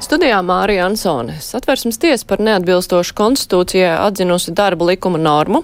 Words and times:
Studijā 0.00 0.38
Mārija 0.40 0.86
Ansone. 0.88 1.34
Satversmes 1.44 1.98
tiesa 2.00 2.24
par 2.24 2.40
neatbilstošu 2.40 3.12
konstitūcijai 3.18 3.90
atzinusi 4.06 4.54
darba 4.56 4.86
likuma 4.88 5.20
normu, 5.20 5.60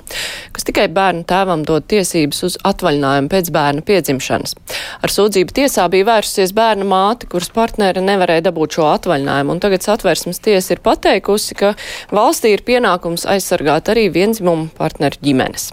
kas 0.53 0.67
tikai 0.69 0.85
bērnu 0.93 1.25
tēvam 1.31 1.63
dod 1.65 1.87
tiesības 1.89 2.43
uz 2.45 2.59
atvaļinājumu 2.69 3.33
pēc 3.33 3.49
bērna 3.57 3.85
piedzimšanas. 3.89 4.53
Ar 5.01 5.15
sūdzību 5.15 5.57
tiesā 5.57 5.87
bija 5.93 6.11
vērsusies 6.11 6.53
bērna 6.57 6.85
māte, 6.85 7.31
kuras 7.33 7.49
partneri 7.57 8.05
nevarēja 8.05 8.45
dabūt 8.51 8.77
šo 8.77 8.91
atvaļinājumu, 8.93 9.57
un 9.57 9.65
tagad 9.65 9.89
satversmes 9.89 10.45
tiesa 10.45 10.77
ir 10.77 10.85
pateikusi, 10.85 11.57
ka 11.57 11.73
valstī 12.13 12.53
ir 12.53 12.67
pienākums 12.69 13.25
aizsargāt 13.25 13.89
arī 13.95 14.11
vienzimumu 14.13 14.69
partneru 14.77 15.25
ģimenes. 15.25 15.71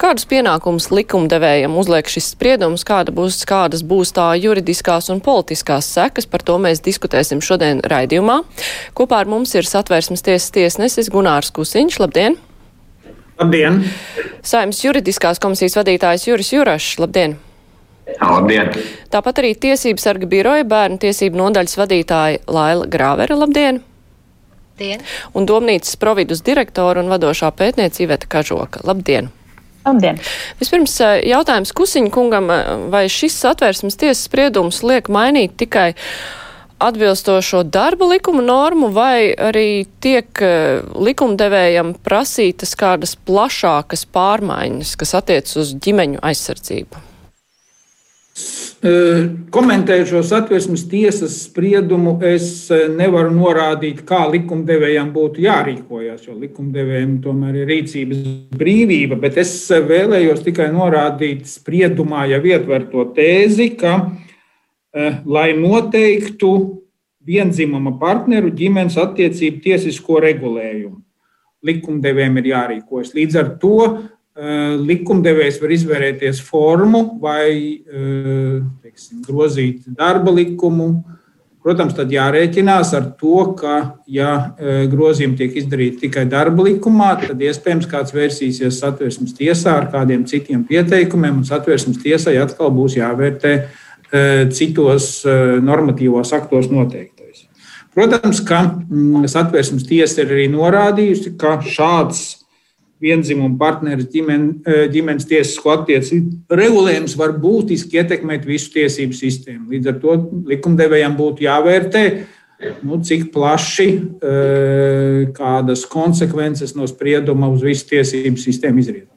Kādus 0.00 0.26
pienākumus 0.28 0.88
likumdevējam 0.90 1.76
uzliek 1.78 2.08
šis 2.10 2.32
spriedums, 2.34 2.82
kāda 2.86 3.14
būs, 3.14 3.38
kādas 3.48 3.84
būs 3.86 4.10
tā 4.16 4.32
juridiskās 4.36 5.08
un 5.14 5.22
politiskās 5.24 5.86
sekas, 5.94 6.26
par 6.26 6.42
to 6.42 6.58
mēs 6.60 6.82
diskutēsim 6.84 7.42
šodien 7.44 7.82
raidījumā. 7.86 8.40
Kopā 8.98 9.22
ar 9.22 9.30
mums 9.30 9.54
ir 9.54 9.68
satvērsmes 9.68 10.26
tiesas 10.26 10.50
tiesnesis 10.54 11.12
Gunārs 11.14 11.54
Kusiņš. 11.54 12.00
Labdien! 12.02 12.36
Labdien! 13.38 13.80
Saimnes 14.46 14.82
juridiskās 14.84 15.40
komisijas 15.42 15.78
vadītājs 15.78 16.26
Juris 16.28 16.52
Jurašs. 16.54 16.98
Labdien! 17.02 17.38
Labdien! 18.20 18.74
Tāpat 19.14 19.40
arī 19.40 19.54
Tiesības 19.56 20.04
sarga 20.04 20.28
biroja 20.28 20.66
bērnu 20.68 21.00
tiesību 21.06 21.40
nodaļas 21.40 21.78
vadītāja 21.80 22.42
Laila 22.50 22.90
Grāvera. 22.90 23.38
Labdien! 23.38 23.80
Dien. 24.74 25.04
Un 25.38 25.46
domnīcas 25.46 25.94
providus 26.02 26.42
direktora 26.42 26.98
un 27.04 27.12
vadošā 27.12 27.52
pētniece 27.54 28.02
Iveta 28.02 28.26
Kažoka. 28.26 28.82
Labdien! 28.82 29.30
Labdien! 29.84 30.16
Vispirms 30.60 30.96
jautājums 31.28 31.74
Kusiņa 31.76 32.12
kungam, 32.14 32.48
vai 32.92 33.04
šis 33.12 33.36
satvērsmes 33.42 33.98
tiesas 34.00 34.24
spriedums 34.28 34.80
liek 34.86 35.10
mainīt 35.12 35.58
tikai 35.60 35.92
atbilstošo 36.84 37.62
darba 37.68 38.08
likuma 38.08 38.42
normu, 38.44 38.88
vai 38.96 39.30
arī 39.36 39.84
tiek 40.04 40.40
likumdevējam 40.96 41.94
prasītas 42.04 42.74
kādas 42.80 43.14
plašākas 43.28 44.06
pārmaiņas, 44.12 44.96
kas 45.00 45.14
attiec 45.20 45.52
uz 45.60 45.76
ģimeņu 45.84 46.24
aizsardzību? 46.32 47.04
Komentējot 48.84 50.10
šo 50.10 50.20
satversmes 50.28 50.82
tiesas 50.90 51.38
spriedumu, 51.46 52.18
es 52.28 52.68
nevaru 52.92 53.30
norādīt, 53.32 54.02
kā 54.04 54.26
likumdevējiem 54.28 55.08
būtu 55.14 55.40
jārīkojas, 55.40 56.26
jo 56.26 56.34
likumdevējiem 56.36 57.14
tomēr 57.24 57.62
ir 57.62 57.70
rīcības 57.72 58.20
brīvība, 58.60 59.16
bet 59.22 59.38
es 59.40 59.54
vēlējos 59.72 60.44
tikai 60.44 60.68
norādīt 60.74 61.48
spriedumā 61.48 62.26
jau 62.34 62.42
ietverto 62.44 63.06
tēzi, 63.16 63.70
ka, 63.80 63.94
lai 65.24 65.48
noteiktu 65.56 66.52
vienzimuma 67.24 67.94
partneru 67.96 68.52
ģimenes 68.52 68.98
attiecību 69.00 69.64
tiesisko 69.64 70.20
regulējumu, 70.26 70.98
likumdevējiem 71.64 72.36
ir 72.42 72.50
jārīkojas. 72.52 73.14
Līdz 73.16 73.40
ar 73.40 73.54
to 73.62 73.78
likumdevējs 74.34 75.60
var 75.62 75.74
izvērēties 75.76 76.40
formu 76.42 77.04
vai 77.22 77.80
teiksim, 77.86 79.20
grozīt 79.26 79.84
darba 79.86 80.34
likumu. 80.34 81.04
Protams, 81.64 81.94
tad 81.96 82.10
jārēķinās 82.12 82.90
ar 82.98 83.06
to, 83.16 83.54
ka, 83.56 83.76
ja 84.10 84.52
grozījumi 84.90 85.38
tiek 85.38 85.54
izdarīti 85.62 86.02
tikai 86.02 86.26
darba 86.28 86.66
likumā, 86.66 87.14
tad 87.22 87.40
iespējams 87.40 87.88
kāds 87.88 88.12
vērsīsies 88.12 88.82
satversmes 88.82 89.32
tiesā 89.38 89.78
ar 89.78 89.88
kādiem 89.94 90.26
citiem 90.28 90.66
pieteikumiem, 90.68 91.38
un 91.40 91.48
satversmes 91.48 92.02
tiesai 92.02 92.36
atkal 92.42 92.68
būs 92.74 92.98
jāvērtē 92.98 93.54
citos 94.52 95.22
normatīvos 95.64 96.34
aktos 96.36 96.68
noteiktais. 96.68 97.46
Protams, 97.96 98.42
ka 98.44 98.60
satversmes 99.32 99.88
tiesa 99.88 100.20
ir 100.26 100.36
arī 100.36 100.50
norādījusi, 100.52 101.32
ka 101.40 101.62
šāds 101.64 102.43
vienzimumu 103.04 103.58
partneru 103.60 104.06
ģimen, 104.10 104.46
ģimenes 104.94 105.28
tiesisko 105.28 105.74
attiecību 105.74 106.56
regulējums 106.60 107.16
var 107.20 107.36
būtiski 107.40 108.00
ietekmēt 108.00 108.46
visu 108.48 108.72
tiesību 108.74 109.16
sistēmu. 109.18 109.68
Līdz 109.74 109.92
ar 109.92 109.98
to 110.02 110.16
likumdevējiem 110.50 111.16
būtu 111.18 111.46
jāvērtē, 111.46 112.04
nu, 112.86 113.00
cik 113.04 113.28
plaši 113.34 113.88
kādas 115.36 115.84
konsekvences 115.90 116.76
no 116.78 116.88
sprieduma 116.90 117.50
uz 117.52 117.66
visu 117.66 117.90
tiesību 117.92 118.40
sistēmu 118.40 118.84
izriet. 118.84 119.13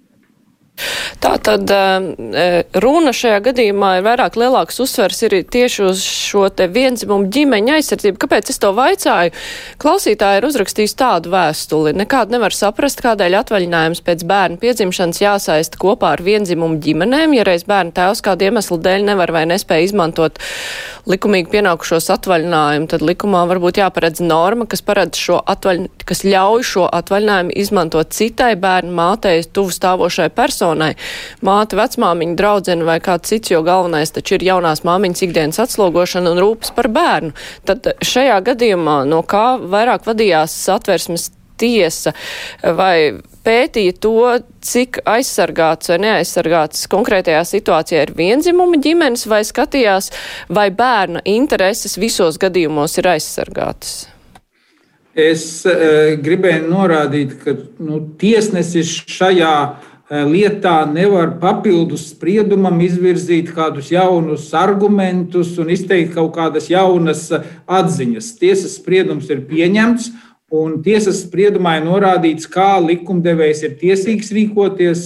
Tā 1.24 1.34
tad 1.42 1.72
runa 2.78 3.14
šajā 3.16 3.40
gadījumā 3.48 3.96
ir 3.98 4.06
vairāk 4.06 4.38
lielāks 4.38 4.78
uzsvers 4.84 5.24
ir 5.26 5.36
tieši 5.50 5.84
uz 5.88 6.04
šo 6.06 6.46
te 6.54 6.68
vienzimumu 6.70 7.32
ģimeņa 7.34 7.80
aizsardzību. 7.80 8.20
Kāpēc 8.22 8.52
es 8.54 8.62
to 8.62 8.70
vaicāju? 8.78 9.34
Klausītāji 9.82 10.42
ir 10.42 10.48
uzrakstījis 10.50 10.94
tādu 11.00 11.34
vēstuli. 11.34 11.96
Nekādu 11.98 12.36
nevar 12.36 12.54
saprast, 12.54 13.02
kādēļ 13.06 13.40
atvaļinājums 13.40 14.04
pēc 14.06 14.26
bērna 14.30 14.62
piedzimšanas 14.62 15.24
jāsaista 15.24 15.82
kopā 15.82 16.14
ar 16.18 16.24
vienzimumu 16.26 16.78
ģimenēm, 16.84 17.34
ja 17.40 17.48
reiz 17.48 17.66
bērna 17.68 17.96
tēvs 17.98 18.22
kādu 18.26 18.52
iemeslu 18.52 18.78
dēļ 18.86 19.10
nevar 19.10 19.34
vai 19.34 19.48
nespēja 19.50 19.90
izmantot 19.90 20.38
likumīgi 21.10 21.50
pienākušos 21.56 22.12
atvaļinājumu, 22.18 22.90
tad 22.92 23.06
likumā 23.06 23.46
varbūt 23.50 23.82
jāparedz 23.82 24.22
norma, 24.22 24.68
kas 24.70 24.84
šo 25.18 25.40
atvaļ, 25.40 25.86
kas 26.06 26.26
ļauj 26.28 26.66
šo 26.68 26.88
atvaļinājumu 27.00 27.56
izmantot 27.56 28.12
citai 28.14 28.54
bērnu 28.60 28.92
mātei 28.94 29.40
tuvu 29.42 29.72
stāvošai 29.72 30.30
personai 30.36 30.67
māte, 30.76 31.78
vecmāmiņa, 31.80 32.36
draudzene 32.40 32.88
vai 32.88 33.00
kāds 33.04 33.32
cits, 33.32 33.54
jo 33.54 33.64
galvenais 33.66 34.12
taču 34.16 34.38
ir 34.38 34.48
jaunās 34.50 34.84
māmiņas 34.88 35.24
ikdienas 35.28 35.62
atslogošana 35.64 36.34
un 36.34 36.44
rūpes 36.44 36.74
par 36.76 36.92
bērnu. 36.94 37.34
Tad 37.70 37.94
šajā 38.06 38.42
gadījumā 38.52 39.02
no 39.10 39.24
kā 39.24 39.58
vairāk 39.62 40.08
vadījās 40.10 40.56
satversmes 40.68 41.32
tiesa 41.58 42.14
vai 42.78 43.18
pētīja 43.48 43.96
to, 44.04 44.18
cik 44.66 45.02
aizsargāts 45.08 45.92
vai 45.92 46.02
neaizsargāts 46.04 46.88
konkrētajā 46.92 47.44
situācijā 47.48 48.04
ir 48.06 48.14
vienzimuma 48.18 48.80
ģimenes, 48.84 49.26
vai 49.32 49.44
skatījās, 49.48 50.12
vai 50.52 50.68
bērna 50.76 51.24
intereses 51.26 51.98
visos 52.02 52.40
gadījumos 52.42 53.00
ir 53.00 53.12
aizsargātas? 53.16 54.08
Es 55.18 55.66
e, 55.66 56.18
gribēju 56.22 56.68
norādīt, 56.70 57.32
ka 57.42 57.56
nu, 57.82 58.04
tiesnesis 58.22 58.92
šajā 59.10 59.54
lietā 60.10 60.86
nevar 60.88 61.34
papildus 61.42 62.08
spriedumam 62.14 62.80
izvirzīt 62.80 63.52
kādus 63.56 63.92
jaunus 63.92 64.54
argumentus 64.56 65.58
un 65.60 65.70
izteikt 65.74 66.16
kaut 66.16 66.34
kādas 66.38 66.70
jaunas 66.72 67.28
atziņas. 67.68 68.32
Tiesas 68.40 68.78
spriedums 68.80 69.28
ir 69.30 69.44
pieņemts, 69.50 70.12
un 70.52 70.80
tiesas 70.84 71.26
spriedumā 71.26 71.78
ir 71.80 71.88
norādīts, 71.90 72.48
kā 72.48 72.78
likumdevējs 72.80 73.64
ir 73.68 73.78
tiesīgs 73.82 74.32
rīkoties. 74.32 75.06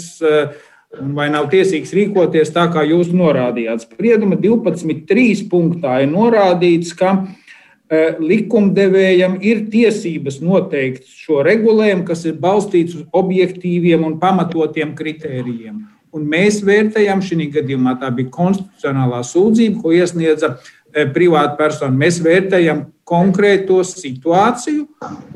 Vai 0.92 1.30
nav 1.32 1.46
tiesīgs 1.48 1.94
rīkoties 1.96 2.50
tā, 2.52 2.66
kā 2.68 2.84
jūs 2.84 3.14
norādījāt? 3.16 3.86
Sprieduma 3.88 4.36
12.3. 4.36 5.46
punktā 5.48 6.02
ir 6.04 6.10
norādīts, 6.12 6.92
ka 7.00 7.14
uh, 7.14 7.30
Eh, 7.32 7.41
likumdevējam 7.92 9.38
ir 9.44 9.66
tiesības 9.72 10.40
noteikt 10.44 11.10
šo 11.12 11.42
regulējumu, 11.44 12.06
kas 12.08 12.24
ir 12.30 12.38
balstīts 12.40 12.96
uz 12.96 13.08
objektīviem 13.12 14.06
un 14.08 14.20
pamatotiem 14.22 14.94
kritērijiem. 14.96 15.82
Un 16.12 16.28
mēs 16.28 16.60
vērtējam, 16.68 17.24
šī 17.24 17.48
gadījumā 17.52 17.98
tā 18.00 18.12
bija 18.16 18.32
konstitucionālā 18.32 19.22
sūdzība, 19.28 19.80
ko 19.84 19.94
iesniedza 19.96 20.54
eh, 20.58 21.08
privāta 21.12 21.56
persona. 21.60 21.96
Mēs 21.96 22.20
vērtējam 22.24 22.86
konkrēto 23.08 23.80
situāciju, 23.88 24.88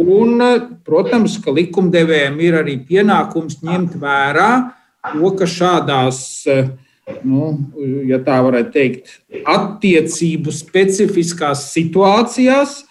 un, 0.04 0.34
eh, 0.44 0.58
protams, 0.88 1.38
ka 1.44 1.56
likumdevējiem 1.56 2.42
ir 2.44 2.60
arī 2.64 2.80
pienākums 2.88 3.62
ņemt 3.64 4.00
vērā 4.00 4.50
to, 5.06 5.32
ka 5.38 5.46
šādās 5.46 6.20
uh, 6.50 6.72
nu, 7.26 7.54
ja 8.10 8.20
tā 8.26 8.40
varētu 8.46 8.74
teikt, 8.74 9.16
attiecību 9.46 10.54
specifiskās 10.54 11.70
situācijās 11.74 12.82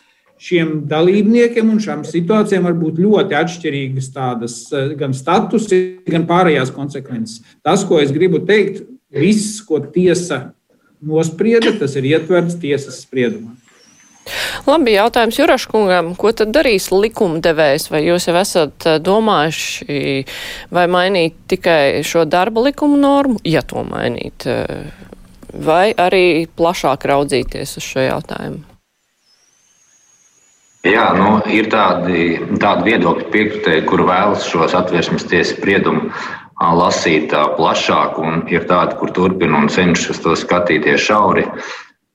šiem 0.45 0.83
dalībniekiem 0.91 1.71
un 1.73 1.81
šām 1.83 2.03
situācijām 2.07 2.67
var 2.69 2.77
būt 2.79 2.99
ļoti 3.01 3.37
atšķirīgas 3.39 4.11
tādas 4.15 4.59
gan 4.99 5.15
statusi, 5.17 5.81
gan 6.11 6.27
pārējās 6.29 6.73
konsekvences. 6.75 7.41
Tas, 7.65 7.87
ko 7.89 8.01
es 8.03 8.13
gribu 8.15 8.43
teikt, 8.47 8.83
viss, 9.15 9.61
ko 9.65 9.81
tiesa 9.95 10.51
nosprieda, 11.05 11.75
tas 11.79 11.95
ir 11.99 12.11
ietverts 12.15 12.59
tiesas 12.61 13.03
spriedumā. 13.05 13.55
Labi, 14.65 14.95
jautājums 14.95 15.39
Juraškungam, 15.39 16.15
ko 16.17 16.33
tad 16.33 16.53
darīs 16.55 16.89
likumdevējs? 16.93 17.91
Vai 17.93 18.05
jūs 18.07 18.29
jau 18.31 18.37
esat 18.41 18.87
eh, 18.89 19.01
domājuši, 19.05 19.97
vai 20.75 20.85
mainīt 20.89 21.37
tikai 21.53 22.05
šo 22.07 22.25
darba 22.25 22.65
likumu 22.65 22.97
normu, 23.01 23.41
ja 23.45 23.63
to 23.67 23.85
mainīt, 23.85 24.47
eh, 24.49 24.87
vai 25.53 25.93
arī 25.93 26.47
plašāk 26.57 27.05
raudzīties 27.11 27.77
uz 27.81 27.91
šo 27.91 28.07
jautājumu? 28.09 28.65
Jā, 30.85 31.05
nu, 31.17 31.39
ir 31.49 31.71
tādi, 31.73 32.35
tādi 32.61 32.91
viedokļi 32.91 33.29
piekritēji, 33.33 33.85
kur 33.89 34.03
vēlas 34.05 34.45
šos 34.51 34.75
atvērsmes 34.77 35.25
tiesas 35.31 35.55
spriedumu 35.57 36.11
lasīt 36.61 37.33
plašāk, 37.57 38.19
un 38.21 38.45
ir 38.53 38.67
tādi, 38.69 38.97
kur 39.01 39.13
turpina 39.17 39.63
un 39.63 39.71
cenšas 39.73 40.21
to 40.21 40.37
skatīties 40.37 41.01
šauri. 41.09 41.47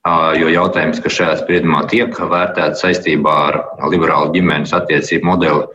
Jo 0.08 0.48
jautājums, 0.48 1.00
kas 1.04 1.12
šajā 1.12 1.32
spriedumā 1.42 1.82
tiek 1.90 2.14
vērtēts 2.16 2.80
saistībā 2.80 3.32
ar 3.50 3.58
liberālu 3.92 4.32
ģimenes 4.32 4.72
attiecību 4.72 5.28
modeli, 5.28 5.66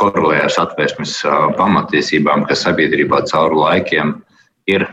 korelē 0.00 0.38
ar 0.46 0.52
satversmes 0.52 1.18
pamatiesībām, 1.58 2.46
kas 2.48 2.64
sabiedrībā 2.64 3.20
cauri 3.28 3.60
laikiem 3.60 4.14
ir 4.72 4.86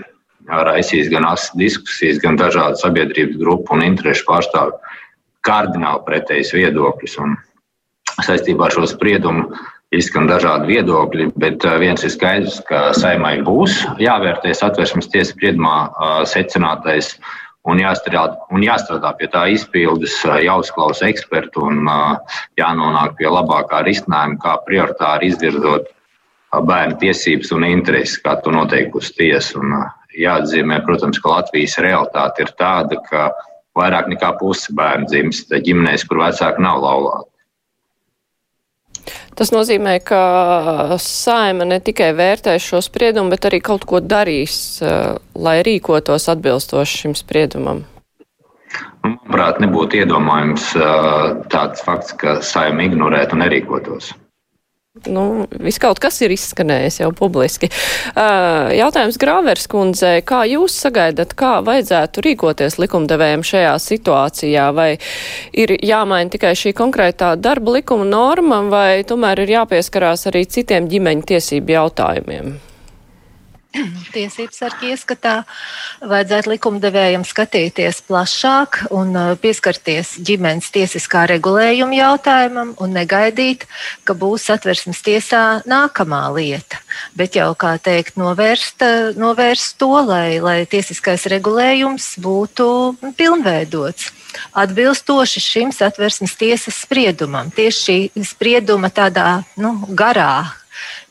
raisījis 0.48 1.08
gan 1.14 1.28
diskusijas, 1.60 2.20
gan 2.20 2.36
dažādu 2.40 2.82
sabiedrības 2.82 3.40
grupu 3.40 3.78
un 3.78 3.86
interešu 3.86 4.28
pārstāvju 4.28 4.76
kardināli 5.48 6.04
pretējas 6.08 6.52
viedokļus. 6.56 7.16
Un 7.24 7.38
saistībā 8.24 8.68
ar 8.68 8.76
šo 8.76 8.88
spriedumu 8.92 9.48
izskan 9.96 10.28
dažādi 10.28 10.74
viedokļi, 10.74 11.30
bet 11.40 11.64
viens 11.80 12.04
ir 12.04 12.12
skaidrs, 12.12 12.60
ka 12.68 12.92
saimai 12.98 13.38
būs 13.48 13.80
jāvērtē 14.02 14.52
satversmes 14.58 15.08
tiesas 15.14 15.32
spriedumā 15.36 15.88
secinātais 16.28 17.14
un 17.70 17.80
jāstrādā, 17.80 18.38
un 18.52 18.64
jāstrādā 18.66 19.14
pie 19.18 19.30
tā 19.32 19.46
izpildes, 19.54 20.16
jāuzklausa 20.44 21.08
ekspertu 21.12 21.68
un 21.70 21.88
jānonāk 22.60 23.18
pie 23.20 23.30
labākā 23.32 23.84
risinājuma, 23.88 24.40
kā 24.44 24.58
prioritāri 24.68 25.32
izvirzot 25.32 25.90
bērnu 26.54 27.00
tiesības 27.02 27.52
un 27.56 27.66
intereses, 27.66 28.20
kā 28.22 28.36
to 28.44 28.54
noteikusi 28.54 29.16
tiesa. 29.18 29.64
Jāatzīmē, 30.14 30.84
protams, 30.86 31.18
ka 31.18 31.32
Latvijas 31.40 31.80
realitāte 31.82 32.46
ir 32.46 32.52
tāda, 32.60 33.00
ka 33.08 33.32
vairāk 33.80 34.12
nekā 34.12 34.36
puse 34.38 34.74
bērnu 34.78 35.10
dzimst 35.10 35.50
ģimenēs, 35.50 36.06
kur 36.06 36.22
vecāki 36.22 36.62
nav 36.62 36.84
laulāti. 36.84 37.33
Tas 39.36 39.52
nozīmē, 39.54 39.98
ka 40.06 40.98
saima 41.02 41.66
ne 41.68 41.80
tikai 41.84 42.12
vērtēs 42.18 42.70
šo 42.72 42.82
spriedumu, 42.86 43.34
bet 43.34 43.50
arī 43.50 43.60
kaut 43.64 43.88
ko 43.90 44.00
darīs, 44.00 44.56
eh, 44.82 45.18
lai 45.36 45.58
rīkotos 45.66 46.30
atbilstoši 46.34 47.04
šim 47.04 47.16
spriedumam. 47.18 47.84
Manuprāt, 49.04 49.60
nebūtu 49.60 50.00
iedomājams 50.02 50.74
eh, 50.76 51.46
tāds 51.54 51.84
fakts, 51.86 52.16
ka 52.18 52.40
saima 52.42 52.88
ignorētu 52.88 53.38
un 53.38 53.46
nerīkotos 53.46 54.14
nu, 54.94 55.48
viss 55.60 55.82
kaut 55.82 55.98
kas 56.02 56.20
ir 56.22 56.34
izskanējis 56.34 57.00
jau 57.02 57.10
publiski. 57.18 57.70
Uh, 58.14 58.70
jautājums 58.78 59.18
Grāvers 59.22 59.66
kundzei, 59.72 60.22
kā 60.26 60.44
jūs 60.46 60.76
sagaidat, 60.86 61.34
kā 61.40 61.56
vajadzētu 61.66 62.22
rīkoties 62.28 62.78
likumdevējiem 62.82 63.46
šajā 63.50 63.72
situācijā? 63.82 64.68
Vai 64.78 64.92
ir 65.58 65.74
jāmaina 65.82 66.34
tikai 66.34 66.54
šī 66.60 66.76
konkrētā 66.78 67.34
darba 67.42 67.80
likuma 67.80 68.06
norma, 68.06 68.62
vai 68.70 69.02
tomēr 69.08 69.42
ir 69.48 69.56
jāpieskarās 69.58 70.28
arī 70.30 70.46
citiem 70.46 70.92
ģimeņu 70.92 71.28
tiesību 71.34 71.78
jautājumiem? 71.78 72.54
Tiesības 74.14 74.60
sargi 74.62 74.92
ieskatā, 74.94 75.34
vajadzētu 76.04 76.54
likumdevējiem 76.54 77.26
skatīties 77.26 78.02
plašāk 78.08 78.84
un 78.94 79.14
uh, 79.18 79.34
pieskarties 79.40 80.16
ģimenes 80.26 80.70
tiesiskā 80.74 81.26
regulējuma 81.32 81.98
jautājumam 81.98 82.74
un 82.84 82.94
negaidīt, 82.94 83.66
ka 84.06 84.16
būs 84.18 84.50
atversmes 84.54 85.02
tiesā 85.06 85.44
nākamā 85.70 86.26
lieta. 86.36 86.82
Bet 87.18 87.38
jau, 87.40 87.52
kā 87.58 87.76
teikt, 87.82 88.18
novērst, 88.22 88.86
uh, 88.86 89.12
novērst 89.18 89.78
to, 89.82 89.92
lai, 90.06 90.40
lai 90.44 90.60
tiesiskais 90.70 91.26
regulējums 91.34 92.14
būtu 92.24 92.68
pilnveidots. 93.18 94.12
Atbilstoši 94.58 95.42
šim 95.42 95.74
satversmes 95.74 96.34
tiesas 96.38 96.80
spriedumam, 96.86 97.52
tieši 97.54 97.84
šī 97.84 98.26
sprieduma 98.26 98.90
tādā 98.94 99.44
nu, 99.62 99.76
garā, 99.94 100.63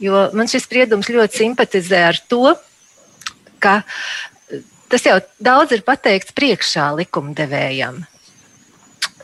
Jo 0.02 0.26
man 0.34 0.50
šis 0.50 0.66
spriedums 0.66 1.10
ļoti 1.12 1.44
simpatizē 1.44 2.00
ar 2.10 2.18
to, 2.30 2.56
ka 3.62 3.82
tas 4.90 5.06
jau 5.06 5.20
daudz 5.40 5.76
ir 5.76 5.84
pateikts 5.86 6.34
priekšā 6.36 6.90
likumdevējam. 6.98 8.02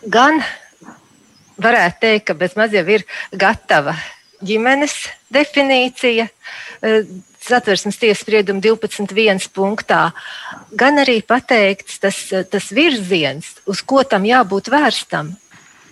Gan 0.06 0.38
varētu 1.58 2.00
teikt, 2.04 2.28
ka 2.30 2.38
bezmaz 2.38 2.76
jau 2.76 2.84
ir 2.86 3.04
gatava 3.34 3.96
ģimenes 4.44 4.94
definīcija. 5.34 6.28
Eh, 6.28 7.10
satversmes 7.48 7.98
tiesas 7.98 8.22
sprieduma 8.22 8.60
12.1. 8.60 9.48
punktā, 9.54 10.10
gan 10.76 11.00
arī 11.00 11.20
pateikts 11.24 12.00
tas, 12.02 12.18
tas 12.50 12.66
virziens, 12.74 13.54
uz 13.66 13.80
ko 13.80 14.02
tam 14.04 14.26
jābūt 14.28 14.68
vērstam, 14.72 15.30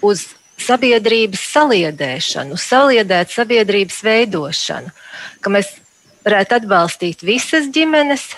uz 0.05 0.27
sabiedrības 0.61 1.43
saliedēšanu, 1.53 2.57
saliedēt 2.61 3.35
sabiedrības 3.35 4.01
veidošanu, 4.07 4.93
ka 5.41 5.53
mēs 5.53 5.75
varētu 6.27 6.61
atbalstīt 6.61 7.23
visas 7.27 7.69
ģimenes 7.75 8.31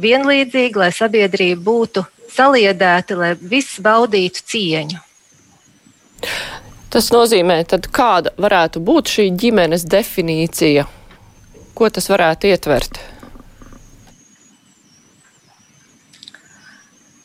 vienlīdzīgi, 0.00 0.78
lai 0.80 0.90
sabiedrība 0.94 1.62
būtu 1.66 2.04
saliedēta, 2.30 3.18
lai 3.18 3.34
viss 3.40 3.80
baudītu 3.82 4.46
cieņu. 4.52 5.02
Tas 6.90 7.10
nozīmē, 7.14 7.60
tad 7.70 7.86
kāda 7.94 8.32
varētu 8.40 8.82
būt 8.82 9.12
šī 9.14 9.28
ģimenes 9.38 9.86
definīcija? 9.90 10.86
Ko 11.74 11.88
tas 11.88 12.10
varētu 12.10 12.50
ietvert? 12.50 12.98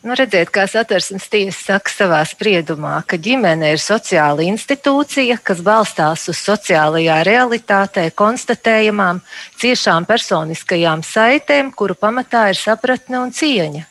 Nu, 0.06 0.14
redziet, 0.14 0.52
kā 0.54 0.68
satversmes 0.70 1.24
tiesa 1.34 1.58
saka 1.58 1.90
savā 1.90 2.20
spriedumā, 2.30 3.00
ka 3.10 3.18
ģimene 3.18 3.72
ir 3.74 3.82
sociāla 3.82 4.44
institūcija, 4.46 5.40
kas 5.42 5.64
balstās 5.66 6.28
uz 6.30 6.38
sociālajā 6.46 7.24
realitātē, 7.26 8.04
konstatējamām, 8.14 9.24
ciešām 9.58 10.06
personiskajām 10.06 11.02
saitēm, 11.02 11.74
kuru 11.74 11.98
pamatā 11.98 12.52
ir 12.54 12.60
sapratne 12.60 13.24
un 13.24 13.34
cieņa. 13.34 13.82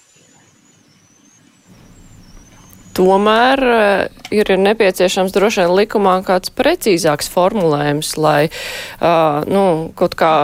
Tomēr 2.94 3.66
uh, 3.66 4.06
ir 4.30 4.54
nepieciešams 4.54 5.34
droši 5.34 5.64
vien 5.64 5.74
likumā 5.80 6.20
kāds 6.30 6.54
precīzāks 6.54 7.26
formulējums, 7.34 8.14
lai 8.22 8.40
uh, 8.46 9.42
nu, 9.50 9.64
kaut 9.98 10.14
kā 10.14 10.34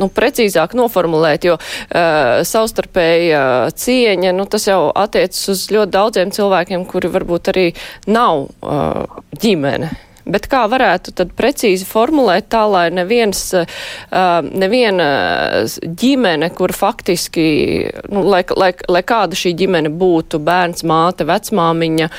nu, 0.00 0.08
precīzāk 0.12 0.76
noformulēt, 0.78 1.46
jo 1.48 1.58
uh, 1.58 2.42
savstarpēja 2.46 3.42
cieņa, 3.76 4.34
nu, 4.36 4.48
tas 4.50 4.68
jau 4.68 4.90
attiecas 4.94 5.44
uz 5.52 5.66
ļoti 5.74 5.96
daudziem 5.96 6.34
cilvēkiem, 6.36 6.86
kuri 6.90 7.12
varbūt 7.12 7.52
arī 7.54 7.68
nav 8.06 8.46
uh, 8.46 9.22
ģimene. 9.42 9.92
Bet 10.26 10.48
kā 10.50 10.64
varētu 10.66 11.12
tad 11.14 11.30
precīzi 11.38 11.86
formulēt 11.86 12.48
tā, 12.50 12.64
lai 12.66 12.88
neviens, 12.90 13.40
neviena 14.10 15.06
ģimene, 15.86 16.48
kur 16.56 16.74
faktiski, 16.74 17.44
nu, 18.10 18.24
lai, 18.26 18.42
lai, 18.58 18.72
lai 18.90 19.02
kāda 19.06 19.38
šī 19.38 19.54
ģimene 19.60 19.92
būtu, 19.94 20.40
bērns, 20.42 20.82
māte, 20.88 21.28
vecmāmiņa, 21.28 22.10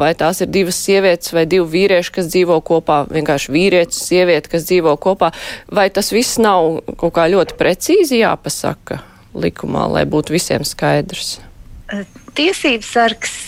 vai 0.00 0.10
tās 0.16 0.40
ir 0.40 0.52
divas 0.54 0.80
sievietes 0.80 1.34
vai 1.36 1.44
divi 1.44 1.68
vīrieši, 1.76 2.14
kas 2.16 2.32
dzīvo 2.32 2.58
kopā, 2.64 3.02
vienkārši 3.12 3.52
vīrietis, 3.58 4.00
sieviete, 4.08 4.48
kas 4.56 4.64
dzīvo 4.70 4.96
kopā, 4.96 5.34
vai 5.68 5.90
tas 5.92 6.14
viss 6.16 6.40
nav 6.40 6.80
kaut 6.96 7.18
kā 7.20 7.28
ļoti 7.28 7.60
precīzi 7.60 8.22
jāpasaka 8.22 9.02
likumā, 9.36 9.84
lai 9.98 10.08
būtu 10.08 10.32
visiem 10.32 10.64
skaidrs? 10.64 11.42
Tiesības 12.32 12.92
sargs 12.96 13.40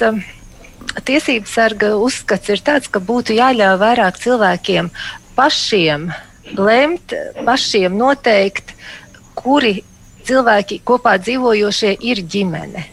tiesību 1.04 1.48
sarga 1.48 1.94
uzskats 1.96 2.50
ir 2.52 2.62
tāds, 2.64 2.90
ka 2.90 3.00
būtu 3.02 3.36
jāļauj 3.36 3.80
vairāk 3.80 4.20
cilvēkiem 4.22 4.90
pašiem 5.36 6.08
lemt, 6.58 7.14
pašiem 7.44 7.96
noteikt, 7.98 8.74
kuri 9.34 9.80
cilvēki 10.24 10.80
kopā 10.86 11.16
dzīvojošie 11.20 11.94
ir 12.00 12.22
ģimene. 12.22 12.88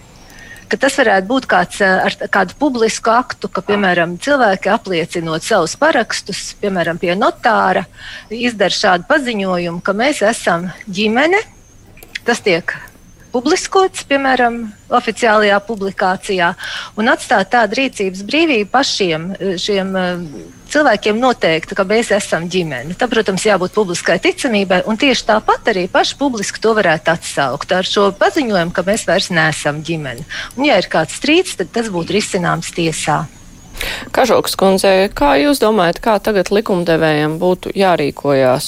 Ka 0.72 0.80
tas 0.80 0.96
varētu 0.96 1.28
būt 1.28 1.48
kāds 1.52 1.82
ar 1.84 2.16
kādu 2.32 2.56
publisku 2.60 3.12
aktu, 3.12 3.50
ka, 3.52 3.64
piemēram, 3.68 4.16
cilvēki 4.24 4.72
apliecinot 4.72 5.44
savus 5.44 5.76
parakstus, 5.80 6.54
piemēram, 6.64 7.00
pie 7.02 7.12
notāra, 7.20 7.84
izdara 8.32 8.72
šādu 8.72 9.08
paziņojumu, 9.10 9.82
ka 9.84 9.96
mēs 9.98 10.24
esam 10.24 10.70
ģimene. 10.88 11.44
Tas 12.24 12.40
tiek 12.46 12.72
publiskots, 13.32 14.06
piemēram, 14.10 14.64
oficiālajā 14.92 15.60
publikācijā, 15.68 16.54
un 17.00 17.12
atstāt 17.12 17.52
tādu 17.56 17.80
rīcības 17.80 18.26
brīvību 18.28 18.70
pašiem 18.72 19.30
eh, 19.34 19.54
šiem 19.62 19.96
eh, 19.98 20.26
cilvēkiem 20.72 21.20
noteikti, 21.20 21.76
ka 21.76 21.86
mēs 21.88 22.14
esam 22.16 22.48
ģimene. 22.52 22.96
Tam, 23.00 23.12
protams, 23.12 23.46
jābūt 23.48 23.76
publiskai 23.76 24.20
ticamībai, 24.24 24.84
un 24.88 25.00
tieši 25.00 25.28
tāpat 25.34 25.74
arī 25.74 25.88
paši 25.92 26.18
publiski 26.20 26.64
to 26.64 26.76
varētu 26.78 27.16
atsaukt 27.16 27.76
ar 27.76 27.88
šo 27.88 28.10
paziņojumu, 28.20 28.76
ka 28.76 28.86
mēs 28.88 29.06
vairs 29.10 29.32
neesam 29.36 29.84
ģimene. 29.88 30.26
Un, 30.56 30.66
ja 30.70 30.80
ir 30.80 30.88
kāds 30.92 31.20
strīds, 31.20 31.58
tad 31.60 31.74
tas 31.76 31.92
būtu 31.92 32.16
risināms 32.16 32.72
tiesā. 32.76 33.24
Kažoks 34.14 34.56
kundze, 34.60 35.10
kā 35.18 35.36
jūs 35.42 35.62
domājat, 35.62 36.02
kā 36.04 36.18
tagad 36.24 36.52
likumdevējiem 36.54 37.40
būtu 37.42 37.74
jārīkojās 37.78 38.68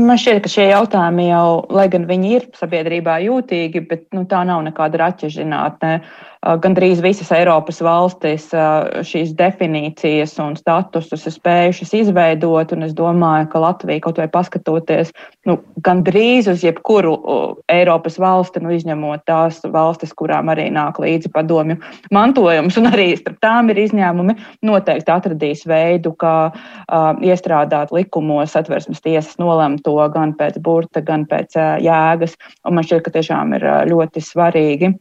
Man 0.00 0.16
šķiet, 0.20 0.40
ka 0.44 0.48
šie 0.48 0.64
jautājumi 0.70 1.26
jau, 1.28 1.62
lai 1.76 1.86
gan 1.92 2.06
viņi 2.08 2.30
ir 2.36 2.44
sabiedrībā 2.56 3.18
jūtīgi, 3.26 3.82
bet 3.90 4.06
nu, 4.16 4.24
tā 4.30 4.40
nav 4.48 4.62
nekāda 4.64 5.02
raķežinātne. 5.02 5.92
Gandrīz 6.40 7.02
visas 7.04 7.28
Eiropas 7.36 7.80
valstis 7.84 8.46
šīs 9.06 9.34
definīcijas 9.36 10.38
un 10.40 10.56
statusus 10.56 11.26
ir 11.28 11.34
spējušas 11.34 11.92
izveidot, 11.98 12.72
es 12.86 12.94
domāju, 12.96 13.50
ka 13.52 13.60
Latvija 13.60 14.00
kaut 14.06 14.20
vai 14.22 14.28
paskatoties 14.32 15.12
nu, 15.48 15.58
gandrīz 15.84 16.48
uz 16.50 16.64
jebkuru 16.64 17.12
Eiropas 17.70 18.16
valsti, 18.20 18.62
nu, 18.64 18.72
izņemot 18.72 19.26
tās 19.28 19.60
valstis, 19.68 20.14
kurām 20.16 20.48
arī 20.52 20.70
nāk 20.72 21.00
līdzi 21.02 21.32
padomju 21.34 21.76
mantojums, 22.14 22.78
un 22.80 22.88
arī 22.90 23.10
starp 23.20 23.40
tām 23.44 23.72
ir 23.72 23.82
izņēmumi, 23.84 24.36
noteikti 24.66 25.12
atradīs 25.12 25.66
veidu, 25.68 26.14
kā 26.20 26.36
uh, 26.50 27.10
iestrādāt 27.20 27.92
likumos 27.92 28.56
atversmes 28.56 29.04
tiesas 29.04 29.36
nolemto 29.40 29.96
gan 30.14 30.32
pēc 30.38 30.60
burta, 30.64 31.04
gan 31.04 31.28
pēc 31.28 31.56
uh, 31.58 31.74
jēgas. 31.84 32.38
Un 32.64 32.78
man 32.78 32.86
šķiet, 32.86 33.04
ka 33.04 33.18
tiešām 33.18 33.58
ir 33.58 33.66
uh, 33.66 33.82
ļoti 33.90 34.24
svarīgi 34.24 34.94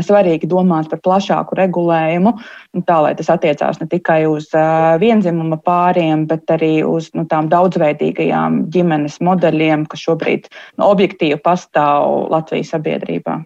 svarīgi 0.00 0.48
domāt 0.48 0.88
par 0.88 1.02
plašāku 1.04 1.58
regulējumu, 1.58 2.32
nu, 2.72 2.84
tā 2.88 2.98
lai 3.04 3.12
tas 3.18 3.28
attiecās 3.34 3.80
ne 3.82 3.88
tikai 3.90 4.22
uz 4.30 4.48
uh, 4.56 4.96
vienzimuma 5.02 5.60
pāriem, 5.60 6.26
bet 6.30 6.48
arī 6.54 6.80
uz 6.86 7.10
nu, 7.18 7.26
tām 7.28 7.50
daudzveidīgajām 7.52 8.62
ģimenes 8.72 9.20
modeļiem, 9.20 9.86
kas 9.92 10.06
šobrīd 10.08 10.48
nu, 10.48 10.88
objektīvi 10.88 11.40
pastāv 11.44 12.30
Latvijas 12.32 12.72
sabiedrībā. 12.76 13.42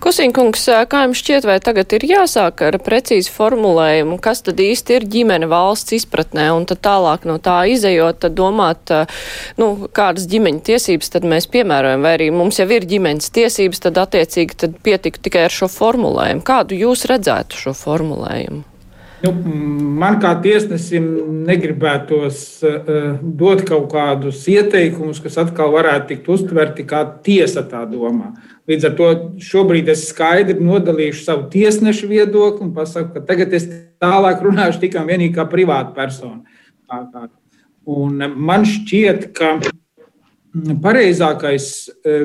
Kusīnkungs, 0.00 0.62
kā 0.86 1.00
jums 1.04 1.18
šķiet, 1.18 1.46
vai 1.48 1.56
tagad 1.62 1.90
ir 1.96 2.04
jāsāk 2.06 2.62
ar 2.68 2.76
precīzu 2.86 3.32
formulējumu, 3.34 4.20
kas 4.22 4.44
tad 4.46 4.62
īsti 4.62 4.96
ir 4.96 5.06
ģimene 5.10 5.48
valsts 5.50 5.96
izpratnē, 5.98 6.46
un 6.54 6.68
tad 6.70 6.82
tālāk 6.86 7.26
no 7.26 7.40
tā 7.42 7.58
izējot, 7.72 8.22
tad 8.22 8.38
domāt, 8.38 8.94
nu, 9.58 9.72
kādas 9.96 10.28
ģimeņa 10.30 10.64
tiesības 10.70 11.14
tad 11.16 11.26
mēs 11.26 11.50
piemērojam, 11.50 12.06
vai 12.06 12.14
arī 12.20 12.30
mums 12.34 12.62
jau 12.62 12.68
ir 12.70 12.86
ģimenes 12.90 13.34
tiesības, 13.34 13.82
tad 13.88 13.98
attiecīgi 14.06 14.60
tad 14.64 14.80
pietiktu 14.86 15.26
tikai 15.26 15.48
ar 15.48 15.58
šo 15.58 15.70
formulējumu. 15.72 16.46
Kādu 16.46 16.78
jūs 16.78 17.08
redzētu 17.10 17.64
šo 17.66 17.74
formulējumu? 17.74 18.66
Nu, 19.20 19.34
man 20.00 20.16
kā 20.22 20.30
tiesnesim 20.40 21.04
negribētos 21.44 22.38
uh, 22.64 23.18
dot 23.20 23.66
kaut 23.68 23.90
kādus 23.92 24.46
ieteikumus, 24.48 25.20
kas 25.20 25.36
atkal 25.42 25.74
varētu 25.74 26.14
tikt 26.14 26.30
uztverti 26.32 26.86
kā 26.88 27.02
tiesa 27.26 27.66
tā 27.68 27.82
domā. 27.90 28.32
Līdz 28.70 28.86
ar 28.86 28.94
to 28.98 29.10
šobrīd 29.42 29.90
es 29.90 30.06
skaidri 30.12 30.62
nodalīšu 30.62 31.24
savu 31.24 31.48
tiesnešu 31.50 32.06
viedokli 32.10 32.68
un 32.68 32.72
pasaku, 32.76 33.16
ka 33.16 33.24
tagad 33.32 33.54
es 33.58 33.66
tālāk 34.02 34.44
runāšu 34.46 34.84
tikai 34.84 35.02
un 35.02 35.10
vienīgi 35.10 35.34
kā 35.34 35.46
privāta 35.50 35.90
persona. 35.96 36.44
Un 37.90 38.22
man 38.36 38.66
šķiet, 38.68 39.30
ka 39.34 39.56
pareizākais 40.82 41.66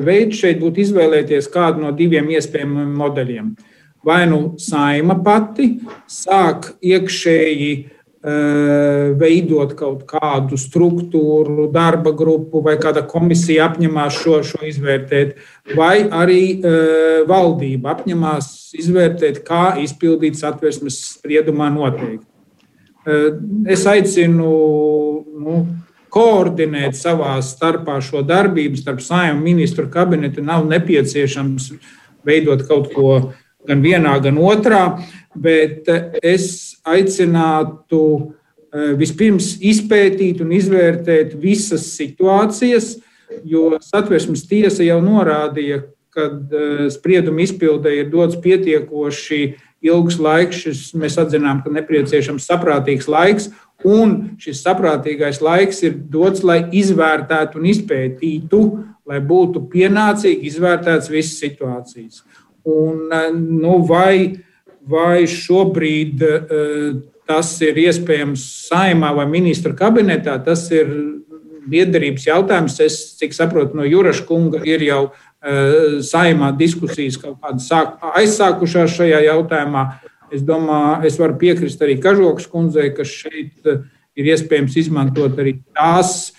veids 0.06 0.38
šeit 0.42 0.62
būtu 0.62 0.84
izvēlēties 0.84 1.50
kādu 1.50 1.82
no 1.82 1.90
diviem 1.94 2.30
iespējamiem 2.36 2.94
modeļiem. 3.00 3.50
Uh, 3.56 3.72
vai 4.06 4.26
nu 4.30 4.54
saima 4.62 5.16
pati 5.24 5.80
sāk 6.06 6.76
iekšēji 6.78 7.70
eh, 7.74 7.95
veidot 8.26 9.74
kaut 9.78 10.02
kādu 10.10 10.58
struktūru, 10.58 11.68
darba 11.70 12.10
grupu 12.16 12.58
vai 12.64 12.74
kāda 12.80 13.04
komisija 13.06 13.68
apņemās 13.70 14.18
šo, 14.18 14.40
šo 14.42 14.64
izvērtēt, 14.66 15.36
vai 15.78 16.08
arī 16.10 16.40
uh, 16.58 17.22
valdība 17.28 17.94
apņemās 17.94 18.48
izvērtēt, 18.82 19.44
kā 19.46 19.76
izpildīt 19.82 20.40
satversmes 20.40 20.98
spriedumā 21.12 21.70
noteikti. 21.70 22.26
Uh, 23.06 23.38
es 23.70 23.86
aicinu 23.86 24.50
nu, 25.38 25.62
koordinēt 26.10 26.98
savā 26.98 27.36
starpā 27.46 28.00
šo 28.02 28.24
darbību 28.26 28.80
starp 28.80 29.04
saimnu 29.04 29.44
ministru 29.44 29.86
kabinetu. 29.92 30.42
Nav 30.42 30.66
nepieciešams 30.66 31.70
veidot 32.26 32.66
kaut 32.66 32.90
ko 32.90 33.10
uh, 33.20 33.34
gan 33.66 33.82
vienā, 33.84 34.16
gan 34.22 34.38
otrā, 34.40 34.82
bet 35.34 35.88
eh, 35.92 36.08
es 36.34 36.76
aicinātu 36.86 38.02
eh, 38.16 38.94
vispirms 38.98 39.56
izpētīt 39.64 40.40
un 40.44 40.54
izvērtēt 40.56 41.36
visas 41.40 41.90
situācijas, 41.96 42.96
jo 43.44 43.74
satversmes 43.82 44.46
tiesa 44.48 44.86
jau 44.86 45.00
norādīja, 45.04 45.82
ka 46.14 46.30
eh, 46.30 46.88
sprieduma 46.92 47.44
izpildē 47.44 47.92
ir 48.00 48.10
dots 48.12 48.38
pietiekoši 48.42 49.42
ilgs 49.86 50.18
laiks. 50.22 50.64
Šis, 50.64 50.82
mēs 50.98 51.18
atzinām, 51.20 51.62
ka 51.64 51.72
nepieciešams 51.74 52.48
saprātīgs 52.48 53.08
laiks, 53.12 53.50
un 53.84 54.16
šis 54.40 54.62
saprātīgais 54.64 55.42
laiks 55.44 55.82
ir 55.84 55.98
dots, 56.10 56.44
lai 56.46 56.62
izvērtētu 56.74 57.60
un 57.60 57.68
izpētītu, 57.72 58.62
lai 59.06 59.20
būtu 59.22 59.66
pienācīgi 59.70 60.48
izvērtētas 60.50 61.12
visas 61.12 61.38
situācijas. 61.44 62.24
Un, 62.66 63.12
eh, 63.12 63.30
nu, 63.32 63.78
vai, 63.86 64.42
vai 64.82 65.22
šobrīd 65.30 66.22
eh, 66.26 66.96
tas 67.26 67.52
ir 67.62 67.78
iespējams 67.78 68.42
saimā 68.66 69.12
vai 69.14 69.26
ministra 69.30 69.70
kabinetā, 69.78 70.34
tas 70.42 70.64
ir 70.74 70.90
liederības 71.70 72.26
jautājums. 72.26 72.80
Es, 72.82 72.96
cik 73.20 73.36
saprotu, 73.38 73.78
no 73.78 73.86
Juraša 73.86 74.26
kunga 74.26 74.64
ir 74.66 74.82
jau 74.82 75.04
eh, 75.06 76.02
saimā 76.02 76.50
diskusijas 76.58 77.20
kaut 77.22 77.38
kādas 77.38 77.70
aizsākušās 78.18 78.96
šajā 78.98 79.22
jautājumā. 79.28 79.84
Es 80.34 80.42
domāju, 80.42 81.06
es 81.06 81.18
varu 81.22 81.36
piekrist 81.38 81.84
arī 81.86 82.00
Kažokas 82.02 82.48
kundzei, 82.50 82.90
ka 82.96 83.06
šeit 83.06 83.62
ir 84.18 84.32
iespējams 84.32 84.74
izmantot 84.82 85.38
arī 85.38 85.60
tās 85.70 86.32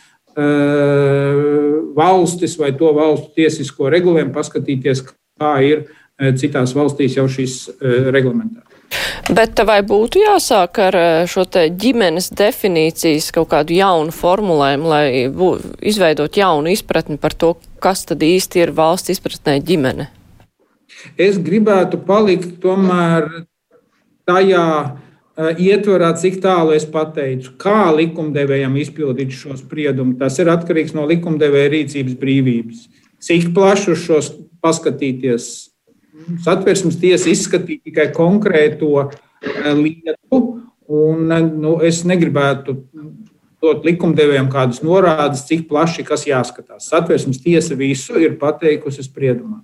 valstis 1.98 2.54
vai 2.60 2.68
to 2.78 2.92
valstu 2.94 3.32
tiesisko 3.40 3.88
regulējumu, 3.90 4.36
paskatīties, 4.36 5.00
kā 5.40 5.54
ir 5.66 5.88
Eh, 5.88 6.07
citās 6.18 6.74
valstīs 6.74 7.18
jau 7.18 7.28
šis 7.30 7.68
eh, 7.70 8.10
reglamentā. 8.14 8.64
Bet 9.28 9.60
vai 9.68 9.82
būtu 9.86 10.22
jāsāk 10.24 10.80
ar 10.82 10.98
eh, 10.98 11.26
šo 11.30 11.46
te 11.52 11.68
ģimenes 11.70 12.32
definīcijas 12.38 13.30
kaut 13.36 13.52
kādu 13.54 13.76
jaunu 13.78 14.14
formulējumu, 14.16 14.90
lai 14.90 15.08
bū, 15.34 15.52
izveidot 15.86 16.40
jaunu 16.40 16.72
izpratni 16.74 17.20
par 17.22 17.36
to, 17.38 17.54
kas 17.84 18.06
tad 18.10 18.24
īsti 18.26 18.64
ir 18.64 18.74
valsts 18.78 19.14
izpratnē 19.18 19.60
ģimene? 19.68 20.10
Es 21.20 21.38
gribētu 21.38 22.00
palikt 22.08 22.58
tomēr 22.64 23.28
tajā 24.28 24.66
ietvarā, 25.38 26.16
cik 26.18 26.40
tālu 26.42 26.74
es 26.74 26.88
pateicu, 26.90 27.54
kā 27.62 27.92
likumdevējam 27.94 28.74
izpildīt 28.82 29.36
šo 29.38 29.54
spriedumu. 29.60 30.16
Tas 30.18 30.40
ir 30.42 30.50
atkarīgs 30.50 30.96
no 30.98 31.06
likumdevēja 31.06 31.70
rīcības 31.76 32.18
brīvības. 32.18 32.88
Cik 33.22 33.52
plaši 33.54 33.92
uz 33.94 34.02
šo 34.02 34.22
paskatīties, 34.66 35.52
satversmes 36.44 37.00
tiesa 37.02 37.30
izskatīja 37.32 37.88
tikai 37.90 38.08
konkrēto 38.16 38.92
eh, 39.08 39.74
lietu, 39.78 40.42
un 40.88 41.32
eh, 41.32 41.48
nu, 41.48 41.78
es 41.86 42.04
negribētu 42.08 42.78
dot 43.64 43.86
likumdevējiem 43.88 44.52
kādas 44.54 44.84
norādes, 44.86 45.46
cik 45.50 45.66
plaši 45.70 46.06
kas 46.08 46.28
jāskatās. 46.30 46.90
Satversmes 46.92 47.42
tiesa 47.42 47.78
visu 47.78 48.20
ir 48.22 48.38
pateikusi 48.42 49.06
spriedumā. 49.06 49.64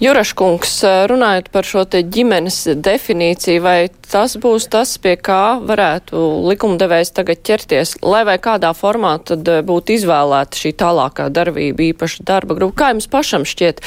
Juraškungs, 0.00 0.72
runājot 1.08 1.46
par 1.54 1.64
šo 1.64 1.84
te 1.88 2.02
ģimenes 2.04 2.58
definīciju, 2.84 3.62
vai 3.64 3.78
tas 4.12 4.34
būs 4.40 4.66
tas, 4.72 4.96
pie 5.00 5.14
kā 5.16 5.56
varētu 5.64 6.20
likumdevējs 6.50 7.14
tagad 7.16 7.40
ķerties, 7.46 7.94
lai 8.04 8.24
vai 8.28 8.36
kādā 8.42 8.74
formā 8.76 9.14
tad 9.24 9.48
būtu 9.64 9.96
izvēlēta 9.96 10.60
šī 10.60 10.74
tālākā 10.82 11.30
darbība, 11.32 11.88
īpaša 11.94 12.26
darba 12.28 12.58
grupa? 12.58 12.76
Kā 12.82 12.90
jums 12.92 13.08
pašam 13.08 13.46
šķiet, 13.48 13.80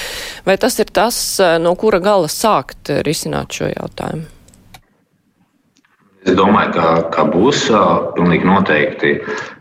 vai 0.48 0.58
tas 0.58 0.80
ir 0.82 0.90
tas, 0.90 1.20
no 1.62 1.76
kura 1.78 2.02
gala 2.02 2.32
sākt 2.32 2.90
risināt 3.06 3.60
šo 3.60 3.70
jautājumu? 3.70 4.26
Es 6.28 6.36
domāju, 6.36 6.74
ka, 6.74 6.88
ka 7.14 7.24
būs 7.30 7.70
pilnīgi 8.18 8.50
noteikti 8.50 9.14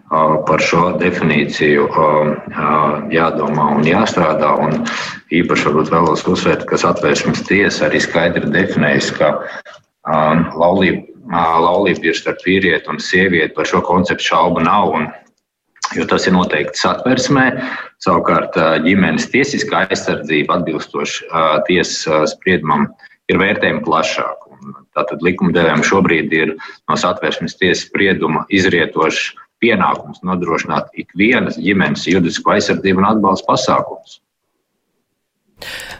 par 0.09 0.63
šo 0.63 0.97
definīciju 0.99 1.87
jādomā 3.13 3.69
un 3.77 3.87
jāstrādā. 3.87 4.51
Un 4.65 4.87
īpaši 5.35 5.67
varbūt 5.69 5.91
vēlos 5.91 6.25
uzsvērt, 6.29 6.67
ka 6.69 6.79
satvērsmes 6.81 7.43
tiesa 7.49 7.89
arī 7.89 8.01
skaidri 8.03 8.51
definējusi, 8.53 9.17
ka 9.19 9.33
laulība, 10.55 11.03
laulība 11.63 12.11
ir 12.11 12.19
starp 12.19 12.45
vīrieti 12.47 12.91
un 12.93 13.01
sievieti. 13.03 13.55
Par 13.57 13.67
šo 13.67 13.83
konceptu 13.87 14.31
šaubu 14.31 14.63
nav. 14.67 14.95
Un, 14.95 15.09
jo 15.97 16.07
tas 16.11 16.27
ir 16.27 16.35
noteikti 16.37 16.79
satversmē. 16.79 17.49
Savukārt 18.03 18.59
ģimenes 18.85 19.29
tiesiskā 19.33 19.87
aizsardzība 19.87 20.61
atbilstoši 20.61 21.31
tiesas 21.69 22.35
spriedumam 22.35 22.89
ir 23.31 23.41
vērtējama 23.43 23.83
plašāk. 23.87 24.45
Tātad 24.97 25.23
likumdevējiem 25.27 25.83
šobrīd 25.87 26.33
ir 26.35 26.55
no 26.89 26.97
satversmes 26.99 27.59
tiesas 27.59 27.85
sprieduma 27.89 28.47
izrietošs 28.55 29.35
pienākums 29.63 30.23
nodrošināt 30.27 30.93
ikvienas 31.01 31.59
ģimenes 31.61 32.07
juridisku 32.09 32.55
aizsardzību 32.55 33.03
un 33.03 33.11
atbalstu 33.11 33.49
pasākumus. 33.51 34.21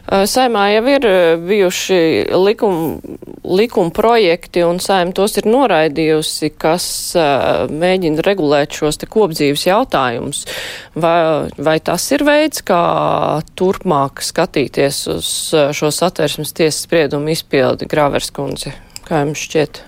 Saimā 0.07 0.67
jau 0.75 0.83
ir 0.93 1.05
bijuši 1.43 2.01
likuma 2.37 3.17
likum 3.47 3.91
projekti, 3.91 4.63
un 4.67 4.79
saima 4.83 5.13
tos 5.15 5.37
ir 5.39 5.47
noraidījusi, 5.47 6.51
kas 6.59 6.87
mēģina 7.71 8.25
regulēt 8.27 8.75
šos 8.75 8.99
te 9.01 9.09
kopdzīves 9.09 9.67
jautājumus. 9.69 10.43
Vai, 10.99 11.47
vai 11.55 11.77
tas 11.79 12.05
ir 12.11 12.25
veids, 12.27 12.63
kā 12.67 12.81
turpmāk 13.57 14.23
skatīties 14.25 15.03
uz 15.15 15.29
šo 15.79 15.93
satversmes 15.95 16.53
tiesas 16.57 16.83
spriedumu 16.87 17.31
izpildi, 17.35 17.89
Grāvers 17.89 18.33
kundze? 18.35 18.75
Kā 19.07 19.23
jums 19.23 19.47
šķiet? 19.47 19.83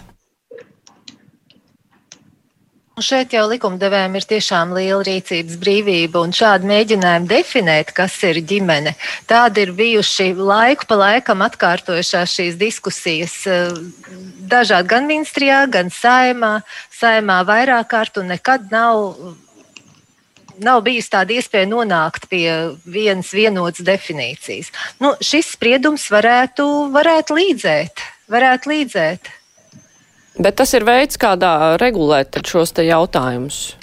Šeit 3.00 3.32
jau 3.36 3.46
likumdevējiem 3.48 4.15
ir 4.20 4.25
tiešām 4.27 4.74
liela 4.75 5.01
rīcības 5.08 5.58
brīvība, 5.62 6.22
un 6.25 6.34
šādi 6.36 6.68
mēģinājumi 6.68 7.29
definēt, 7.29 7.94
kas 7.96 8.18
ir 8.27 8.41
ģimene. 8.44 8.96
Tādi 9.29 9.63
ir 9.63 9.74
bijuši 9.77 10.34
laiku 10.36 10.88
pa 10.89 10.98
laikam 11.00 11.44
atkārtojušās 11.46 12.36
šīs 12.39 12.58
diskusijas 12.60 13.36
eh, 13.48 13.75
dažādi 14.51 14.91
gan 14.91 15.08
ministrijā, 15.08 15.63
gan 15.72 15.94
saimā, 15.94 16.60
saimā 17.00 17.39
vairāk 17.48 17.91
kārt, 17.94 18.20
un 18.20 18.34
nekad 18.36 18.68
nav 18.74 19.15
nav 20.60 20.82
bijusi 20.84 21.12
tāda 21.13 21.36
iespēja 21.38 21.70
nonākt 21.72 22.27
pie 22.32 22.46
vienas 22.84 23.32
vienotas 23.36 23.86
definīcijas. 23.88 24.74
Nu, 25.00 25.13
šis 25.24 25.53
spriedums 25.56 26.10
varētu, 26.12 26.65
varētu 26.91 27.38
līdzēt. 27.39 28.03
Varētu 28.29 28.74
līdzēt. 28.74 29.32
Bet 30.39 30.55
tas 30.62 30.72
ir 30.77 30.88
veids, 30.88 31.19
kādā 31.19 31.75
regulēt 31.81 32.39
šos 32.48 32.72
te 32.77 32.88
jautājumus. 32.88 33.79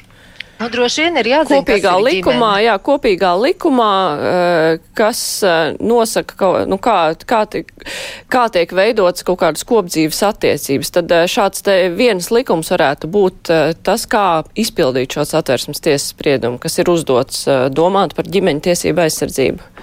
Nu, 0.57 0.71
droši 0.73 1.03
vien 1.05 1.19
ir 1.21 1.29
jāatzīst, 1.29 1.67
kopīgā 1.67 1.93
likumā, 2.01 2.33
ģimene. 2.33 2.65
jā, 2.65 2.75
kopīgā 2.81 3.33
likumā, 3.43 3.97
eh, 4.29 4.79
kas 4.97 5.21
eh, 5.45 5.75
nosaka, 5.85 6.65
nu, 6.71 6.79
kā, 6.81 7.13
kā, 7.29 7.43
tiek, 7.53 7.69
kā 8.33 8.47
tiek 8.53 8.73
veidots 8.73 9.27
kaut 9.27 9.43
kādas 9.43 9.67
kopdzīves 9.69 10.23
attiecības, 10.31 10.95
tad 10.97 11.13
eh, 11.13 11.27
šāds 11.29 11.61
te 11.67 11.77
viens 11.93 12.31
likums 12.33 12.73
varētu 12.73 13.13
būt 13.13 13.53
tas, 13.85 14.09
kā 14.09 14.27
izpildīt 14.57 15.19
šos 15.19 15.37
atversmes 15.37 15.85
tiesas 15.85 16.15
spriedumu, 16.17 16.57
kas 16.63 16.81
ir 16.81 16.89
uzdots 16.89 17.45
domāt 17.77 18.17
par 18.17 18.33
ģimeņu 18.33 18.65
tiesību 18.71 19.05
aizsardzību 19.05 19.76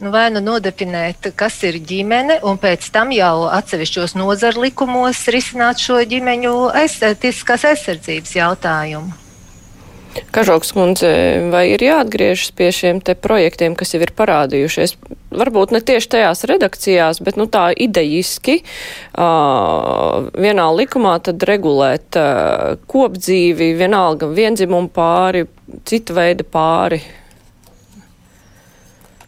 nu, 0.00 0.12
vai 0.14 0.28
nu 0.34 0.42
nodefinēt, 0.44 1.30
kas 1.38 1.60
ir 1.66 1.78
ģimene, 1.80 2.40
un 2.46 2.58
pēc 2.60 2.90
tam 2.94 3.12
jau 3.16 3.46
atsevišķos 3.50 4.16
nozaru 4.18 4.66
likumos 4.66 5.26
risināt 5.32 5.82
šo 5.82 6.02
ģimeņu 6.08 6.56
aiz, 6.76 6.98
tiesiskās 7.00 7.64
aizsardzības 7.72 8.36
jautājumu. 8.40 9.22
Kažoks 10.32 10.70
kundze, 10.72 11.08
vai 11.52 11.66
ir 11.74 11.82
jāatgriežas 11.84 12.52
pie 12.56 12.70
šiem 12.72 13.02
te 13.04 13.12
projektiem, 13.18 13.74
kas 13.76 13.92
jau 13.92 14.00
ir 14.00 14.12
parādījušies? 14.16 14.94
Varbūt 15.36 15.74
ne 15.74 15.82
tieši 15.84 16.08
tajās 16.14 16.44
redakcijās, 16.48 17.20
bet 17.24 17.36
nu, 17.36 17.44
tā 17.52 17.66
idejiski 17.76 18.62
uh, 18.62 20.30
vienā 20.32 20.66
likumā 20.78 21.18
tad 21.26 21.44
regulēt 21.48 22.16
uh, 22.20 22.80
kopdzīvi, 22.88 23.74
vienalga 23.76 24.30
viendzimumu 24.32 24.88
pāri, 24.96 25.44
cita 25.88 26.16
veida 26.16 26.48
pāri. 26.48 27.02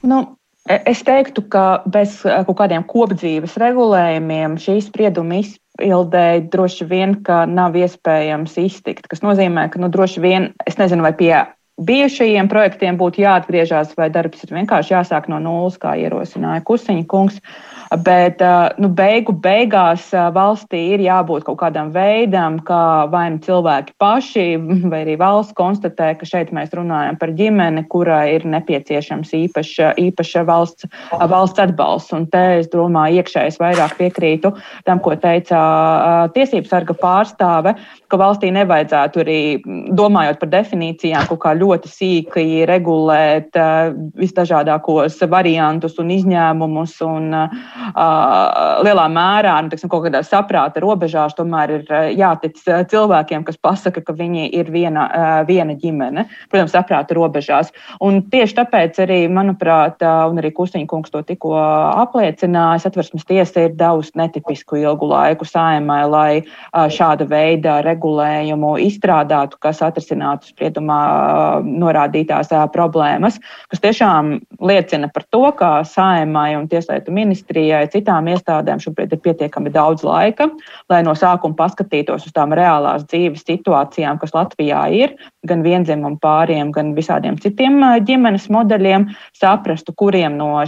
Nu, 0.09 0.38
es 0.69 1.03
teiktu, 1.07 1.45
ka 1.53 1.83
bez 1.89 2.21
e, 2.27 2.33
kaut 2.49 2.59
kādiem 2.61 2.85
kopdzīves 2.89 3.57
regulējumiem 3.61 4.59
šī 4.61 4.79
sprieduma 4.87 5.41
izpildēji 5.43 6.49
droši 6.53 6.89
vien 6.91 7.17
nav 7.53 7.79
iespējams 7.79 8.59
iztikt. 8.65 9.09
Tas 9.11 9.25
nozīmē, 9.25 9.69
ka 9.73 9.81
nu, 9.83 9.91
droši 9.93 10.25
vien, 10.25 10.53
es 10.69 10.79
nezinu, 10.81 11.07
vai 11.07 11.15
pie 11.17 11.33
bijušajiem 11.79 12.49
projektiem 12.51 12.99
būtu 12.99 13.23
jāatgriežas, 13.23 13.95
vai 13.99 14.11
darbs 14.11 14.43
ir 14.45 14.55
vienkārši 14.57 14.97
jāsāk 14.97 15.29
no 15.31 15.39
nulles, 15.43 15.79
kā 15.79 15.95
ierosināja 16.01 16.65
Kusiņa 16.67 17.07
kungs. 17.11 17.39
Uh, 17.39 17.78
Bet 17.89 18.43
nu, 18.77 18.91
beigu 18.93 19.33
beigās 19.33 20.11
valstī 20.37 20.81
ir 20.93 21.01
jābūt 21.01 21.47
kaut 21.47 21.57
kādam 21.63 21.89
veidam, 21.95 22.59
kā 22.61 23.09
vai 23.09 23.25
nu 23.33 23.41
cilvēki 23.41 23.95
paši, 24.01 24.45
vai 24.93 25.01
arī 25.07 25.17
valsts 25.21 25.57
konstatē, 25.57 26.11
ka 26.21 26.29
šeit 26.29 26.53
mēs 26.53 26.75
runājam 26.77 27.17
par 27.21 27.33
ģimeni, 27.39 27.87
kurai 27.89 28.35
ir 28.37 28.45
nepieciešams 28.45 29.33
īpaša, 29.39 29.95
īpaša 30.05 30.45
valsts, 30.49 30.89
valsts 31.33 31.65
atbalsts. 31.65 32.13
Un 32.13 32.27
te 32.29 32.43
es 32.59 32.69
domāju, 32.73 33.23
iekšēji 33.23 33.57
vairāk 33.63 33.97
piekrītu 33.97 34.53
tam, 34.85 35.01
ko 35.01 35.17
teica 35.17 35.59
tiesības 36.37 36.69
sarga 36.75 36.97
pārstāve, 36.99 37.73
ka 38.09 38.21
valstī 38.21 38.53
nevajadzētu 38.53 39.25
arī, 39.25 39.41
domājot 39.97 40.43
par 40.43 40.53
definīcijām, 40.53 41.25
kaut 41.31 41.41
kā 41.47 41.57
ļoti 41.57 41.93
sīki 41.93 42.47
regulēt 42.69 43.57
visdažādākos 44.21 45.23
variantus 45.33 45.97
un 46.03 46.13
izņēmumus. 46.19 46.99
Un, 47.09 47.33
lielā 48.85 49.07
mērā, 49.13 49.55
nu, 49.63 49.73
tiksim, 49.73 49.91
kaut 49.93 50.07
kādā 50.07 50.23
saprāta 50.27 50.83
robežās, 50.83 51.37
tomēr 51.39 51.75
ir 51.79 51.93
jātic 52.19 52.59
cilvēkiem, 52.65 53.45
kas 53.47 53.59
pasaka, 53.61 54.03
ka 54.05 54.15
viņi 54.17 54.49
ir 54.59 54.71
viena, 54.75 55.07
viena 55.49 55.77
ģimene, 55.79 56.27
protams, 56.51 56.75
saprāta 56.75 57.17
robežās. 57.17 57.73
Un 58.05 58.23
tieši 58.33 58.59
tāpēc 58.59 58.99
arī, 59.05 59.21
manuprāt, 59.33 60.03
un 60.03 60.41
arī 60.41 60.53
Kustiņa 60.57 60.89
kungs 60.91 61.13
to 61.15 61.23
tikko 61.27 61.55
apliecināja, 61.59 62.85
satversmes 62.87 63.27
tiesa 63.29 63.67
ir 63.67 63.77
devusi 63.79 64.17
netipisku 64.19 64.81
ilgu 64.81 65.09
laiku 65.11 65.47
saimai, 65.49 66.03
lai 66.09 66.31
šāda 66.75 67.29
veida 67.29 67.79
regulējumu 67.87 68.75
izstrādātu, 68.89 69.61
kas 69.63 69.83
atrisinātu 69.85 70.53
spriedumā 70.53 71.01
norādītās 71.65 72.53
problēmas, 72.75 73.39
kas 73.71 73.83
tiešām 73.85 74.39
liecina 74.61 75.11
par 75.15 75.25
to, 75.31 75.45
ka 75.59 75.73
saimai 75.87 76.57
un 76.59 76.69
tieslietu 76.69 77.15
ministrija 77.15 77.69
policijai, 77.69 77.89
citām 77.93 78.29
iestādēm 78.29 78.81
šobrīd 78.81 79.13
ir 79.13 79.21
pietiekami 79.21 79.71
daudz 79.71 80.05
laika, 80.05 80.49
lai 80.89 81.03
no 81.03 81.15
sākuma 81.15 81.57
paskatītos 81.57 82.27
uz 82.27 82.33
tām 82.33 82.53
reālās 82.53 83.05
dzīves 83.09 83.45
situācijām, 83.45 84.19
kas 84.19 84.33
Latvijā 84.35 84.89
ir, 84.93 85.17
gan 85.47 85.63
vienzimumu 85.63 86.19
pāriem, 86.21 86.73
gan 86.73 86.95
visādiem 86.95 87.39
citiem 87.41 87.81
ģimenes 88.05 88.49
modeļiem, 88.51 89.09
saprastu, 89.37 89.93
kuriem 89.95 90.37
no, 90.37 90.65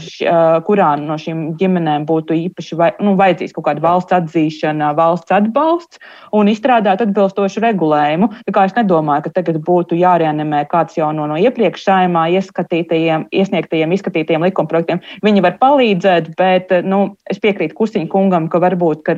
kurām 0.67 1.07
no 1.07 1.17
šīm 1.17 1.57
ģimenēm 1.61 2.07
būtu 2.07 2.35
īpaši 2.35 2.77
vai, 2.77 2.93
nu, 3.01 3.17
vajadzīgs 3.17 3.55
kaut 3.55 3.67
kāda 3.69 3.81
valsts 3.81 4.13
atzīšana, 4.13 4.95
valsts 4.97 5.33
atbalsts 5.33 6.01
un 6.33 6.49
izstrādāt 6.49 7.03
atbilstošu 7.05 7.61
regulējumu. 7.65 8.31
Tā 8.47 8.55
kā 8.55 8.67
es 8.69 8.77
nedomāju, 8.77 9.27
ka 9.27 9.35
tagad 9.41 9.61
būtu 9.65 9.99
jāreanimē 9.99 10.67
kāds 10.71 10.97
jau 10.99 11.11
no, 11.13 11.27
no 11.31 11.39
iepriekš 11.41 11.85
saimā 11.85 12.29
ieskatītajiem, 12.37 13.29
iesniegtajiem, 13.33 13.80
izskatītajiem 13.89 14.45
likumprojektiem. 14.51 15.01
Viņi 15.25 15.45
var 15.45 15.57
palīdzēt, 15.63 16.33
bet 16.37 16.75
nu, 16.85 17.17
es 17.31 17.41
piekrītu 17.41 17.77
Kusiņa 17.79 18.11
kungam, 18.13 18.51
ka 18.53 18.61
varbūt 18.63 19.05
ka 19.07 19.17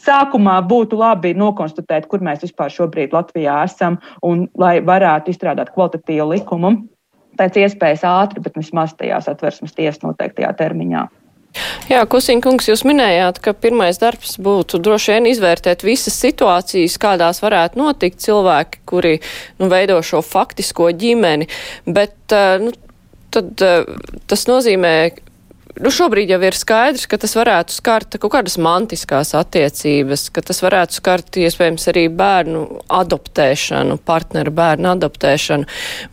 sākumā 0.00 0.58
būtu 0.68 0.98
labi 0.98 1.34
nokonstatēt, 1.36 2.08
kur 2.08 2.24
mēs 2.24 2.42
vispār 2.46 2.72
šobrīd 2.72 3.12
Latvijā 3.12 3.60
esam, 3.68 3.98
un 4.24 4.46
lai 4.58 4.78
varētu 4.84 5.34
izstrādāt 5.34 5.74
kvalitatīvu 5.74 6.32
likumu 6.32 6.74
pēc 7.38 7.60
iespējas 7.62 8.02
ātri, 8.08 8.42
bet 8.42 8.56
vismaz 8.58 8.96
tajās 8.98 9.28
atversmes 9.30 9.76
tiesas 9.76 10.02
noteiktajā 10.02 10.50
termiņā. 10.58 11.06
Jā, 11.88 12.02
Kusiņkungs, 12.10 12.66
jūs 12.68 12.82
minējāt, 12.84 13.38
ka 13.42 13.54
pirmais 13.56 13.96
darbs 13.98 14.36
būtu 14.44 14.80
droši 14.84 15.14
vien 15.14 15.28
izvērtēt 15.30 15.82
visas 15.86 16.18
situācijas, 16.20 16.98
kādās 17.00 17.40
varētu 17.40 17.80
notikt 17.80 18.20
cilvēki, 18.22 18.82
kuri 18.88 19.14
nu, 19.58 19.70
veido 19.72 19.96
šo 20.04 20.20
faktisko 20.22 20.90
ģimeni, 21.00 21.48
bet 21.88 22.36
eh, 22.36 22.60
nu, 22.66 22.74
tad 23.34 23.64
eh, 23.64 23.86
tas 24.30 24.44
nozīmē, 24.48 24.92
nu, 25.78 25.92
šobrīd 25.94 26.32
jau 26.32 26.40
ir 26.46 26.56
skaidrs, 26.58 27.06
ka 27.10 27.20
tas 27.20 27.36
varētu 27.38 27.76
skart 27.76 28.18
kaut 28.18 28.34
kādas 28.34 28.58
mantiskās 28.62 29.34
attiecības, 29.38 30.28
ka 30.34 30.44
tas 30.44 30.62
varētu 30.64 30.98
skart 30.98 31.40
iespējams 31.44 31.88
arī 31.92 32.08
bērnu 32.12 32.64
adoptēšanu, 33.00 34.00
partneru 34.08 34.54
bērnu 34.58 34.92
adoptēšanu, 34.96 35.68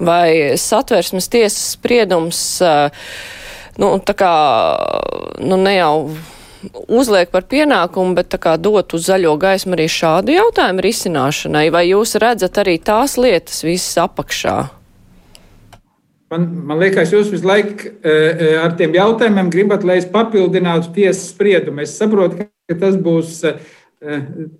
vai 0.05 0.55
satversmes 0.61 1.31
tiesas 1.33 1.75
spriedums, 1.77 2.39
nu, 3.81 3.91
tā 4.05 4.17
kā, 4.17 4.33
nu, 5.41 5.59
ne 5.59 5.77
jau 5.77 5.93
uzliek 6.87 7.29
par 7.33 7.45
pienākumu, 7.49 8.15
bet 8.17 8.31
tā 8.33 8.39
kā 8.41 8.55
dot 8.61 8.95
uz 8.97 9.05
zaļo 9.09 9.35
gaismu 9.41 9.75
arī 9.77 9.87
šādu 9.91 10.35
jautājumu 10.35 10.85
risināšanai, 10.85 11.67
vai 11.73 11.85
jūs 11.89 12.17
redzat 12.21 12.57
arī 12.63 12.77
tās 12.81 13.17
lietas 13.21 13.63
visas 13.65 13.99
apakšā? 14.05 14.57
Man, 16.33 16.45
man 16.65 16.79
liekas, 16.81 17.11
jūs 17.13 17.29
visu 17.29 17.45
laiku 17.45 17.91
uh, 17.91 18.61
ar 18.63 18.73
tiem 18.79 18.95
jautājumiem 18.97 19.51
gribat, 19.53 19.85
lai 19.85 19.99
es 20.01 20.07
papildinātu 20.09 20.89
tiesas 20.95 21.29
spriedumu. 21.29 21.83
Es 21.83 21.93
saprotu, 21.99 22.47
ka 22.65 22.77
tas 22.81 22.97
būs 22.97 23.43
uh, 23.45 23.59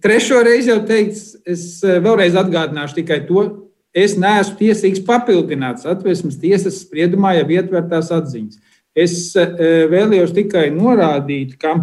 trešo 0.06 0.43
reizi 0.45 0.69
jau 0.69 0.82
teikts. 0.86 1.32
Es 1.41 1.65
uh, 1.82 1.97
vēlreiz 2.06 2.38
atgādināšu 2.38 2.99
tikai 2.99 3.23
to. 3.25 3.47
Es 3.95 4.13
neesmu 4.19 4.60
tiesīgs 4.60 5.01
papildināt 5.08 5.86
atvērsmes 5.88 6.38
tiesas 6.41 6.82
spriedumā 6.84 7.38
jau 7.39 7.47
ietvertās 7.56 8.12
atziņas. 8.12 8.60
Es 8.95 9.15
vēlējos 9.36 10.34
tikai 10.36 10.65
norādīt, 10.71 11.56
ka 11.60 11.73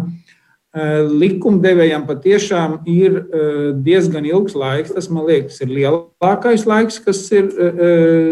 likumdevējam 0.73 2.07
patiešām 2.07 2.79
ir 2.89 3.19
diezgan 3.85 4.25
ilgs 4.25 4.55
laiks. 4.57 4.93
Tas, 4.95 5.09
man 5.13 5.27
liekas, 5.27 5.59
ir 5.61 5.69
lielākais 5.69 6.63
laiks, 6.65 6.97
kas 7.03 7.19
ir 7.35 7.51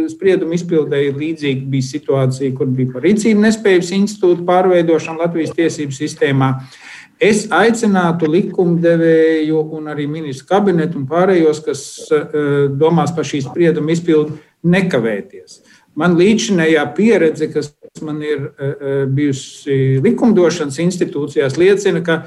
sprieduma 0.09 0.57
izpildēji. 0.57 1.13
Līdzīgi 1.19 1.67
bija 1.69 1.89
situācija, 1.91 2.55
kur 2.57 2.71
bija 2.73 2.95
par 2.95 3.05
rīcību 3.05 3.45
nespējas 3.45 3.91
institūtu 3.99 4.47
pārveidošana 4.47 5.27
Latvijas 5.27 5.53
tiesību 5.59 5.93
sistēmā. 5.93 6.55
Es 7.21 7.43
aicinātu 7.53 8.25
likumdevēju 8.33 9.59
un 9.77 9.91
arī 9.93 10.07
ministru 10.09 10.47
kabinetu 10.49 10.97
un 10.97 11.05
pārējos, 11.05 11.61
kas 11.67 11.83
domās 12.81 13.13
par 13.13 13.29
šīs 13.29 13.45
sprieduma 13.51 13.93
izpildu, 13.93 14.39
nekavēties. 14.65 15.61
Man 15.93 16.17
līdzinējā 16.17 16.87
pieredze, 16.97 17.51
kas 17.53 17.69
man 17.99 18.21
ir 18.23 18.51
e, 18.59 18.65
e, 18.65 18.93
bijusi 19.11 19.99
likumdošanas 20.03 20.79
institūcijās, 20.79 21.57
liecina, 21.59 21.99
ka, 22.05 22.21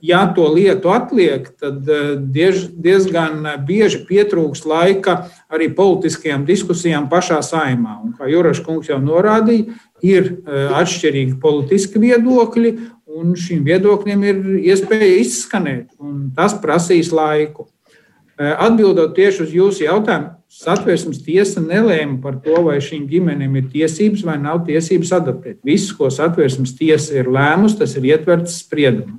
ja 0.00 0.22
to 0.34 0.46
lietu 0.54 0.92
atliek, 0.94 1.50
tad 1.60 1.84
e, 1.84 2.00
diezgan 2.24 3.44
bieži 3.68 4.00
pietrūks 4.08 4.64
laika 4.68 5.18
arī 5.52 5.68
politiskajām 5.76 6.46
diskusijām 6.48 7.10
pašā 7.12 7.42
saimā. 7.44 7.98
Un, 8.04 8.14
kā 8.16 8.30
Jurašs 8.32 8.64
kungs 8.64 8.88
jau 8.88 9.00
norādīja, 9.02 9.76
ir 10.00 10.32
atšķirīgi 10.48 11.36
politiski 11.42 12.00
viedokļi, 12.00 12.72
un 13.20 13.34
šiem 13.36 13.66
viedokļiem 13.66 14.22
ir 14.24 14.40
iespēja 14.72 15.18
izskanēt, 15.20 15.90
un 16.00 16.30
tas 16.36 16.54
prasīs 16.62 17.12
laiku. 17.12 17.68
Atbildot 18.40 19.12
tieši 19.12 19.42
uz 19.44 19.50
jūsu 19.52 19.84
jautājumu, 19.84 20.30
satversmes 20.48 21.18
tiesa 21.26 21.60
nelēma 21.60 22.22
par 22.22 22.38
to, 22.40 22.56
vai 22.64 22.78
šīm 22.80 23.04
ģimenēm 23.10 23.58
ir 23.60 23.66
tiesības 23.74 24.22
vai 24.24 24.38
nav 24.40 24.62
tiesības 24.64 25.12
adoptēt. 25.18 25.58
Viss, 25.66 25.92
ko 25.92 26.08
satversmes 26.08 26.72
tiesa 26.78 27.18
ir 27.20 27.28
lēmusi, 27.28 27.76
tas 27.82 27.92
ir 28.00 28.08
ietverts 28.08 28.62
spriedumā. 28.64 29.18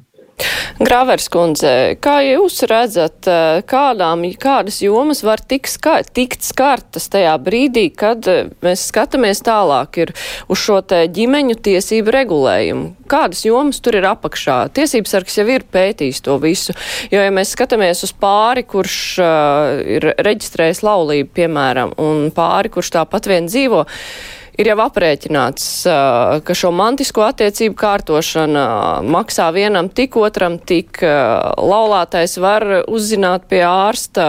Grāvers 0.81 1.27
kundze, 1.29 1.71
kā 2.01 2.15
jūs 2.25 2.55
redzat, 2.65 3.27
eh, 3.29 3.61
kādām, 3.69 4.23
kādas 4.41 4.79
jomas 4.81 5.19
var 5.21 5.37
tik 5.37 5.67
skar, 5.69 6.07
tikt 6.09 6.41
skartas 6.41 7.05
tajā 7.13 7.35
brīdī, 7.37 7.83
kad 7.93 8.25
eh, 8.25 8.49
mēs 8.65 8.87
skatāmies 8.89 9.43
tālāk 9.45 9.99
ir 10.01 10.13
uz 10.49 10.57
šo 10.57 10.79
te 10.81 11.03
ģimeņu 11.05 11.59
tiesību 11.67 12.15
regulējumu? 12.17 12.89
Kādas 13.11 13.45
jomas 13.45 13.77
tur 13.77 13.99
ir 13.99 14.09
apakšā? 14.09 14.57
Tiesības 14.73 15.13
sargs 15.13 15.37
jau 15.37 15.45
ir 15.53 15.67
pētījis 15.69 16.23
to 16.25 16.39
visu, 16.41 16.73
jo, 17.13 17.21
ja 17.21 17.29
mēs 17.29 17.53
skatāmies 17.53 18.01
uz 18.07 18.15
pāri, 18.17 18.65
kurš 18.65 18.99
uh, 19.21 19.77
ir 19.85 20.13
reģistrējis 20.17 20.81
laulību, 20.87 21.29
piemēram, 21.37 21.93
un 22.01 22.31
pāri, 22.33 22.73
kurš 22.73 22.95
tāpat 22.97 23.29
vien 23.29 23.51
dzīvo, 23.51 23.85
ir 24.59 24.69
jau 24.71 24.77
aprēķināts, 24.83 25.65
ka 26.45 26.55
šo 26.57 26.71
mantisko 26.75 27.23
attiecību 27.27 27.75
kārtošana 27.79 28.65
maksā 29.05 29.47
vienam 29.55 29.89
tik, 29.89 30.17
otram 30.19 30.57
tik. 30.59 31.01
Laulātais 31.01 32.37
var 32.41 32.65
uzzināt 32.91 33.47
pie 33.51 33.63
ārsta 33.67 34.25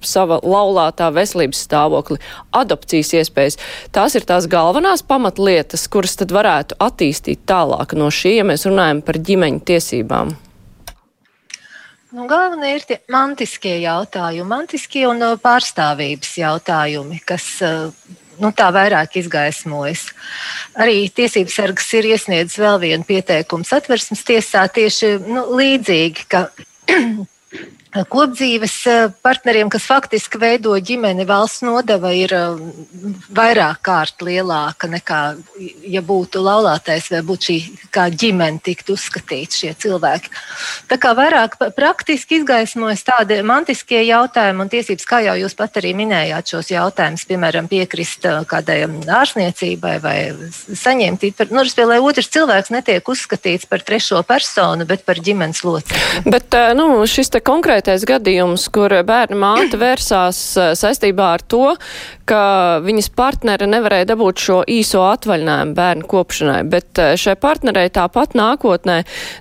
sava 0.00 0.40
laulātā 0.42 1.10
veselības 1.14 1.64
stāvokli, 1.66 2.20
adopcijas 2.56 3.14
iespējas. 3.20 3.58
Tās 3.94 4.16
ir 4.18 4.28
tās 4.28 4.48
galvenās 4.50 5.04
pamatlietas, 5.06 5.86
kuras 5.92 6.16
tad 6.20 6.34
varētu 6.34 6.78
attīstīt 6.80 7.44
tālāk 7.48 7.96
no 7.98 8.10
šī, 8.14 8.38
ja 8.40 8.46
mēs 8.48 8.68
runājam 8.68 9.04
par 9.04 9.20
ģimeņu 9.20 9.66
tiesībām. 9.72 10.38
Nu, 12.10 12.24
galvenie 12.26 12.72
ir 12.74 12.82
tie 12.82 12.96
mantiskie 13.14 13.76
jautājumi, 13.84 14.48
mantiskie 14.50 15.04
un 15.06 15.22
pārstāvības 15.38 16.32
jautājumi, 16.40 17.20
kas 17.22 17.44
nu, 18.40 18.52
tā 18.56 18.70
vairāk 18.74 19.18
izgaismojas. 19.20 20.06
Arī 20.80 21.04
tiesības 21.14 21.58
sargs 21.60 21.90
ir 21.98 22.10
iesniedzis 22.12 22.60
vēl 22.60 22.80
vienu 22.82 23.06
pieteikumu 23.08 23.66
satversmes 23.68 24.24
tiesā 24.26 24.66
tieši 24.72 25.16
nu, 25.26 25.46
līdzīgi, 25.60 26.26
ka 26.30 26.46
Kopdzīves 27.90 28.74
eh, 28.86 29.08
partneriem, 29.22 29.66
kas 29.70 29.82
faktiski 29.90 30.38
veido 30.38 30.76
ģimeni, 30.78 31.24
valsts 31.26 31.64
nodeva 31.66 32.12
ir 32.14 32.30
eh, 32.36 32.60
vairāk 33.34 33.80
kārt 33.82 34.22
lielāka 34.22 34.86
nekā, 34.86 35.18
ja 35.90 36.02
būtu 36.06 36.38
laulātais 36.44 37.08
vai 37.10 37.24
būtu 37.26 37.48
šī 37.48 37.56
kā 37.90 38.04
ģimene 38.14 38.62
tikt 38.62 38.92
uzskatīts 38.94 39.58
šie 39.64 39.72
cilvēki. 39.74 40.30
Tā 40.86 41.00
kā 41.02 41.16
vairāk 41.18 41.56
praktiski 41.74 42.38
izgaismojas 42.38 43.02
tādi 43.08 43.40
mantiskie 43.42 44.04
jautājumi 44.06 44.62
un 44.62 44.70
tiesības, 44.70 45.08
kā 45.10 45.20
jau 45.26 45.34
jūs 45.40 45.58
pat 45.58 45.82
arī 45.82 45.90
minējāt 45.98 46.54
šos 46.54 46.70
jautājumus, 46.70 47.26
piemēram, 47.26 47.66
piekrist 47.74 48.30
eh, 48.30 48.38
kādai 48.46 48.84
ārsniecībai 48.86 49.96
vai 50.06 50.16
saņemt, 50.54 51.26
nu, 51.50 51.66
lai 51.90 51.98
otrs 51.98 52.30
cilvēks 52.38 52.70
netiek 52.70 53.12
uzskatīts 53.16 53.66
par 53.66 53.82
trešo 53.82 54.22
personu, 54.30 54.86
bet 54.86 55.02
par 55.02 55.18
ģimenes 55.18 55.66
locekli. 55.66 56.24
Bet, 56.30 56.54
nu, 56.78 56.92
šis 57.10 57.34
te 57.34 57.42
konkrēti 57.42 57.79
konkrētais 57.80 58.04
gadījums, 58.04 58.68
kur 58.68 58.92
bērna 59.06 59.36
māte 59.40 59.78
vērsās 59.80 60.38
eh, 60.58 60.72
saistībā 60.76 61.30
ar 61.36 61.40
to, 61.48 61.76
ka 62.28 62.80
viņas 62.84 63.08
partnere 63.16 63.66
nevarēja 63.66 64.10
dabūt 64.12 64.42
šo 64.44 64.58
īso 64.68 65.00
atvaļinājumu 65.08 65.74
bērnu 65.74 66.04
kopšanai, 66.10 66.60
bet 66.68 66.98
eh, 67.00 67.14
šai 67.16 67.38
partnerei 67.40 67.88
tāpat 67.88 68.36
nākotnē 68.36 68.98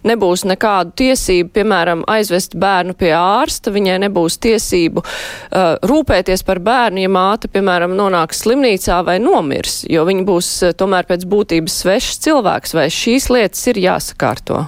nebūs 0.07 0.45
nekādu 0.47 0.95
tiesību, 1.03 1.51
piemēram, 1.51 2.05
aizvest 2.07 2.55
bērnu 2.55 2.95
pie 2.95 3.11
ārsta, 3.17 3.73
viņai 3.75 3.99
nebūs 4.05 4.39
tiesību 4.39 5.03
uh, 5.03 5.75
rūpēties 5.83 6.45
par 6.47 6.61
bērnu, 6.63 7.03
ja 7.03 7.11
māte, 7.11 7.51
piemēram, 7.51 7.97
nonāks 7.97 8.45
slimnīcā 8.45 9.01
vai 9.05 9.19
nomirs, 9.19 9.83
jo 9.89 10.07
viņa 10.07 10.27
būs 10.27 10.51
tomēr 10.79 11.09
pēc 11.09 11.27
būtības 11.29 11.79
svešs 11.83 12.25
cilvēks, 12.29 12.75
vai 12.79 12.89
šīs 12.93 13.31
lietas 13.33 13.71
ir 13.73 13.83
jāsakārto. 13.89 14.67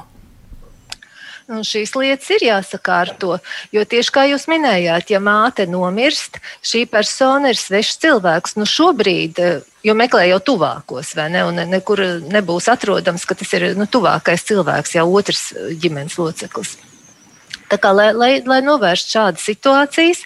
Un 1.51 1.65
šīs 1.67 1.91
lietas 1.99 2.29
ir 2.31 2.45
jāsakārto, 2.47 3.35
jo 3.75 3.81
tieši 3.83 4.13
kā 4.15 4.23
jūs 4.29 4.47
minējāt, 4.47 5.11
ja 5.11 5.19
māte 5.19 5.65
nomirst, 5.67 6.39
šī 6.63 6.85
persona 6.91 7.51
ir 7.51 7.59
svešs 7.59 7.99
cilvēks. 8.05 8.55
Nu 8.55 8.67
šobrīd, 8.69 9.41
jo 9.83 9.95
meklē 9.97 10.29
jau 10.29 10.39
tuvākos, 10.51 11.11
vai 11.19 11.27
ne, 11.33 11.43
un 11.49 11.59
nekur 11.73 12.03
nebūs 12.31 12.71
atrodams, 12.71 13.27
ka 13.27 13.35
tas 13.35 13.51
ir 13.59 13.73
nu, 13.75 13.89
tuvākais 13.89 14.47
cilvēks, 14.47 14.95
jau 14.95 15.09
otrs 15.11 15.49
ģimenes 15.83 16.15
loceklis. 16.21 16.77
Tā 17.71 17.77
kā, 17.79 17.93
lai, 17.95 18.09
lai, 18.11 18.31
lai 18.43 18.59
novērstu 18.65 19.15
šādas 19.15 19.45
situācijas, 19.47 20.25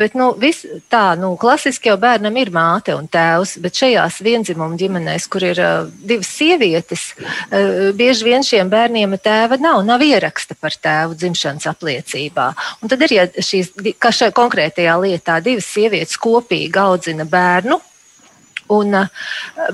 bet 0.00 0.16
nu, 0.18 0.32
vis, 0.40 0.64
tā, 0.90 1.04
nu, 1.20 1.34
klasiski 1.38 1.92
jau 1.92 1.96
bērnam 2.02 2.34
ir 2.40 2.50
māte 2.54 2.96
un 2.96 3.06
tēvs, 3.10 3.56
bet 3.62 3.78
šajās 3.78 4.18
vienzimumu 4.26 4.78
ģimenēs, 4.80 5.28
kur 5.30 5.46
ir 5.46 5.60
uh, 5.62 5.86
divas 6.02 6.32
sievietes, 6.34 7.06
uh, 7.14 7.94
bieži 7.94 8.26
vien 8.26 8.46
šiem 8.46 8.72
bērniem 8.72 9.14
tēva 9.22 9.60
nav, 9.62 9.84
nav 9.86 10.02
ieraksta 10.02 10.58
par 10.58 10.74
tēvu 10.74 11.14
dzimšanas 11.20 11.70
apliecībā. 11.70 12.50
Un 12.82 12.90
tad 12.90 13.06
ir, 13.06 13.18
ja 13.20 13.28
šīs, 13.30 13.70
kā 14.02 14.10
šajā 14.10 14.34
konkrētajā 14.34 14.98
lietā, 15.06 15.38
divas 15.44 15.70
sievietes 15.70 16.18
kopīgi 16.18 16.82
audzina 16.82 17.28
bērnu, 17.28 17.78
Un 18.72 18.94
uh, 18.96 19.24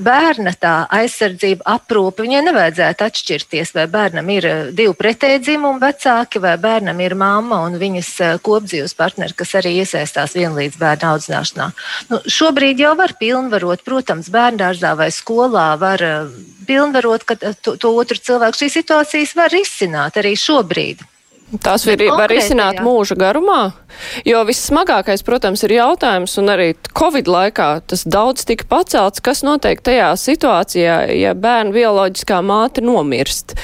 bērna 0.02 0.52
tā 0.58 0.74
aizsardzība, 0.90 1.62
aprūpe, 1.76 2.24
viņai 2.24 2.40
nevajadzētu 2.48 3.06
atšķirties, 3.06 3.74
vai 3.76 3.86
bērnam 3.90 4.32
ir 4.34 4.48
uh, 4.48 4.62
divi 4.74 4.94
pretēji 4.98 5.42
dzimumi 5.44 5.82
vecāki, 5.82 6.42
vai 6.42 6.56
bērnam 6.60 7.02
ir 7.04 7.14
mamma 7.18 7.60
un 7.68 7.78
viņas 7.80 8.10
uh, 8.24 8.32
kopdzīves 8.42 8.96
partneri, 8.98 9.36
kas 9.38 9.54
arī 9.60 9.76
iesaistās 9.84 10.34
vienlīdz 10.38 10.80
bērnu 10.80 11.12
audzināšanā. 11.12 11.70
Nu, 12.10 12.22
šobrīd 12.26 12.82
jau 12.82 12.96
var 12.98 13.14
pilnvarot, 13.20 13.84
protams, 13.86 14.32
bērndārzā 14.34 14.96
vai 14.98 15.10
skolā 15.14 15.70
var 15.78 16.02
pilnvarot, 16.66 17.24
to, 17.62 17.76
to 17.78 17.94
otru 17.94 18.18
cilvēku 18.18 18.64
šīs 18.64 18.80
situācijas 18.80 19.38
var 19.38 19.54
izsināt 19.54 20.18
arī 20.20 20.34
šobrīd. 20.38 21.06
Tās 21.58 21.82
var, 21.88 22.02
var 22.14 22.30
izsināt 22.30 22.78
mūža 22.84 23.16
garumā, 23.18 23.72
jo 24.28 24.42
vissmagākais, 24.46 25.24
protams, 25.26 25.64
ir 25.66 25.74
jautājums, 25.80 26.36
un 26.38 26.52
arī 26.52 26.68
Covid 26.94 27.26
laikā 27.26 27.68
tas 27.90 28.04
daudz 28.06 28.46
tika 28.46 28.68
pacelts, 28.70 29.22
kas 29.24 29.42
notiek 29.46 29.82
tajā 29.82 30.12
situācijā, 30.20 31.00
ja 31.18 31.34
bērnu 31.34 31.74
bioloģiskā 31.74 32.38
māte 32.46 32.84
nomirst. 32.86 33.56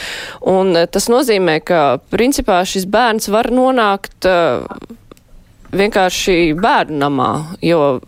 Un 0.43 0.75
eh, 0.75 0.89
tas 0.91 1.07
nozīmē, 1.13 1.61
ka 1.63 1.85
principā 2.11 2.59
šis 2.67 2.89
bērns 2.91 3.31
var 3.31 3.53
nonākt 3.55 4.27
uh, 4.27 4.67
vienkārši 5.77 6.57
bērnu 6.59 7.01
namā, 7.05 7.31
jo 7.63 8.01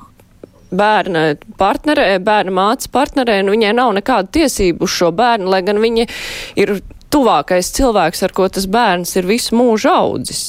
bērna 0.75 1.33
partnerē, 1.59 2.19
bērna 2.25 2.55
mātes 2.59 2.91
partnerē, 2.93 3.41
un 3.45 3.55
viņai 3.55 3.73
nav 3.79 3.95
nekāda 3.97 4.35
tiesību 4.41 4.85
uz 4.85 4.95
šo 4.99 5.13
bērnu, 5.17 5.49
lai 5.55 5.63
gan 5.67 5.81
viņa 5.83 6.09
ir 6.61 6.81
tuvākais 7.13 7.73
cilvēks, 7.77 8.25
ar 8.27 8.35
ko 8.37 8.49
tas 8.53 8.69
bērns 8.71 9.17
ir 9.19 9.29
visu 9.29 9.59
mūžu 9.59 9.93
audzis? 9.93 10.47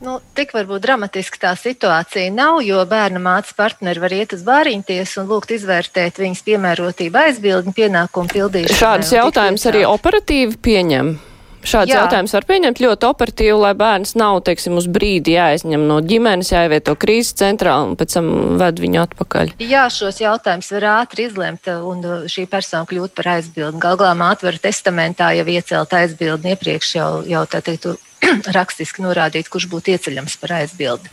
Nu, 0.00 0.16
tik 0.32 0.54
varbūt 0.56 0.80
dramatiski 0.80 1.42
tā 1.42 1.50
situācija 1.60 2.32
nav, 2.32 2.62
jo 2.64 2.80
bērna 2.88 3.20
mātes 3.20 3.52
partneri 3.56 4.00
var 4.00 4.14
iet 4.16 4.32
uz 4.32 4.40
bāriņties 4.46 5.18
un 5.20 5.28
lūgt 5.28 5.52
izvērtēt 5.58 6.22
viņas 6.22 6.40
piemērotību 6.46 7.20
aizbildņu 7.26 7.74
pienākumu 7.76 8.32
pildīšanai. 8.32 8.78
Šādus 8.80 9.12
jautājumus 9.12 9.66
arī 9.68 9.84
operatīvi 9.84 10.56
pieņem 10.64 11.18
Šāds 11.60 11.92
Jā. 11.92 12.02
jautājums 12.02 12.32
var 12.32 12.46
pieņemt 12.48 12.80
ļoti 12.80 13.06
operatīvi, 13.08 13.56
lai 13.60 13.72
bērns 13.76 14.14
nav, 14.16 14.40
teiksim, 14.46 14.78
uz 14.80 14.86
brīdi 14.90 15.34
jāizņem 15.36 15.84
no 15.88 16.00
ģimenes, 16.04 16.52
jāievieto 16.54 16.96
krīzes 17.00 17.36
centrā 17.36 17.76
un 17.84 17.96
pēc 18.00 18.16
tam 18.16 18.30
ved 18.60 18.80
viņu 18.80 19.02
atpakaļ. 19.04 19.54
Jā, 19.60 19.84
šos 19.92 20.22
jautājumus 20.22 20.72
var 20.78 20.88
ātri 20.94 21.28
izlemt 21.28 21.68
un 21.68 22.04
šī 22.30 22.46
persona 22.50 22.88
kļūt 22.88 23.16
par 23.16 23.34
aizbildni. 23.36 23.82
Galvā 23.82 24.14
māte 24.16 24.54
testamentā 24.60 25.34
jau 25.36 25.48
iecelt 25.52 25.92
aizbildni 26.00 26.54
iepriekš 26.56 26.94
jau, 26.96 27.10
jau 27.28 27.44
tā 27.50 27.60
teikt, 27.64 27.90
rakstiski 28.56 29.04
norādīt, 29.04 29.48
kurš 29.52 29.66
būtu 29.72 29.94
ieceļams 29.94 30.36
par 30.40 30.54
aizbildi. 30.60 31.10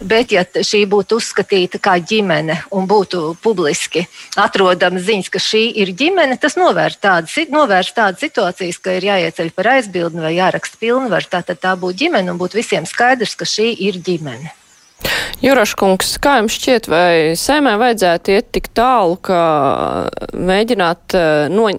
Bet, 0.00 0.34
ja 0.34 0.44
šī 0.44 0.84
būtu 0.90 1.20
uzskatīta 1.20 1.80
kā 1.82 1.96
ģimene 1.98 2.60
un 2.76 2.88
būtu 2.90 3.36
publiski 3.42 4.06
atrodama 4.40 5.00
ziņas, 5.02 5.32
ka 5.32 5.42
šī 5.42 5.64
ir 5.82 5.94
ģimene, 5.96 6.38
tas 6.40 6.58
novērst 6.60 7.02
tādas, 7.04 7.36
novērst 7.50 7.96
tādas 7.96 8.22
situācijas, 8.24 8.80
ka 8.82 8.96
ir 8.98 9.08
jāieceļ 9.10 9.52
par 9.56 9.74
aizbildni 9.76 10.24
vai 10.24 10.36
jāraksta 10.36 10.80
pilnvaru. 10.80 11.30
Tātad 11.30 11.62
tā 11.62 11.76
būtu 11.80 12.04
ģimene 12.04 12.32
un 12.32 12.40
būtu 12.40 12.60
visiem 12.60 12.88
skaidrs, 12.88 13.36
ka 13.38 13.48
šī 13.48 13.72
ir 13.88 14.00
ģimene. 14.04 14.59
Juraškungs, 15.40 16.18
kā 16.20 16.34
jums 16.40 16.52
šķiet, 16.58 16.86
vai 16.92 17.12
sēmē 17.38 17.72
vajadzētu 17.80 18.34
iet 18.34 18.50
tik 18.52 18.66
tālu, 18.76 19.16
ka 19.24 19.40
mēģināt 20.36 21.16
eh, 21.16 21.28
no, 21.48 21.70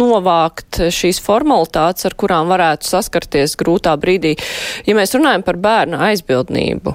novākt 0.00 0.80
šīs 0.94 1.20
formalitātes, 1.22 2.08
ar 2.08 2.16
kurām 2.18 2.50
varētu 2.50 2.88
saskarties 2.88 3.54
grūtā 3.60 3.94
brīdī? 4.02 4.34
Ja 4.88 4.96
mēs 4.98 5.14
runājam 5.14 5.44
par 5.46 5.60
bērnu 5.62 6.00
aizbildnību, 6.08 6.94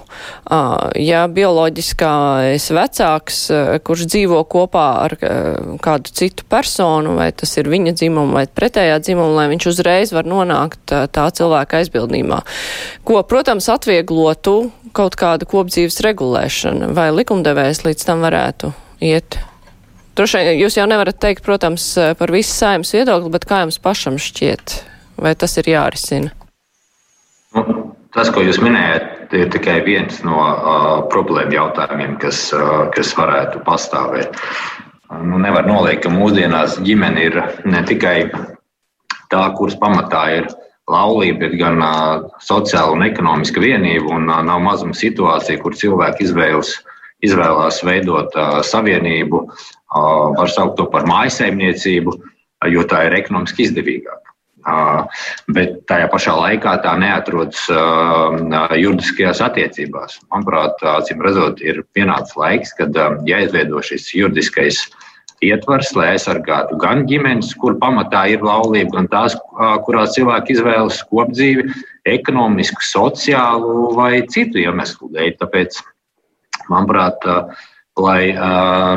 ja 0.99 1.23
bioloģiskais 1.31 2.67
vecāks, 2.75 3.39
kurš 3.87 4.05
dzīvo 4.11 4.43
kopā 4.51 4.87
ar 5.05 5.17
kādu 5.83 6.13
citu 6.13 6.47
personu, 6.51 7.15
vai 7.19 7.31
tas 7.31 7.55
ir 7.59 7.71
viņa 7.71 7.95
dzimuma 7.95 8.41
vai 8.41 8.45
pretējā 8.47 8.99
dzimuma, 9.03 9.39
lai 9.39 9.49
viņš 9.53 9.71
uzreiz 9.71 10.13
var 10.15 10.27
nonākt 10.27 10.91
tā 10.91 11.27
cilvēka 11.39 11.79
aizbildnībā, 11.79 12.43
ko, 13.07 13.23
protams, 13.27 13.71
atvieglotu 13.71 14.57
kaut 14.93 15.17
kāda 15.17 15.47
kopdzīves 15.53 16.01
regulēšana, 16.05 16.91
vai 16.97 17.09
likumdevējs 17.13 17.83
līdz 17.85 18.07
tam 18.09 18.25
varētu 18.25 18.73
iet? 19.05 19.39
Droši 20.17 20.43
vien 20.43 20.59
jūs 20.61 20.77
jau 20.77 20.85
nevarat 20.89 21.17
teikt, 21.21 21.41
protams, 21.45 21.87
par 22.19 22.33
visu 22.33 22.53
saimnes 22.53 22.93
viedokli, 22.93 23.31
bet 23.33 23.47
kā 23.49 23.63
jums 23.63 23.79
pašam 23.81 24.19
šķiet, 24.21 24.75
vai 25.21 25.33
tas 25.39 25.57
ir 25.57 25.71
jārisina? 25.71 26.33
Nu, 27.53 27.63
tas, 28.13 28.29
ko 28.33 28.43
jūs 28.45 28.59
minējat, 28.61 29.33
ir 29.33 29.49
tikai 29.53 29.79
viens 29.85 30.19
no 30.25 30.37
uh, 30.37 30.89
problēmu 31.09 31.55
jautājumiem, 31.55 32.17
kas, 32.21 32.45
uh, 32.53 32.89
kas 32.93 33.13
varētu 33.17 33.63
pastāvēt. 33.65 34.37
Nu, 35.23 35.39
nevar 35.41 35.65
noliekt, 35.69 36.05
ka 36.05 36.13
mūsdienās 36.13 36.79
ģimene 36.85 37.25
ir 37.29 37.39
ne 37.69 37.81
tikai 37.85 38.17
tā, 39.29 39.43
kuras 39.57 39.77
pamatā 39.81 40.23
ir 40.37 40.49
laulība 40.91 41.47
ir 41.47 41.57
gan 41.59 41.81
uh, 41.83 42.25
sociāla 42.43 42.95
un 42.95 43.05
ekonomiska 43.05 43.61
vienība, 43.63 44.09
un 44.17 44.27
uh, 44.29 44.41
nav 44.45 44.63
mazuma 44.63 44.95
situācija, 44.97 45.61
kur 45.61 45.77
cilvēki 45.79 46.27
izvēlas, 46.27 46.75
izvēlās 47.23 47.79
veidot 47.87 48.35
uh, 48.35 48.59
savienību, 48.65 49.45
uh, 49.45 50.33
var 50.37 50.51
saukt 50.51 50.77
to 50.79 50.89
par 50.91 51.07
mājasemniecību, 51.09 52.17
uh, 52.17 52.67
jo 52.71 52.83
tā 52.89 53.05
ir 53.07 53.17
ekonomiski 53.21 53.69
izdevīgāka. 53.69 54.19
Uh, 54.63 55.23
bet 55.51 55.81
tajā 55.91 56.07
pašā 56.11 56.33
laikā 56.39 56.77
tā 56.85 56.93
neatrodas 56.99 57.65
uh, 57.71 58.37
juridiskajās 58.79 59.41
attiecībās. 59.43 60.21
Manuprāt, 60.31 60.79
acīm 60.87 61.23
redzot, 61.23 61.59
ir 61.59 61.81
pienācis 61.95 62.37
laiks, 62.39 62.71
kad 62.77 62.95
uh, 62.95 63.17
jāizveido 63.27 63.83
šis 63.83 64.07
juridiskais 64.15 64.79
uh, 64.87 65.01
ietvars, 65.49 65.91
lai 65.97 66.13
aizsargātu 66.13 66.77
gan 66.81 67.03
ģimenes, 67.09 67.53
kur 67.59 67.77
pamatā 67.81 68.25
ir 68.33 68.45
laulība, 68.45 68.97
gan 68.97 69.09
tās, 69.11 69.35
kurās 69.85 70.15
cilvēki 70.17 70.57
izvēlas 70.57 71.01
kopdzīvi, 71.11 71.67
ekonomisku, 72.13 72.83
sociālu 72.87 73.91
vai 73.97 74.25
citu 74.33 74.61
iemeslu 74.63 75.11
dēļ. 75.13 75.35
Tāpēc, 75.41 75.79
manuprāt, 76.71 77.27
lai 77.99 78.33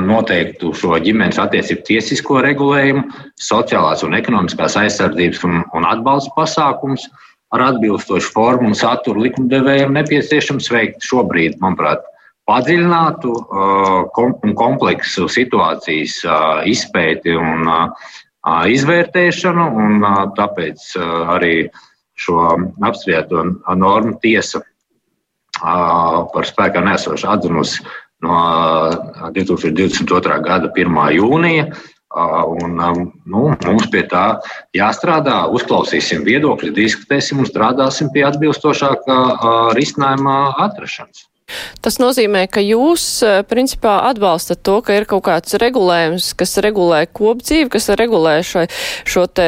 noteiktu 0.06 0.72
šo 0.76 0.96
ģimenes 1.04 1.38
attiecību 1.42 1.84
tiesisko 1.90 2.40
regulējumu, 2.46 3.04
sociālās 3.36 4.04
un 4.06 4.16
ekonomiskās 4.16 4.78
aizsardzības 4.80 5.44
un, 5.48 5.62
un 5.76 5.88
atbalsta 5.88 6.32
pasākums 6.38 7.08
ar 7.54 7.62
atbilstošu 7.70 8.32
formu 8.34 8.72
un 8.72 8.76
saturu 8.78 9.26
likumdevējiem 9.26 9.94
nepieciešams 9.94 10.70
veikt 10.72 11.04
šobrīd, 11.06 11.60
manuprāt, 11.62 12.02
padziļinātu 12.46 13.32
uh, 13.32 14.22
un 14.22 14.54
kompleksu 14.58 15.26
situācijas 15.32 16.20
uh, 16.26 16.62
izpēti 16.68 17.34
un 17.34 17.66
uh, 17.66 18.14
izvērtēšanu, 18.46 19.66
un 19.82 20.04
tāpēc 20.36 20.82
arī 21.34 21.66
šo 22.14 22.44
apsprieto 22.86 23.42
normu 23.74 24.14
tiesa 24.22 24.60
par 25.58 26.46
spēkā 26.46 26.84
nesošu 26.86 27.26
atzinusi 27.32 27.82
no 28.22 28.38
2022. 29.34 30.38
gada 30.46 30.70
1. 30.70 31.02
jūnija. 31.18 31.66
Un, 32.16 32.78
nu, 33.26 33.40
mums 33.66 33.90
pie 33.92 34.04
tā 34.08 34.38
jāstrādā, 34.78 35.42
uzklausīsim 35.52 36.22
viedokļus, 36.24 36.76
diskutēsim 36.78 37.42
un 37.42 37.50
strādāsim 37.50 38.14
pie 38.14 38.22
atbilstošākā 38.30 39.18
risinājuma 39.76 40.36
atrašanas. 40.70 41.26
Tas 41.86 42.00
nozīmē, 42.02 42.46
ka 42.50 42.58
jūs 42.58 43.04
eh, 43.22 43.36
principā 43.46 44.00
atbalstat 44.08 44.64
to, 44.66 44.80
ka 44.82 44.96
ir 44.98 45.04
kaut 45.06 45.22
kāds 45.28 45.54
regulējums, 45.62 46.32
kas 46.38 46.56
regulē 46.64 47.04
kopdzīvi, 47.14 47.68
kas 47.70 47.86
regulē 48.00 48.40
šo, 48.46 48.64
šo 49.06 49.26
te 49.30 49.46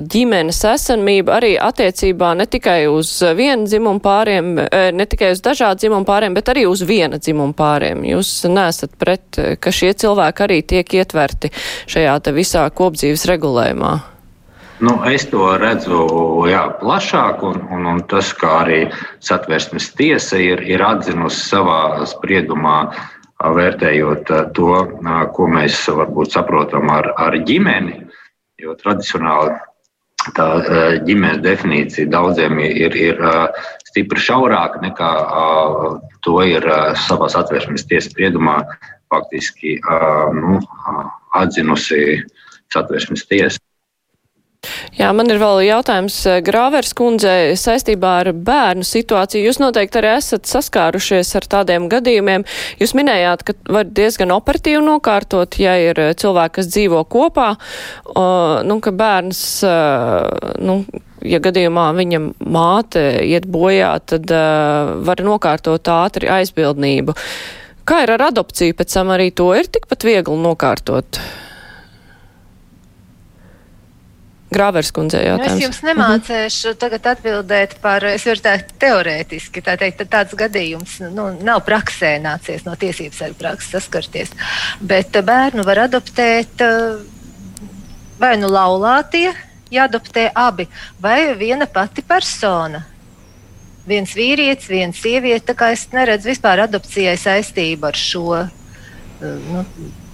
ģimenes 0.00 0.62
esamību 0.72 1.34
arī 1.36 1.52
attiecībā 1.60 2.32
ne 2.40 2.48
tikai 2.48 2.80
uz 2.88 3.12
vienu 3.36 3.68
dzimumu 3.68 4.00
pāriem, 4.00 4.54
eh, 4.64 4.88
ne 4.96 5.04
tikai 5.04 5.34
uz 5.36 5.44
dažādu 5.44 5.84
dzimumu 5.84 6.08
pāriem, 6.08 6.36
bet 6.38 6.48
arī 6.54 6.64
uz 6.70 6.86
viena 6.88 7.20
dzimumu 7.20 7.52
pāriem. 7.58 8.06
Jūs 8.08 8.32
nesat 8.48 8.96
pret, 8.96 9.28
eh, 9.36 9.56
ka 9.60 9.68
šie 9.68 9.92
cilvēki 9.92 10.48
arī 10.48 10.62
tiek 10.64 11.00
ietverti 11.02 11.52
šajā 11.84 12.22
te 12.22 12.32
visā 12.32 12.64
kopdzīves 12.72 13.28
regulējumā. 13.28 14.17
Nu, 14.80 14.92
es 15.10 15.24
to 15.26 15.56
redzu 15.58 16.04
jā, 16.46 16.62
plašāk, 16.78 17.42
un, 17.42 17.56
un, 17.74 17.86
un 17.92 18.02
tas, 18.10 18.30
kā 18.38 18.60
arī 18.62 18.80
satversmes 19.24 19.88
tiesa 19.98 20.38
ir, 20.38 20.62
ir 20.62 20.84
atzinusi 20.86 21.40
savā 21.48 22.06
spriedumā, 22.06 22.76
vērtējot 23.38 24.30
to, 24.54 24.70
ko 25.34 25.48
mēs 25.50 25.80
varbūt 25.94 26.34
saprotam 26.34 26.90
ar, 26.94 27.10
ar 27.18 27.38
ģimeni. 27.46 28.04
Jo 28.58 28.74
tradicionāli 28.78 29.54
tā 30.34 30.48
ģimenes 31.06 31.42
definīcija 31.42 32.10
daudziem 32.10 32.58
ir, 32.62 32.94
ir 32.94 33.22
stipri 33.86 34.22
šaurāka 34.22 34.82
nekā 34.82 35.12
to 36.26 36.38
ir 36.46 36.66
savā 37.06 37.30
satversmes 37.34 37.86
tiesas 37.86 38.10
spriedumā 38.12 38.60
faktiski 39.10 39.78
nu, 40.38 40.58
atzinusi 41.38 42.20
satversmes 42.74 43.26
tiesa. 43.30 43.62
Jā, 44.98 45.12
man 45.14 45.30
ir 45.30 45.38
vēl 45.38 45.60
jautājums 45.68 46.16
eh, 46.26 46.40
Grāvers 46.42 46.90
kundzei 46.98 47.54
saistībā 47.58 48.14
ar 48.24 48.30
bērnu 48.34 48.86
situāciju. 48.86 49.46
Jūs 49.46 49.60
noteikti 49.62 50.00
arī 50.00 50.10
esat 50.16 50.48
saskārušies 50.50 51.30
ar 51.38 51.46
tādiem 51.54 51.86
gadījumiem. 51.92 52.42
Jūs 52.82 52.96
minējāt, 52.98 53.44
ka 53.46 53.54
var 53.70 53.86
diezgan 53.86 54.34
operatīvi 54.34 54.82
nokārtot, 54.82 55.60
ja 55.62 55.76
ir 55.78 56.02
eh, 56.02 56.10
cilvēki, 56.18 56.56
kas 56.58 56.72
dzīvo 56.74 57.04
kopā, 57.06 57.52
nu, 58.66 58.80
ka 58.82 58.94
bērns, 58.98 59.42
eh, 59.68 60.52
nu, 60.66 60.80
ja 61.22 61.42
gadījumā 61.46 61.88
viņa 62.00 62.22
māte 62.42 63.06
iet 63.22 63.46
bojā, 63.46 63.94
tad 64.10 64.30
var 65.06 65.22
nokārtot 65.26 65.94
ātri 65.94 66.30
aizbildnību. 66.40 67.14
Kā 67.88 68.02
ir 68.04 68.18
ar 68.18 68.30
adopciju, 68.32 68.74
pēc 68.78 68.98
tam 68.98 69.14
arī 69.14 69.30
to 69.30 69.52
ir 69.56 69.70
tikpat 69.70 70.06
viegli 70.10 70.42
nokārtot? 70.42 71.22
Grāvers 74.48 74.88
kundzei 74.96 75.26
jautājums. 75.26 75.52
Nu, 75.52 75.58
es 75.58 75.64
jums 75.66 75.80
nemācēšu 75.84 76.72
tagad 76.80 77.04
atbildēt 77.10 77.74
par, 77.82 78.04
es 78.08 78.24
varu 78.24 78.40
teikt, 78.46 78.72
teorētiski, 78.80 79.62
tā 79.64 79.74
teikt, 79.80 80.06
tāds 80.08 80.32
gadījums 80.38 80.94
nu, 81.12 81.28
nav 81.44 81.60
praksē 81.66 82.14
nācies 82.24 82.64
no 82.64 82.72
tiesības 82.80 83.20
sargu 83.20 83.36
prakses 83.42 83.74
saskarties, 83.76 84.32
bet 84.80 85.20
bērnu 85.28 85.66
var 85.68 85.82
adoptēt 85.84 86.64
vai 88.18 88.32
nu 88.40 88.48
laulātie, 88.48 89.28
jāadoptē 89.74 90.30
abi, 90.32 90.68
vai 91.00 91.34
viena 91.36 91.68
pati 91.68 92.02
persona. 92.02 92.86
Viens 93.88 94.12
vīrietis, 94.16 94.68
viena 94.68 94.96
sieviete, 94.96 95.46
tā 95.52 95.56
kā 95.56 95.70
es 95.76 95.86
neredzu 95.92 96.32
vispār 96.32 96.64
adopcijai 96.66 97.16
saistību 97.20 97.88
ar 97.88 97.96
šo, 97.96 98.42
nu, 99.20 99.64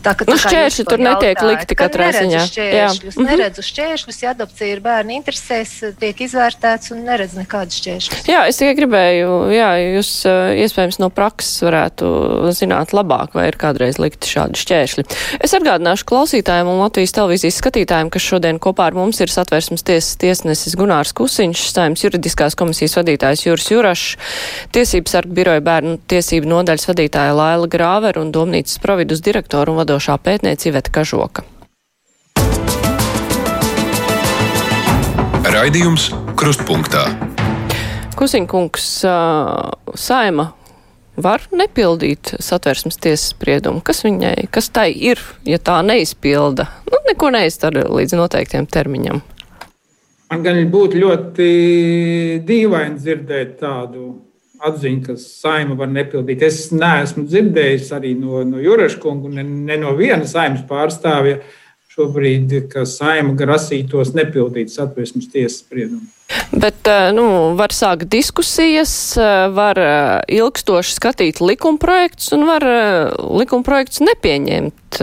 Tā, 0.04 0.12
ka, 0.12 0.26
nu, 0.28 0.36
šķēršļi 0.36 0.84
tur 0.84 1.00
netiek 1.00 1.40
likti 1.48 1.76
katrā 1.78 2.10
ziņā. 2.12 2.42
Šķēršļus, 2.50 3.16
Jā. 3.16 3.24
Neredzu 3.24 3.62
šķēršļus, 3.64 4.18
ja 4.20 4.32
adopcija 4.34 4.76
ir 4.76 4.82
bērnu 4.84 5.14
interesēs, 5.16 5.72
tiek 6.00 6.18
izvērtēts 6.26 6.92
un 6.92 7.00
neredz 7.08 7.36
nekādus 7.38 7.78
šķēršļus. 7.80 8.28
Jā, 8.28 8.42
es 8.50 8.60
tikai 8.60 8.74
gribēju, 8.76 9.30
jā, 9.54 9.70
jūs 9.96 10.10
iespējams 10.64 11.00
no 11.00 11.08
prakses 11.14 11.64
varētu 11.64 12.10
zināt 12.56 12.92
labāk, 12.96 13.32
vai 13.36 13.46
ir 13.48 13.58
kādreiz 13.60 13.96
likti 14.02 14.28
šādi 14.28 14.60
šķēršļi. 14.60 15.06
Es 15.40 15.56
atgādināšu 15.56 16.08
klausītājiem 16.10 16.68
un 16.68 16.82
Latvijas 16.82 17.16
televīzijas 17.16 17.62
skatītājiem, 17.62 18.12
kas 18.12 18.28
šodien 18.28 18.60
kopā 18.60 18.90
ar 18.90 18.98
mums 18.98 19.22
ir 19.24 19.32
satversmes 19.32 19.86
tiesas 19.88 20.20
tiesnesis 20.20 20.76
Gunārs 20.76 21.14
Kusiņš, 21.16 21.64
saimnes 21.72 22.04
juridiskās 22.04 22.58
komisijas 22.60 22.98
vadītājs 23.00 23.46
Juris 23.46 23.72
Jurašs, 23.72 24.06
tiesības 24.76 25.16
sargu 25.16 25.36
biroja 25.40 25.64
bērnu 25.64 25.96
tiesību 26.12 26.52
nodaļas 26.52 26.88
vadītāja 26.92 27.34
Laila 27.38 27.72
Grāver 27.72 28.20
un 28.20 28.34
domnīcas 28.34 28.80
providus 28.84 29.24
direktoru 29.24 29.72
un 29.72 29.80
vadošā 29.80 29.93
vadošā 29.94 30.16
pētniece 30.18 30.70
Iveta 30.72 30.90
Kažoka. 30.90 31.44
Raidījums 35.54 36.08
Krustpunktā. 36.34 37.04
Kusiņkungs, 38.18 38.88
saima 39.94 40.48
var 41.14 41.44
nepildīt 41.54 42.34
satversmes 42.42 42.98
tiesas 42.98 43.30
spriedumu. 43.36 43.84
Kas 43.86 44.02
viņai, 44.02 44.48
kas 44.50 44.70
tai 44.74 44.88
ir, 44.90 45.22
ja 45.46 45.60
tā 45.62 45.78
neizpilda? 45.86 46.66
Nu, 46.90 46.98
neko 47.06 47.30
neizdara 47.34 47.86
līdz 47.86 48.16
noteiktiem 48.18 48.66
termiņam. 48.66 49.22
Man 50.32 50.42
gan 50.42 50.58
būtu 50.72 50.98
ļoti 50.98 51.48
dīvaini 52.48 52.98
dzirdēt 52.98 53.58
tādu 53.62 54.08
atziņa, 54.68 55.02
ka 55.06 55.18
saima 55.20 55.76
var 55.78 55.90
nepildīt. 55.92 56.42
Es 56.46 56.70
neesmu 56.74 57.26
dzirdējis 57.28 57.92
arī 57.96 58.14
no, 58.18 58.42
no 58.48 58.62
Juraškunga, 58.62 59.34
ne, 59.38 59.44
ne 59.44 59.78
no 59.82 59.94
viena 59.98 60.26
saimas 60.28 60.64
pārstāvja 60.68 61.40
šobrīd, 61.94 62.56
ka 62.72 62.82
saima 62.88 63.36
grasītos 63.38 64.14
nepildīt 64.16 64.72
satversmes 64.72 65.30
tiesas 65.30 65.60
spriedumu. 65.62 66.08
Bet 66.50 66.88
eh, 66.90 67.10
nu, 67.14 67.26
var 67.58 67.74
sākt 67.74 68.08
diskusijas, 68.10 68.92
eh, 69.20 69.46
var 69.54 69.78
eh, 69.78 70.36
ilgstoši 70.38 70.96
skatīt 70.96 71.42
likumprojektus 71.44 72.32
un 72.34 72.46
var 72.48 72.66
likumprojektus 73.20 74.02
nepieņemt. 74.08 75.02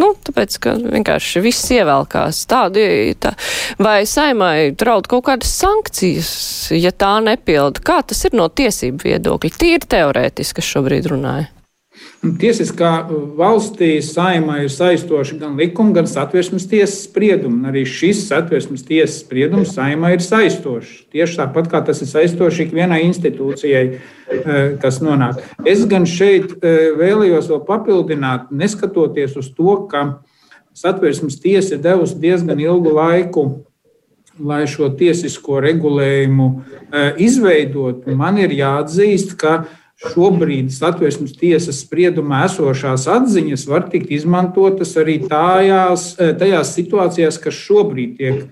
Nu, 0.00 0.10
tāpēc, 0.26 0.58
ka 0.62 0.74
vienkārši 0.80 1.42
viss 1.44 1.70
ievelkās 1.74 2.44
tādi, 2.50 3.14
tā, 3.20 3.34
vai 3.78 4.02
saimai 4.08 4.72
draud 4.74 5.08
kaut 5.10 5.26
kādas 5.28 5.52
sankcijas, 5.60 6.30
ja 6.74 6.90
tā 6.90 7.16
nepilda. 7.24 7.82
Kā 7.84 8.00
tas 8.02 8.24
ir 8.26 8.34
no 8.38 8.48
tiesību 8.50 9.06
viedokļa? 9.06 9.54
Tīri 9.60 9.92
teorētiski, 9.96 10.64
šobrīd 10.64 11.10
runāja. 11.12 11.50
Tiesiskā 12.40 12.90
valstī 13.38 13.98
saimā 14.02 14.62
ir 14.64 14.70
saistoši 14.72 15.36
gan 15.38 15.58
likuma, 15.60 15.92
gan 15.98 16.08
satversmes 16.10 16.66
tiesas 16.70 17.04
spriedumi. 17.04 17.68
Arī 17.68 17.84
šis 17.86 18.24
satversmes 18.30 18.82
tiesas 18.88 19.20
spriedums 19.22 19.74
saimā 19.76 20.14
ir 20.16 20.24
saistošs. 20.24 21.04
Tieši 21.14 21.38
tāpat 21.42 21.68
kā 21.70 21.82
tas 21.86 22.00
ir 22.02 22.10
saistošs 22.10 22.64
ikvienai 22.64 23.02
institūcijai, 23.06 23.84
eh, 23.94 24.62
kas 24.82 24.98
nonāk. 25.04 25.42
Es 25.68 25.84
gan 25.86 26.08
šeit 26.08 26.56
eh, 26.64 26.90
vēlējos 26.98 27.52
vēl 27.52 27.62
papildināt, 27.68 28.50
neskatoties 28.50 29.36
uz 29.36 29.52
to, 29.54 29.76
ka 29.90 30.18
satversmes 30.74 31.38
tiesa 31.38 31.76
ir 31.76 31.84
devusi 31.84 32.18
diezgan 32.18 32.58
ilgu 32.58 32.96
laiku 32.96 33.46
lai 34.34 34.64
šo 34.66 34.88
tiesisko 34.98 35.60
regulējumu 35.62 36.48
izveidotu, 37.22 38.16
man 38.18 38.40
ir 38.42 38.50
jāatzīst, 38.50 39.36
ka 39.38 39.60
šobrīd 40.12 40.72
satversmes 40.74 41.34
tiesas 41.38 41.80
spriedumā 41.84 42.44
esošās 42.48 43.06
atziņas 43.10 43.64
var 43.70 43.88
tikt 43.92 44.12
izmantotas 44.14 44.94
arī 45.00 45.20
tajās, 45.28 46.14
eh, 46.18 46.34
tajās 46.38 46.74
situācijās, 46.76 47.40
kas 47.40 47.54
šobrīd 47.54 48.16
tiek 48.18 48.44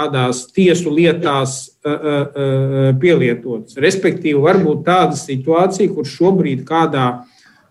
kādās 0.00 0.46
tiesu 0.56 0.92
lietās 0.92 1.70
eh, 1.84 1.90
eh, 1.90 2.92
pielietotas. 3.00 3.76
Respektīvi, 3.76 4.40
var 4.40 4.60
būt 4.64 4.84
tāda 4.84 5.16
situācija, 5.16 5.94
kur 5.94 6.04
šobrīd 6.04 6.64
kādā 6.64 7.24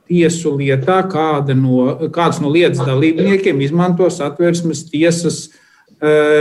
tiesu 0.09 0.55
lietā 0.57 1.03
kāda 1.09 1.53
no, 1.53 2.09
kāds 2.09 2.41
no 2.41 2.49
lietas 2.49 2.81
dalībniekiem 2.81 3.61
izmanto 3.61 4.09
satversmes 4.09 4.87
tiesas 4.89 5.49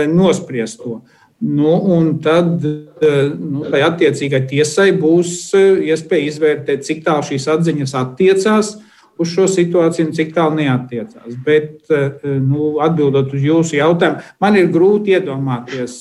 nospriesto. 0.08 1.00
Nu, 1.38 1.84
un 1.84 2.18
tad 2.18 2.64
eh, 2.64 3.30
nu, 3.38 3.62
tai 3.70 3.84
attiecīgai 3.86 4.40
tiesai 4.50 4.90
būs 4.98 5.52
eh, 5.54 5.84
iespēja 5.92 6.32
izvērtēt, 6.32 6.82
cik 6.82 7.04
tālu 7.06 7.22
šīs 7.28 7.46
atziņas 7.52 7.94
attiecās 8.00 8.72
uz 9.18 9.30
šo 9.30 9.46
situāciju 9.50 10.08
un 10.08 10.16
cik 10.18 10.32
tālu 10.34 10.58
neatiecās. 10.58 11.36
Bet, 11.46 11.76
eh, 11.94 12.34
nu, 12.42 12.72
atbildot 12.82 13.30
uz 13.38 13.46
jūsu 13.46 13.78
jautājumu, 13.78 14.26
man 14.42 14.58
ir 14.58 14.66
grūti 14.74 15.14
iedomāties. 15.14 15.96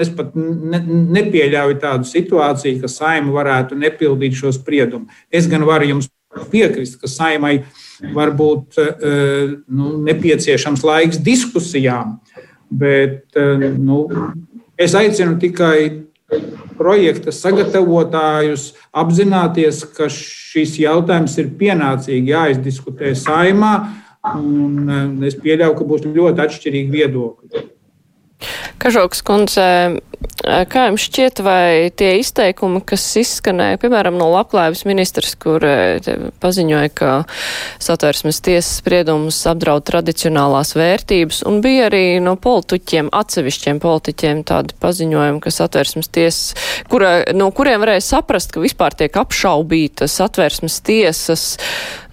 Es 0.00 0.14
pat 0.16 0.32
ne, 0.32 0.80
nepieļauju 1.20 1.80
tādu 1.84 2.08
situāciju, 2.08 2.80
ka 2.80 2.88
saima 2.88 3.36
varētu 3.36 3.76
nepildīt 3.76 4.40
šo 4.40 4.56
spriedumu. 4.56 5.12
Es 5.28 5.50
gan 5.50 5.68
varu 5.68 5.92
jums 5.92 6.08
piekrist, 6.48 7.02
ka 7.02 7.10
saimai 7.10 7.58
var 8.16 8.30
būt 8.32 8.78
nu, 9.66 9.96
nepieciešams 10.06 10.84
laiks 10.86 11.18
diskusijām. 11.26 12.20
Bet 12.70 13.34
nu, 13.34 14.04
Es 14.80 14.94
aicinu 14.96 15.36
tikai 15.36 16.06
projekta 16.78 17.32
sagatavotājus 17.34 18.70
apzināties, 18.96 19.82
ka 19.96 20.08
šis 20.08 20.78
jautājums 20.80 21.34
ir 21.42 21.50
pienācīgi 21.60 22.32
jāizdiskutē 22.32 23.12
saimā, 23.18 23.74
un 24.38 24.88
eh, 24.88 25.28
es 25.28 25.36
pieļauju, 25.42 25.76
ka 25.76 25.88
būs 25.90 26.06
ļoti 26.08 26.44
atšķirīgi 26.46 26.94
viedokļi. 26.96 27.66
Kažoks 28.80 29.20
kundze, 29.28 29.64
kā 30.40 30.86
jums 30.88 31.04
šķiet, 31.04 31.40
vai 31.44 31.90
tie 31.92 32.14
izteikumi, 32.20 32.80
kas 32.88 33.02
izskanēja, 33.20 33.76
piemēram, 33.80 34.16
no 34.16 34.30
labklājības 34.32 34.86
ministrs, 34.88 35.34
kur 35.40 35.64
paziņoja, 36.40 36.92
ka 36.96 37.10
satversmes 37.82 38.40
tiesas 38.44 38.78
spriedumus 38.80 39.42
apdraud 39.50 39.84
tradicionālās 39.88 40.72
vērtības, 40.78 41.42
un 41.48 41.60
bija 41.64 41.90
arī 41.90 42.02
no 42.24 42.38
politiķiem, 42.40 43.12
atsevišķiem 43.20 43.82
politiķiem 43.84 44.42
tādi 44.48 44.76
paziņojumi, 44.80 45.42
ka 45.44 45.52
satversmes 45.52 46.08
tiesas, 46.08 46.56
kura, 46.88 47.18
no 47.36 47.50
kuriem 47.52 47.84
varēja 47.84 48.06
saprast, 48.14 48.54
ka 48.54 48.64
vispār 48.64 48.96
tiek 48.96 49.20
apšaubīta 49.20 50.08
satversmes 50.08 50.80
tiesas, 50.88 51.50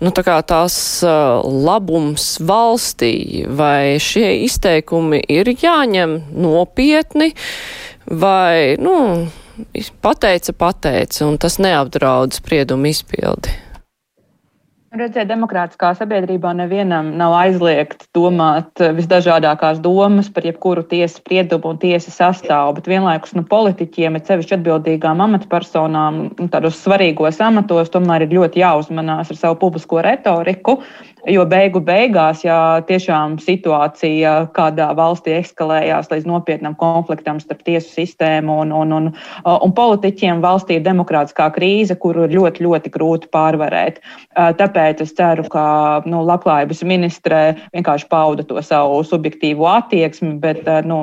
nu 0.03 0.13
tā 0.13 0.37
tās 0.45 0.77
uh, 1.05 1.41
labums 1.43 2.37
valstī, 2.43 3.45
vai 3.47 3.97
šie 4.01 4.43
izteikumi 4.45 5.21
ir 5.31 5.51
jāņem 5.57 6.19
nopietni, 6.37 7.33
vai, 8.07 8.77
nu, 8.81 9.27
pateica, 10.01 10.53
pateica, 10.53 11.25
un 11.27 11.39
tas 11.41 11.57
neapdraud 11.63 12.35
spriedumu 12.37 12.91
izpildi. 12.91 13.66
Redziet, 14.95 15.27
demokrātiskā 15.27 15.89
sabiedrībā 15.99 16.53
nevienam 16.55 17.09
nav 17.19 17.33
aizliegts 17.35 18.07
domāt 18.15 18.79
visdažādākās 18.95 19.81
domas 19.83 20.29
par 20.31 20.47
jebkuru 20.47 20.85
tiesas 20.87 21.17
spriedumu 21.19 21.73
un 21.73 21.81
tiesas 21.81 22.15
sastāvu, 22.15 22.77
bet 22.77 22.87
vienlaikus 22.87 23.35
nu, 23.35 23.43
politiķiem, 23.51 24.15
ir 24.15 24.23
sevišķi 24.29 24.55
atbildīgām 24.55 25.19
amatpersonām, 25.25 26.21
tādos 26.53 26.79
svarīgos 26.85 27.41
amatos, 27.43 27.91
tomēr 27.91 28.23
ir 28.23 28.37
ļoti 28.39 28.63
jāuzmanās 28.63 29.33
ar 29.33 29.41
savu 29.41 29.59
publisko 29.65 29.99
retoriku 30.07 30.77
Jo 31.27 31.43
beigu 31.43 31.81
beigās, 31.83 32.45
ja 32.45 32.79
tiešām 32.87 33.33
situācija 33.43 34.33
kādā 34.55 34.85
valstī 34.95 35.33
eskalējās 35.41 36.07
līdz 36.07 36.27
nopietnam 36.29 36.75
konfliktam 36.79 37.41
starp 37.43 37.65
tiesu 37.67 37.89
sistēmu 37.91 38.53
un, 38.63 38.71
un, 38.71 38.93
un, 38.95 39.09
un 39.43 39.73
politiķiem, 39.75 40.39
valstī 40.39 40.77
ir 40.77 40.85
demokrātiskā 40.85 41.49
krīze, 41.51 41.97
kuru 41.99 42.23
ir 42.29 42.35
ļoti, 42.37 42.63
ļoti 42.63 42.91
grūti 42.93 43.31
pārvarēt. 43.35 43.99
Tāpēc 44.37 45.03
es 45.03 45.11
ceru, 45.17 45.43
ka 45.51 45.65
nu, 46.07 46.21
labklājības 46.29 46.85
ministre 46.87 47.41
vienkārši 47.75 48.07
pauda 48.07 48.47
to 48.47 48.63
savu 48.63 49.03
subjektīvo 49.09 49.67
attieksmi, 49.67 50.37
bet 50.39 50.63
nu, 50.87 51.01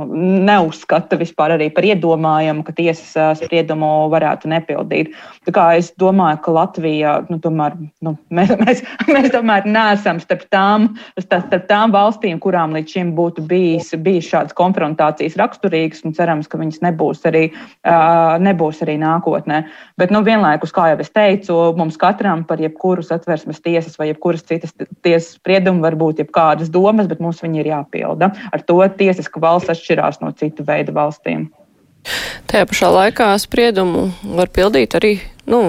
neuzskata 0.48 1.20
vispār 1.20 1.58
arī 1.58 1.68
par 1.74 1.84
iedomājumu, 1.90 2.64
ka 2.64 2.72
tiesas 2.80 3.42
spriedumu 3.42 4.08
varētu 4.14 4.48
nepildīt. 4.56 5.12
Tā 5.44 5.52
kā 5.52 5.68
es 5.76 5.92
domāju, 6.00 6.40
ka 6.48 6.56
Latvija, 6.62 7.14
nu, 7.28 7.42
tomēr, 7.44 7.76
nu, 8.00 8.16
mēs, 8.32 8.56
mēs, 8.64 8.84
mēs 9.12 9.30
tomēr 9.36 9.68
neesam 9.68 10.13
esam 10.14 10.22
starp 10.22 10.44
tām, 10.52 10.86
starp 11.20 11.66
tām 11.68 11.92
valstīm, 11.94 12.38
kurām 12.42 12.74
līdz 12.74 12.94
šim 12.94 13.12
būtu 13.16 13.44
bijis, 13.48 13.92
bijis 13.98 14.28
šādas 14.30 14.54
konfrontācijas 14.56 15.36
raksturīgas, 15.40 16.04
un 16.04 16.14
cerams, 16.14 16.48
ka 16.48 16.58
viņas 16.58 16.82
nebūs 16.84 17.24
arī, 17.26 17.50
nebūs 18.44 18.82
arī 18.84 18.96
nākotnē. 19.02 19.64
Bet 19.98 20.10
nu, 20.14 20.22
vienlaikus, 20.26 20.72
kā 20.74 20.90
jau 20.92 21.00
es 21.00 21.10
teicu, 21.10 21.58
mums 21.78 21.98
katram 22.00 22.44
par 22.44 22.62
jebkuru 22.62 23.02
satversmes 23.02 23.62
tiesas 23.64 23.98
vai 23.98 24.10
jebkuras 24.12 24.44
citas 24.44 24.74
tiesas 25.02 25.34
spriedumu 25.38 25.84
var 25.84 25.96
būt 25.98 26.22
jebkādas 26.24 26.70
domas, 26.70 27.08
bet 27.10 27.20
mums 27.20 27.42
viņi 27.42 27.62
ir 27.62 27.72
jāpilda. 27.74 28.32
Ar 28.52 28.64
to 28.64 28.80
tiesiska 28.98 29.42
valsts 29.42 29.72
atšķirās 29.74 30.22
no 30.22 30.32
citu 30.38 30.66
veidu 30.66 30.94
valstīm. 30.94 31.48
Tajā 32.50 32.66
pašā 32.68 32.90
laikā 32.92 33.30
spriedumu 33.40 34.10
var 34.36 34.50
pildīt 34.52 34.96
arī 34.98 35.14
nu, 35.50 35.60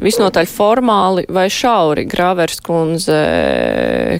visnotaļ 0.00 0.48
formāli 0.48 1.24
vai 1.32 1.48
šauri, 1.52 2.06
Grāvers 2.08 2.60
kundze, 2.64 3.16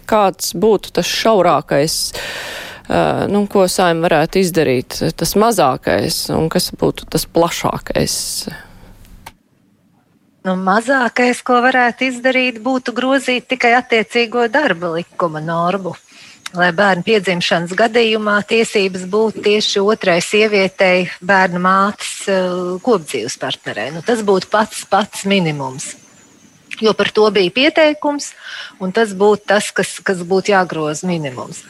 kāds 0.08 0.54
būtu 0.56 0.94
tas 0.96 1.08
šaurākais, 1.08 1.96
uh, 2.14 3.22
nu, 3.32 3.44
ko 3.50 3.66
saim 3.68 4.02
varētu 4.04 4.40
izdarīt, 4.40 4.98
tas 5.16 5.36
mazākais 5.36 6.26
un 6.36 6.50
kas 6.52 6.70
būtu 6.80 7.08
tas 7.12 7.28
plašākais? 7.28 8.16
Nu, 10.48 10.56
mazākais, 10.56 11.42
ko 11.44 11.58
varētu 11.60 12.08
izdarīt, 12.08 12.62
būtu 12.64 12.96
grozīt 12.96 13.50
tikai 13.52 13.74
attiecīgo 13.76 14.46
darba 14.52 14.94
likuma 14.96 15.44
normu 15.44 15.92
lai 16.56 16.70
bērnu 16.74 17.04
piedzimšanas 17.06 17.74
gadījumā 17.78 18.40
tiesības 18.50 19.06
būtu 19.10 19.44
tieši 19.44 19.82
otrai 19.82 20.18
sievietei, 20.24 21.08
bērna 21.22 21.62
mātes 21.62 22.12
eh, 22.30 22.76
kopdzīves 22.84 23.38
partnerei. 23.40 23.90
Nu, 23.94 24.02
tas 24.06 24.24
būtu 24.26 24.50
pats, 24.52 24.84
pats 24.90 25.26
minimums. 25.30 25.94
Jo 26.80 26.94
par 26.96 27.10
to 27.12 27.26
bija 27.34 27.52
pieteikums, 27.52 28.30
un 28.80 28.94
tas 28.96 29.12
būtu 29.12 29.44
tas, 29.52 29.68
kas, 29.74 29.98
kas 30.04 30.22
būtu 30.26 30.54
jāgroza 30.54 31.08
minimums. 31.08 31.60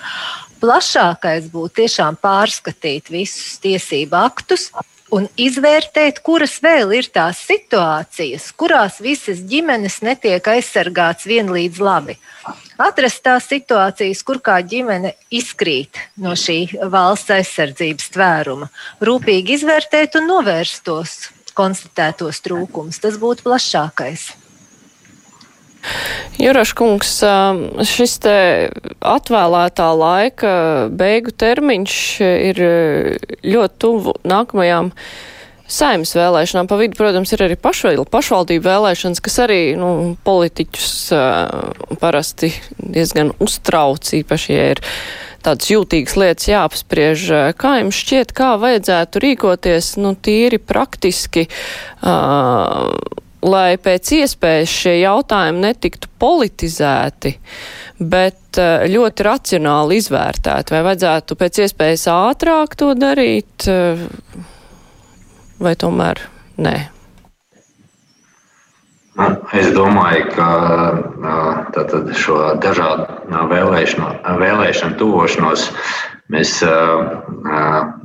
Plašākais 0.63 1.49
būtu 1.51 1.81
tiešām 1.81 2.19
pārskatīt 2.21 3.11
visus 3.11 3.59
tiesību 3.65 4.17
aktus, 4.21 4.69
un 5.15 5.27
izvērtēt, 5.41 6.21
kuras 6.25 6.57
vēl 6.63 6.95
ir 6.99 7.09
tās 7.13 7.41
situācijas, 7.49 8.51
kurās 8.59 9.01
visas 9.03 9.43
ģimenes 9.51 10.01
netiek 10.07 10.47
aizsargāts 10.55 11.27
vienlīdz 11.29 11.81
labi. 11.83 12.17
Atrast 12.81 13.23
tās 13.27 13.49
situācijas, 13.51 14.23
kur 14.25 14.41
kā 14.45 14.61
ģimene 14.65 15.15
izkrīt 15.35 16.01
no 16.23 16.33
šī 16.39 16.87
valsts 16.93 17.35
aizsardzības 17.37 18.13
tvēruma, 18.15 18.71
rūpīgi 19.05 19.59
izvērtēt 19.59 20.17
un 20.21 20.31
novērst 20.31 20.85
tos 20.87 21.19
konstatētos 21.59 22.41
trūkumus. 22.47 23.03
Tas 23.03 23.19
būtu 23.21 23.45
plašākais. 23.49 24.31
Juraškungs, 26.41 27.17
šis 27.89 28.15
te 28.25 28.37
atvēlētā 29.05 29.89
laika 29.97 30.53
beigu 30.93 31.33
termiņš 31.37 31.97
ir 32.25 32.63
ļoti 33.45 33.81
tuvu 33.81 34.17
nākamajām 34.29 34.93
saimnes 35.71 36.13
vēlēšanām. 36.17 36.69
Pa 36.71 36.79
vidu, 36.81 36.99
protams, 36.99 37.33
ir 37.35 37.45
arī 37.47 37.57
pašval, 37.61 38.05
pašvaldību 38.11 38.67
vēlēšanas, 38.67 39.23
kas 39.25 39.39
arī 39.45 39.61
nu, 39.79 39.91
politiķus 40.27 40.93
uh, 41.15 41.97
parasti 42.03 42.53
diezgan 42.81 43.33
uztrauc, 43.43 44.11
īpaši, 44.21 44.53
ja 44.57 44.67
ir 44.75 44.83
tādas 45.45 45.71
jūtīgas 45.71 46.19
lietas 46.21 46.51
jāapspriež. 46.51 47.27
Kā 47.61 47.79
jums 47.81 48.03
šķiet, 48.03 48.35
kā 48.37 48.55
vajadzētu 48.61 49.25
rīkoties, 49.25 49.95
nu, 50.03 50.17
tīri 50.19 50.61
praktiski? 50.61 51.47
Uh, 52.03 52.91
lai 53.47 53.79
pēc 53.81 54.13
iespējas 54.21 54.73
šie 54.83 54.95
jautājumi 55.01 55.65
netiktu 55.65 56.11
politizēti, 56.21 57.35
bet 58.01 58.61
eh, 58.61 58.87
ļoti 58.93 59.27
racionāli 59.27 60.01
izvērtēti. 60.01 60.77
Vai 60.77 60.85
vajadzētu 60.91 61.39
pēc 61.41 61.65
iespējas 61.67 62.07
ātrāk 62.13 62.77
to 62.81 62.93
darīt, 62.99 63.69
eh, 63.71 64.07
vai 65.61 65.77
tomēr 65.81 66.25
nē? 66.61 66.79
Es 69.53 69.67
domāju, 69.75 70.29
ka 70.33 70.47
tātad, 71.75 72.07
šo 72.17 72.55
dažādu 72.63 73.05
vēlēšanu, 73.51 74.07
vēlēšanu 74.41 74.97
tuvošanos 74.97 75.67
mēs 76.33 76.55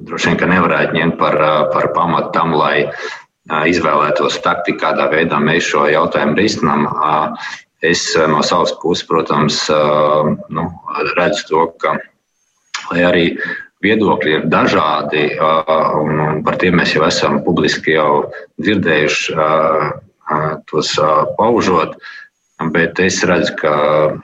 droši 0.10 0.34
vien 0.34 0.52
nevarētu 0.58 0.98
ņemt 0.98 1.18
par, 1.22 1.38
par 1.72 1.88
pamatu 1.96 2.34
tam, 2.36 2.52
lai 2.58 2.90
izvēlētos 3.46 4.40
taktiku, 4.44 4.82
kādā 4.82 5.10
veidā 5.12 5.40
mēs 5.42 5.70
šo 5.70 5.86
jautājumu 5.92 6.38
risinām. 6.40 6.88
Es 7.86 8.08
no 8.18 8.42
savas 8.42 8.74
puses, 8.82 9.06
protams, 9.06 9.60
nu, 10.50 10.64
redzu 11.18 11.48
to, 11.52 11.66
ka 11.82 11.98
lai 12.92 13.04
arī 13.06 13.26
viedokļi 13.86 14.34
ir 14.40 14.46
dažādi, 14.50 15.28
un 15.38 16.42
par 16.46 16.58
tiem 16.62 16.80
mēs 16.80 16.96
jau 16.96 17.06
esam 17.06 17.42
publiski 17.46 17.94
jau 17.98 18.32
dzirdējuši 18.62 19.36
tos 20.72 20.94
paužot, 21.38 21.98
bet 22.74 23.00
es 23.04 23.22
redzu, 23.28 23.54
ka 23.62 23.76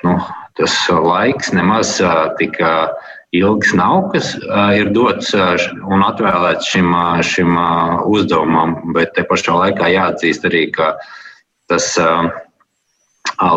nu, 0.01 0.17
tas 0.57 0.73
laiks 0.89 1.53
nemaz 1.53 1.99
tik 2.39 2.57
ilgs 3.31 3.73
nav, 3.77 4.09
kas 4.11 4.33
ir 4.75 4.91
dots 4.95 5.31
un 5.35 6.03
atvēlēts 6.03 6.71
šim, 6.73 6.93
šim 7.23 7.57
uzdevumam, 8.11 8.75
bet 8.95 9.15
te 9.15 9.23
pašā 9.27 9.55
laikā 9.55 9.91
jāatzīst 9.93 10.47
arī, 10.49 10.65
ka 10.75 10.93
tas 11.71 11.93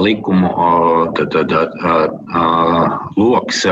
likumu 0.00 0.52
tad, 1.16 1.34
tad, 1.34 1.74
loks, 3.18 3.64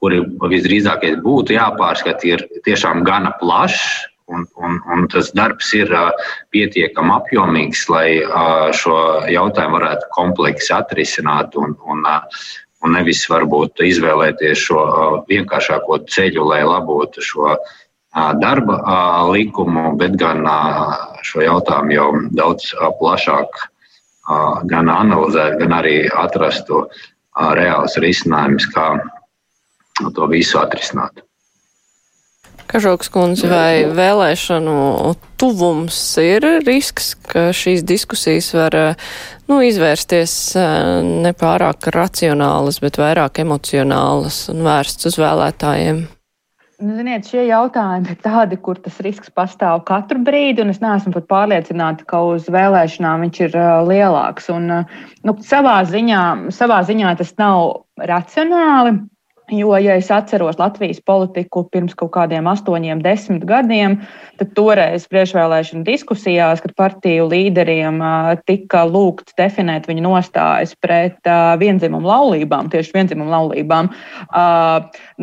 kuri 0.00 0.22
visdrīzākais 0.54 1.18
būtu 1.24 1.58
jāpārskata, 1.58 2.30
ir 2.30 2.46
tiešām 2.64 3.04
gana 3.04 3.34
plašs. 3.42 4.06
Un, 4.30 4.44
un, 4.62 4.76
un 4.94 5.08
tas 5.10 5.32
darbs 5.34 5.72
ir 5.74 5.90
pietiekami 6.54 7.10
apjomīgs, 7.16 7.80
lai 7.90 8.20
šo 8.78 8.94
jautājumu 9.26 9.74
varētu 9.74 10.06
kompleksi 10.14 10.70
atrisināt 10.76 11.56
un, 11.58 11.74
un, 11.82 12.06
un 12.84 12.96
nevis 12.96 13.22
varbūt 13.30 13.82
izvēlēties 13.84 14.64
šo 14.68 14.82
vienkāršāko 15.28 16.00
ceļu, 16.08 16.46
lai 16.48 16.62
labotu 16.64 17.24
šo 17.24 17.54
darba 18.40 18.78
likumu, 19.30 19.94
bet 20.00 20.16
gan 20.18 20.42
šo 21.26 21.44
jautājumu 21.44 21.94
jau 21.94 22.08
daudz 22.34 22.72
plašāk 23.00 23.62
gan 24.70 24.90
analizēt, 24.90 25.58
gan 25.62 25.74
arī 25.78 25.96
atrastu 26.08 26.84
reāls 27.56 27.96
risinājums, 28.02 28.66
kā 28.74 28.92
to 30.16 30.26
visu 30.30 30.58
atrisināt. 30.58 31.22
Kažoks 32.70 33.10
kundze, 33.10 33.48
vai 33.50 33.82
vēlēšanu 33.90 34.74
tuvums 35.40 35.98
ir 36.22 36.44
risks, 36.62 37.16
ka 37.26 37.48
šīs 37.56 37.82
diskusijas 37.82 38.52
var 38.54 38.76
nu, 39.50 39.58
izvērsties 39.66 40.36
nepārāk 41.26 41.90
racionālas, 41.90 42.78
bet 42.84 43.00
vairāk 43.02 43.42
emocionālas 43.42 44.44
un 44.54 44.62
vērsts 44.68 45.10
uz 45.10 45.18
vēlētājiem? 45.18 46.04
Nu, 46.80 46.94
ziniet, 46.96 47.26
šie 47.28 47.42
jautājumi 47.44 48.14
ir 48.14 48.20
tādi, 48.24 48.56
kur 48.56 48.78
tas 48.80 49.02
risks 49.04 49.28
pastāv 49.36 49.82
katru 49.88 50.22
brīdi, 50.24 50.62
un 50.64 50.72
es 50.72 50.78
neesmu 50.80 51.12
pat 51.12 51.26
pārliecināta, 51.28 52.06
ka 52.08 52.22
uz 52.30 52.46
vēlēšanām 52.48 53.26
viņš 53.26 53.40
ir 53.44 53.56
uh, 53.58 53.82
lielāks. 53.84 54.48
Un, 54.54 54.70
uh, 54.78 55.02
nu, 55.28 55.34
savā, 55.44 55.74
ziņā, 55.90 56.22
savā 56.56 56.80
ziņā 56.88 57.12
tas 57.20 57.34
nav 57.36 57.82
racionāli. 58.00 58.94
Jo, 59.50 59.74
ja 59.82 59.96
es 59.98 60.06
atceros 60.14 60.58
Latvijas 60.60 61.00
politiku 61.02 61.64
pirms 61.72 61.96
kaut 61.98 62.12
kādiem 62.14 62.46
astoņiem, 62.46 63.00
desmit 63.02 63.42
gadiem, 63.48 63.96
tad 64.38 64.52
toreiz 64.54 65.08
priekšvēlēšana 65.10 65.82
diskusijās, 65.86 66.62
kad 66.62 66.76
partiju 66.78 67.26
līderiem 67.32 67.98
tika 68.46 68.84
lūgts 68.86 69.34
definēt 69.38 69.88
viņu 69.90 70.04
nostājas 70.06 70.76
pret 70.78 71.26
vienzimumu 71.58 72.06
laulībām, 72.06 72.70
tieši 72.70 72.94
vienzimumu 72.94 73.32
laulībām, 73.34 73.90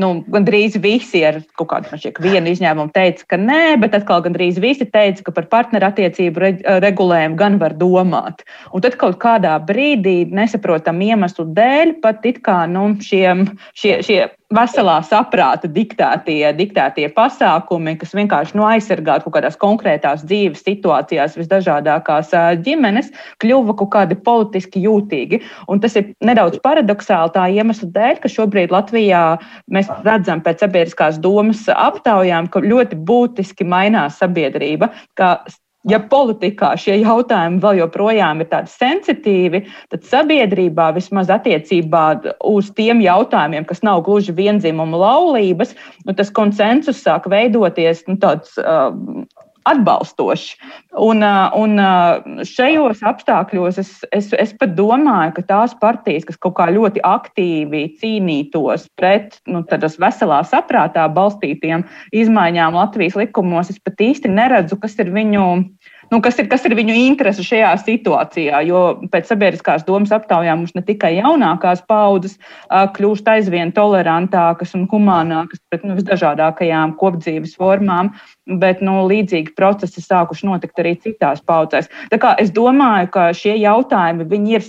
nu, 0.04 0.12
gandrīz 0.36 0.76
visi 0.84 1.24
ar 1.28 1.40
kaut 1.56 1.72
kādu 1.72 2.02
šķiet, 2.02 2.20
vienu 2.24 2.52
izņēmumu 2.52 2.92
teica, 2.96 3.24
ka 3.32 3.40
nē, 3.40 3.78
bet 3.80 3.96
atkal 3.96 4.26
gandrīz 4.28 4.60
visi 4.60 4.90
teica, 4.92 5.24
ka 5.24 5.36
par 5.40 5.48
partnerattiecību 5.56 6.52
regulējumu 6.84 7.40
gan 7.40 7.58
var 7.64 7.78
domāt. 7.80 8.44
Un 8.76 8.84
tad 8.84 9.00
kaut 9.00 9.22
kādā 9.24 9.56
brīdī, 9.64 10.18
nesaprotam 10.36 11.00
iemeslu 11.06 11.48
dēļ, 11.56 11.98
pat 12.04 12.28
it 12.28 12.44
kā 12.44 12.66
nu, 12.68 12.90
šiem, 13.08 13.48
šie, 13.72 13.98
šie 14.04 14.17
šie 14.18 14.28
veselā 14.54 15.02
saprāta 15.04 15.68
diktētie, 15.70 16.42
diktētie 16.56 17.08
pasākumi, 17.14 17.98
kas 18.00 18.14
vienkārši 18.16 18.56
nu, 18.58 18.64
aizsargātu 18.68 19.28
kaut 19.28 19.36
kādās 19.38 19.58
konkrētās 19.60 20.24
dzīves 20.28 20.64
situācijās 20.66 21.36
visdažādākās 21.38 22.32
ģimenes, 22.64 23.12
kļuva 23.44 23.76
kaut 23.78 23.92
kādi 23.96 24.18
politiski 24.24 24.86
jūtīgi. 24.86 25.42
Un 25.68 25.84
tas 25.84 25.98
ir 26.00 26.14
nedaudz 26.24 26.62
paradoxāli 26.64 27.36
tā 27.36 27.46
iemesla 27.60 27.92
dēļ, 27.98 28.24
ka 28.24 28.32
šobrīd 28.32 28.74
Latvijā 28.74 29.24
mēs 29.74 29.92
redzam 30.08 30.42
pēc 30.46 30.64
sabiedriskās 30.64 31.22
domas 31.22 31.68
aptaujām, 31.76 32.50
ka 32.50 32.64
ļoti 32.64 33.00
būtiski 33.08 33.68
mainās 33.68 34.22
sabiedrība, 34.24 34.94
ka 35.20 35.36
ja 35.90 36.00
politikā 36.12 36.74
šie 36.80 37.00
jautājumi 37.02 37.62
vēl 37.64 37.82
joprojām 37.82 38.44
ir 38.44 38.50
tādi 38.52 38.72
sensitīvi, 38.74 39.64
tad 39.94 40.06
sabiedrībā 40.08 40.90
vismaz 40.98 41.32
attiecībā 41.34 42.06
uz 42.52 42.72
tiem 42.78 43.02
jautājumiem, 43.06 43.68
kas 43.70 43.84
nav 43.86 44.04
gluži 44.08 44.36
vienzimuma 44.38 45.00
laulības, 45.04 45.76
nu, 46.06 46.16
tas 46.18 46.34
konsensus 46.34 47.04
sāk 47.04 47.30
veidoties 47.32 48.06
nu, 48.10 48.20
tāds. 48.22 48.56
Uh, 48.62 49.26
atbalstoši. 49.72 50.58
Un, 51.08 51.24
un 51.58 51.82
šajos 52.48 53.04
apstākļos 53.06 53.82
es, 53.82 53.92
es, 54.16 54.32
es 54.34 54.54
pat 54.60 54.74
domāju, 54.78 55.36
ka 55.38 55.46
tās 55.52 55.76
partijas, 55.82 56.26
kas 56.28 56.40
kaut 56.42 56.58
kā 56.60 56.70
ļoti 56.74 57.04
aktīvi 57.06 57.84
cīnītos 58.02 58.88
pret 59.00 59.40
nu, 59.50 59.64
veselā 60.02 60.42
saprātā 60.48 61.06
balstītiem 61.14 61.86
izmaiņām 62.16 62.78
Latvijas 62.78 63.20
likumos, 63.20 63.72
es 63.74 63.80
pat 63.84 64.02
īsti 64.04 64.32
neredzu, 64.34 64.80
kas 64.82 64.98
ir 65.02 65.14
viņu 65.14 65.46
nu, 66.12 66.22
kas, 66.22 66.38
ir, 66.40 66.48
kas 66.52 66.66
ir 66.68 66.76
viņu 66.78 66.96
interese 66.96 67.44
šajā 67.46 67.74
situācijā. 67.84 68.62
Jo 68.68 68.82
pēc 69.12 69.32
sabiedriskās 69.32 69.86
domas 69.88 70.14
aptaujām 70.16 70.64
mums 70.64 70.76
ne 70.78 70.84
tikai 70.88 71.18
jaunākās 71.18 71.84
paudzes 71.90 72.38
kļūst 72.70 73.28
aizvien 73.32 73.74
tolerantākas 73.76 74.76
un 74.78 74.88
humānākas 74.92 75.62
pret 75.72 75.86
nu, 75.88 75.98
visdažādākajām 76.00 76.96
kopdzīves 77.00 77.58
formām, 77.60 78.14
bet 78.48 78.82
nu, 78.86 79.00
līdzīgi 79.10 79.56
procesi 79.58 80.04
sākuši 80.04 80.48
notikt 80.48 80.80
arī 80.80 80.96
citās 81.04 81.44
paudzēs. 81.46 81.90
Tā 82.12 82.20
kā 82.22 82.36
es 82.42 82.54
domāju, 82.56 83.12
ka 83.14 83.30
šie 83.36 83.58
jautājumi 83.60 84.28
ir 84.56 84.66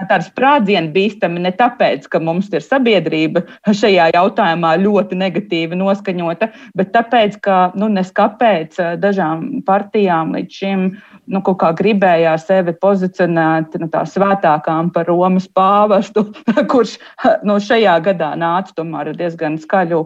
tāda 0.00 0.24
sprādziena 0.24 0.90
bīstami 0.92 1.42
ne 1.44 1.52
tāpēc, 1.54 2.08
ka 2.10 2.20
mums 2.22 2.48
ir 2.52 2.64
sabiedrība 2.64 3.44
šajā 3.68 4.10
jautājumā 4.16 4.74
ļoti 4.82 5.18
negatīvi 5.20 5.78
noskaņota, 5.78 6.48
bet 6.78 6.92
tāpēc, 6.96 7.38
ka 7.44 7.58
nu, 7.78 7.90
neskapēc 7.92 8.78
dažām 9.02 9.62
partijām 9.66 10.34
līdz 10.36 10.62
šim 10.62 10.86
nu, 11.30 11.42
kaut 11.44 11.58
kā 11.60 11.70
gribējās 11.78 12.46
sevi 12.48 12.74
pozicionēt 12.82 13.76
nu, 13.80 13.88
tā 13.92 14.02
svētākām 14.08 14.90
par 14.94 15.08
Romas 15.10 15.46
pāvestu, 15.48 16.26
kurš 16.72 16.96
nu, 17.46 17.58
šajā 17.62 17.96
gadā 18.08 18.32
nāca 18.38 18.76
tomēr 18.80 19.12
diezgan 19.18 19.58
skaļu, 19.62 20.04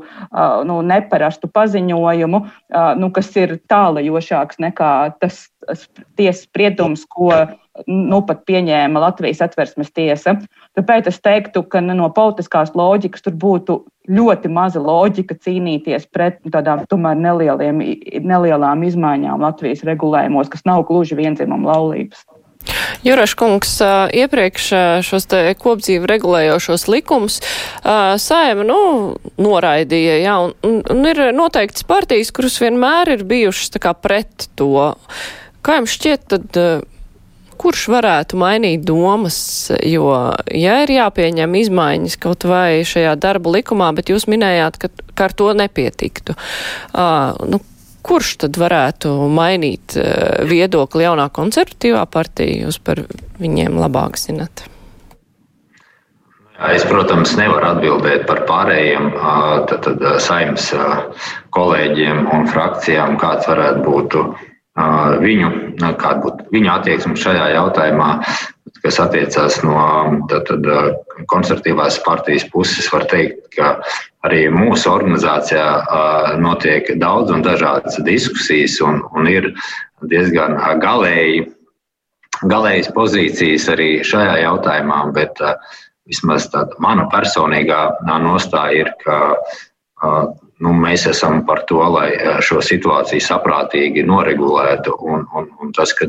nu, 0.69 0.79
neparastu 0.87 1.51
paziņojumu, 1.53 2.43
nu, 3.01 3.13
kas 3.17 3.33
ir 3.41 3.59
tālajošāks 3.71 4.61
nekā 4.63 4.93
tas 5.23 5.47
tiesas 6.19 6.45
spriedums, 6.47 7.05
ko 7.09 7.33
nu, 7.87 8.21
pat 8.27 8.45
pieņēma 8.49 9.03
Latvijas 9.03 9.43
atversmes 9.45 9.93
tiesa. 9.95 10.37
Tāpēc 10.79 11.11
es 11.11 11.21
teiktu, 11.25 11.65
ka 11.69 11.83
nu, 11.85 11.97
no 11.99 12.09
politiskās 12.15 12.73
loģikas 12.79 13.27
tur 13.27 13.37
būtu 13.37 13.81
ļoti 14.09 14.53
maza 14.53 14.81
loģika 14.83 15.37
cīnīties 15.43 16.09
pret 16.15 16.41
tādām 16.53 16.87
tomēr 16.91 17.19
nelieliem, 17.19 17.83
nelielām 18.23 18.87
izmaiņām 18.87 19.45
Latvijas 19.45 19.85
regulējumos, 19.89 20.51
kas 20.53 20.67
nav 20.69 20.87
gluži 20.89 21.19
viendzimuma 21.19 21.75
laulības. 21.75 22.25
Juraškungs 23.07 23.77
iepriekš 24.19 24.69
šos 25.07 25.29
te 25.31 25.41
kopdzīvi 25.61 26.09
regulējošos 26.11 26.87
likumus 26.91 27.39
saima, 28.23 28.67
nu, 28.67 28.79
noraidīja, 29.39 30.17
jā, 30.25 30.37
un, 30.67 30.81
un 30.91 31.11
ir 31.11 31.23
noteikts 31.37 31.87
partijas, 31.87 32.33
kuras 32.35 32.59
vienmēr 32.63 33.15
ir 33.15 33.27
bijušas 33.29 33.77
tā 33.77 33.83
kā 33.87 33.95
pret 33.95 34.49
to. 34.59 34.91
Kā 35.67 35.81
jums 35.81 35.97
šķiet, 35.97 36.29
tad 36.31 36.59
kurš 37.61 37.87
varētu 37.91 38.39
mainīt 38.41 38.85
domas, 38.87 39.39
jo, 39.87 40.11
ja 40.53 40.77
ir 40.85 40.93
jāpieņem 40.97 41.57
izmaiņas 41.63 42.19
kaut 42.23 42.47
vai 42.49 42.85
šajā 42.87 43.17
darba 43.21 43.57
likumā, 43.57 43.91
bet 43.97 44.13
jūs 44.13 44.29
minējāt, 44.31 44.79
ka, 44.83 44.93
ka 45.17 45.29
ar 45.31 45.35
to 45.37 45.51
nepietiktu. 45.57 46.37
Uh, 46.93 47.33
nu, 47.49 47.61
kurš 48.07 48.37
tad 48.45 48.61
varētu 48.61 49.13
mainīt 49.33 49.97
uh, 49.99 50.47
viedokli 50.47 51.07
jaunā 51.09 51.29
konservatīvā 51.35 52.07
partija? 52.13 52.67
Jūs 52.67 52.81
par 52.87 53.03
viņiem 53.41 53.79
labāk 53.81 54.21
zinat. 54.21 54.67
Es, 56.73 56.87
protams, 56.89 57.35
nevaru 57.37 57.67
atbildēt 57.69 58.23
par 58.29 58.47
pārējiem 58.49 59.11
tad, 59.69 59.75
tad, 59.85 60.05
saimnes 60.25 60.71
kolēģiem 61.53 62.23
un 62.33 62.47
frakcijām, 62.49 63.19
kāds 63.21 63.45
varētu 63.51 63.83
būt 63.85 64.17
viņu, 64.77 65.49
kāda 65.81 66.21
būtu 66.25 66.51
viņu 66.53 66.71
attieksme 66.73 67.17
šajā 67.17 67.49
jautājumā, 67.55 68.11
kas 68.85 68.99
attiecās 69.01 69.59
no 69.65 69.79
tad, 70.31 70.51
tad, 70.51 70.67
konservatīvās 71.33 71.99
partijas 72.05 72.45
puses, 72.53 72.87
var 72.93 73.07
teikt, 73.11 73.49
ka 73.57 73.73
arī 74.27 74.47
mūsu 74.53 74.91
organizācijā 74.93 76.37
notiek 76.43 76.93
daudz 77.01 77.33
un 77.33 77.45
dažādas 77.47 77.99
diskusijas 78.05 78.79
un, 78.85 79.01
un 79.17 79.31
ir 79.31 79.51
diezgan 80.13 80.59
galēji, 80.83 81.47
galējas 82.45 82.93
pozīcijas 82.95 83.69
arī 83.73 83.91
šajā 84.05 84.43
jautājumā, 84.45 85.01
bet 85.17 85.41
vismaz 86.07 86.51
tāda 86.53 86.77
mana 86.83 87.09
personīgā 87.11 87.81
nostāja 88.23 88.85
ir, 88.85 88.93
ka 89.03 89.17
nu, 90.65 90.73
mēs 90.85 91.07
esam 91.11 91.43
par 91.49 91.63
to, 91.71 91.81
lai 91.97 92.09
eh, 92.15 92.39
šo 92.45 92.63
situāciju 92.65 93.25
saprātīgi 93.25 94.07
noregulētu. 94.09 94.97
Un, 95.13 95.27
un, 95.37 95.51
un 95.63 95.75
tas, 95.77 95.93
ka 95.97 96.09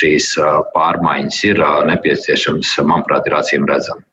šīs 0.00 0.32
eh, 0.38 0.60
pārmaiņas 0.76 1.42
ir 1.50 1.64
eh, 1.64 1.80
nepieciešamas, 1.90 2.76
manuprāt, 2.86 3.28
ir 3.30 3.38
acīm 3.40 3.66
redzams. 3.70 4.06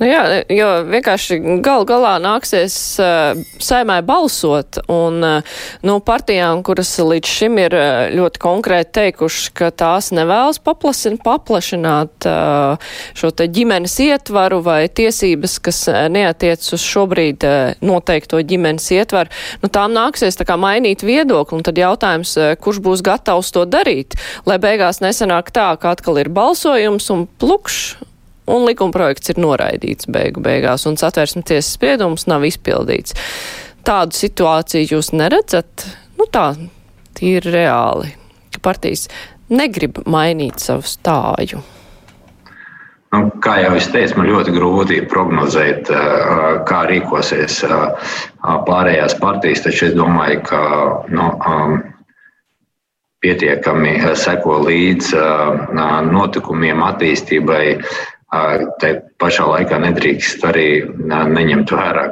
Nu 0.00 0.08
jā, 0.08 0.22
jo 0.50 0.68
vienkārši 0.88 1.38
gal 1.64 1.84
galā 1.88 2.16
nāksies 2.22 2.74
uh, 3.02 3.38
saimai 3.62 4.00
balsot, 4.06 4.80
un 4.90 5.20
uh, 5.22 5.58
nu, 5.86 5.98
partijām, 6.04 6.64
kuras 6.66 6.90
līdz 6.98 7.30
šim 7.30 7.60
ir 7.62 7.76
uh, 7.78 7.88
ļoti 8.14 8.42
konkrēti 8.42 8.94
teikuši, 8.98 9.52
ka 9.56 9.70
tās 9.70 10.10
nevēlas 10.16 10.58
paplašin, 10.64 11.18
paplašināt 11.22 12.28
uh, 12.28 12.94
šo 13.16 13.30
te 13.36 13.46
ģimenes 13.46 13.96
ietvaru 14.04 14.60
vai 14.66 14.80
tiesības, 14.88 15.58
kas 15.64 15.84
neatiec 16.10 16.64
uz 16.74 16.84
šobrīd 16.84 17.46
uh, 17.46 17.74
noteikto 17.84 18.42
ģimenes 18.42 18.88
ietvaru, 18.96 19.30
nu 19.62 19.70
tām 19.72 19.94
nāksies 19.94 20.40
tā 20.40 20.48
kā 20.48 20.58
mainīt 20.60 21.06
viedokli, 21.06 21.60
un 21.60 21.66
tad 21.66 21.78
jautājums, 21.78 22.34
uh, 22.40 22.54
kurš 22.58 22.82
būs 22.84 23.04
gatavs 23.06 23.54
to 23.54 23.62
darīt, 23.68 24.18
lai 24.48 24.58
beigās 24.62 25.02
nesanāk 25.04 25.54
tā, 25.54 25.70
ka 25.78 25.94
atkal 25.94 26.18
ir 26.22 26.32
balsojums 26.34 27.10
un 27.14 27.28
plukšs 27.38 27.94
un 28.50 28.64
likumprojekts 28.68 29.34
ir 29.34 29.40
noraidīts 29.42 30.08
beigu 30.10 30.42
beigās, 30.44 30.86
un 30.88 30.98
satversmes 31.00 31.46
tiesas 31.48 31.74
spriedums 31.76 32.26
nav 32.30 32.44
izpildīts. 32.48 33.16
Tādu 33.84 34.16
situāciju 34.16 34.96
jūs 34.96 35.12
neredzat? 35.16 35.86
Nu 36.18 36.28
tā, 36.32 36.54
tīri 37.18 37.52
reāli, 37.52 38.14
ka 38.54 38.64
partijas 38.64 39.08
negrib 39.52 40.00
mainīt 40.08 40.62
savu 40.64 40.86
stāju. 40.88 41.60
Nu, 43.14 43.28
kā 43.44 43.60
jau 43.62 43.74
es 43.78 43.86
teicu, 43.92 44.16
man 44.18 44.26
ļoti 44.26 44.54
grūti 44.56 45.02
prognozēt, 45.06 45.90
kā 46.66 46.80
rīkosies 46.90 47.60
pārējās 48.66 49.14
partijas, 49.20 49.62
taču 49.66 49.90
es 49.90 49.94
domāju, 49.94 50.40
ka 50.48 50.62
nu, 51.14 51.28
pietiekami 53.22 53.94
seko 54.18 54.58
līdz 54.66 55.12
notikumiem, 56.10 56.82
attīstībai 56.88 57.62
Te 58.82 58.90
pašā 59.22 59.44
laikā 59.46 59.78
nedrīkst 59.82 60.42
arī 60.48 60.68
neņemt 61.10 61.70
vērā 61.76 62.06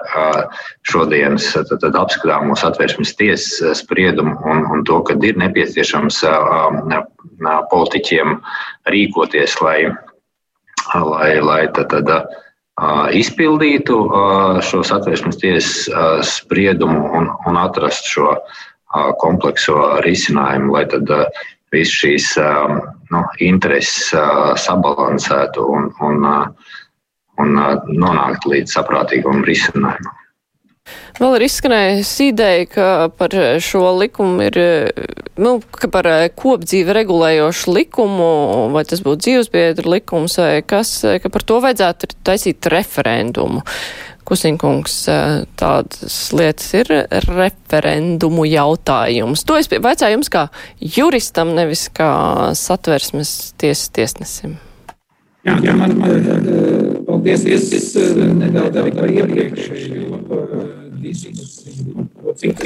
šodienas 0.87 1.49
apskatāmos 1.57 2.63
atvērsmes 2.69 3.15
tiesas 3.19 3.81
spriedumu 3.83 4.37
un, 4.47 4.63
un 4.71 4.85
to, 4.87 5.01
ka 5.07 5.17
ir 5.19 5.41
nepieciešams 5.41 6.21
politiķiem 7.73 8.37
rīkoties, 8.95 9.57
lai, 9.65 9.79
lai, 10.95 11.33
lai 11.43 11.63
tad, 11.75 11.97
tad, 11.97 12.13
izpildītu 13.19 13.99
šos 14.69 14.93
atvērsmes 14.95 15.41
tiesas 15.43 16.29
spriedumu 16.39 17.09
un, 17.19 17.33
un 17.49 17.59
atrast 17.61 18.07
šo 18.09 18.37
komplekso 19.19 19.99
risinājumu, 20.05 20.77
lai 20.77 20.87
tad 20.93 21.11
visas 21.73 21.99
šīs 22.03 22.31
um, 22.43 22.79
nu, 23.13 23.23
intereses 23.45 24.13
uh, 24.17 24.53
sabalansētu 24.61 25.67
un, 25.77 25.93
un, 26.05 26.27
uh, 26.29 26.75
un 27.43 27.55
uh, 27.61 27.77
nonāktu 27.89 28.57
līdz 28.57 28.77
saprātīgam 28.79 29.45
risinājumam. 29.49 30.19
Vēl 31.21 31.37
ir 31.37 31.45
izskanējusi 31.47 32.31
ideja, 32.33 32.65
ka 32.67 32.87
par 33.15 33.35
šo 33.63 33.93
likumu 34.01 34.49
ir, 34.49 34.57
nu, 35.39 35.53
ka 35.79 35.87
par 35.93 36.09
kopdzīvi 36.35 36.97
regulējošu 36.97 37.75
likumu, 37.77 38.31
vai 38.75 38.83
tas 38.89 39.05
būtu 39.05 39.23
dzīvesbiedru 39.27 39.93
likums 39.93 40.41
vai 40.41 40.65
kas, 40.67 40.97
ka 41.23 41.31
par 41.31 41.47
to 41.47 41.61
vajadzētu 41.63 42.11
taisīt 42.27 42.71
referendumu. 42.73 43.63
Kusinkungs, 44.29 44.97
tādas 45.59 46.19
lietas 46.37 46.69
ir 46.79 46.91
referendumu 47.27 48.47
jautājums. 48.49 49.43
To 49.49 49.59
es 49.59 49.71
vaicāju 49.73 50.19
jums 50.19 50.31
kā 50.33 50.47
juristam, 50.79 51.55
nevis 51.59 51.89
kā 51.95 52.13
satversmes 52.59 53.53
tiesas 53.61 53.91
tiesnesim. 53.95 54.59
Jā, 55.43 55.57
jā, 55.59 55.75
man, 55.75 55.97
man 55.99 56.23
paldies, 57.09 57.43
es, 57.51 57.73
es 57.75 57.89
nedaudz 57.99 58.79
par 58.95 59.11
iepriekšējo 59.11 60.21
diskusiju. 61.03 62.09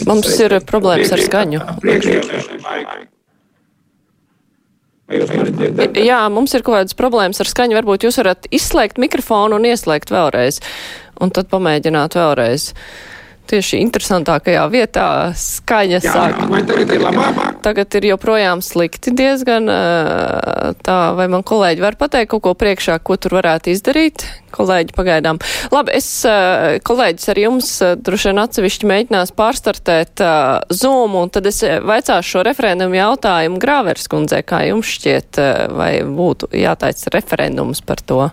Mums 0.07 0.32
ir 0.44 0.57
problēmas 0.68 1.12
ar 1.16 1.22
skaņu. 1.24 1.62
Jā, 6.02 6.20
mums 6.34 6.54
ir 6.57 6.64
kaut 6.66 6.74
kādas 6.80 6.96
problēmas 6.98 7.40
ar 7.42 7.50
skaņu. 7.50 7.78
Varbūt 7.78 8.07
jūs 8.09 8.18
varat 8.20 8.48
izslēgt 8.54 9.00
mikrofonu 9.02 9.61
un 9.61 9.68
ieslēgt 9.70 10.12
vēlreiz 10.12 10.61
un 11.21 11.31
tad 11.35 11.51
pamēģināt 11.53 12.19
vēlreiz. 12.19 12.73
tieši 13.47 13.79
interesantākajā 13.79 14.62
vietā 14.73 15.31
skaņa 15.39 16.01
Jā, 16.03 16.11
sāk. 16.11 16.41
vai 16.51 16.64
tagad 16.67 16.91
ir 16.91 17.03
labāk? 17.05 17.61
Tagad 17.62 17.95
ir 17.95 18.09
joprojām 18.09 18.59
slikti 18.59 19.12
diezgan. 19.14 19.71
Tā, 20.83 20.97
vai 21.14 21.29
man 21.31 21.45
kolēģi 21.47 21.85
var 21.85 21.95
pateikt 21.95 22.33
kaut 22.33 22.43
ko 22.43 22.55
priekšā, 22.59 22.99
ko 23.07 23.14
tur 23.14 23.39
varētu 23.39 23.71
izdarīt? 23.71 24.27
Kolēģi 24.57 24.97
pagaidām. 24.99 25.39
Labi, 25.71 25.95
es 25.95 26.11
kolēģis 26.27 27.31
ar 27.31 27.43
jums 27.45 27.71
droši 28.03 28.33
vien 28.33 28.43
atsevišķi 28.43 28.91
mēģinās 28.91 29.35
pārstartēt 29.39 30.27
Zoom, 30.75 31.14
un 31.14 31.31
tad 31.31 31.47
es 31.47 31.62
vaicāšu 31.62 32.39
šo 32.39 32.47
referendumu 32.51 32.99
jautājumu 32.99 33.62
Grāvers 33.62 34.11
kundzei, 34.11 34.43
kā 34.43 34.64
jums 34.67 34.91
šķiet, 34.99 35.39
vai 35.71 35.93
būtu 36.03 36.51
jātaic 36.51 36.99
referendums 37.14 37.79
par 37.87 38.03
to? 38.03 38.25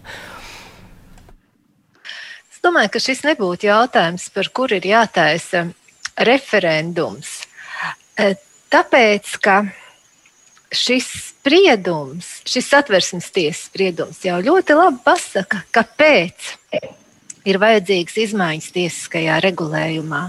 Domāju, 2.64 2.93
ka 2.95 2.99
šis 3.03 3.26
nebūtu 3.28 3.68
jautājums, 3.68 4.30
par 4.32 4.47
kur 4.55 4.72
ir 4.72 4.86
jātaisa 4.88 5.66
referendums. 6.24 7.41
Tāpēc, 8.72 9.32
ka 9.43 9.55
šis 10.72 11.09
spriedums, 11.28 12.30
šis 12.47 12.70
satversmes 12.72 13.28
tiesas 13.36 13.66
spriedums 13.68 14.22
jau 14.24 14.38
ļoti 14.39 14.78
labi 14.80 15.01
pasaka, 15.03 15.59
kāpēc 15.76 16.53
ir 17.43 17.59
vajadzīgas 17.59 18.16
izmaiņas 18.30 18.70
tiesiskajā 18.78 19.41
regulējumā. 19.43 20.22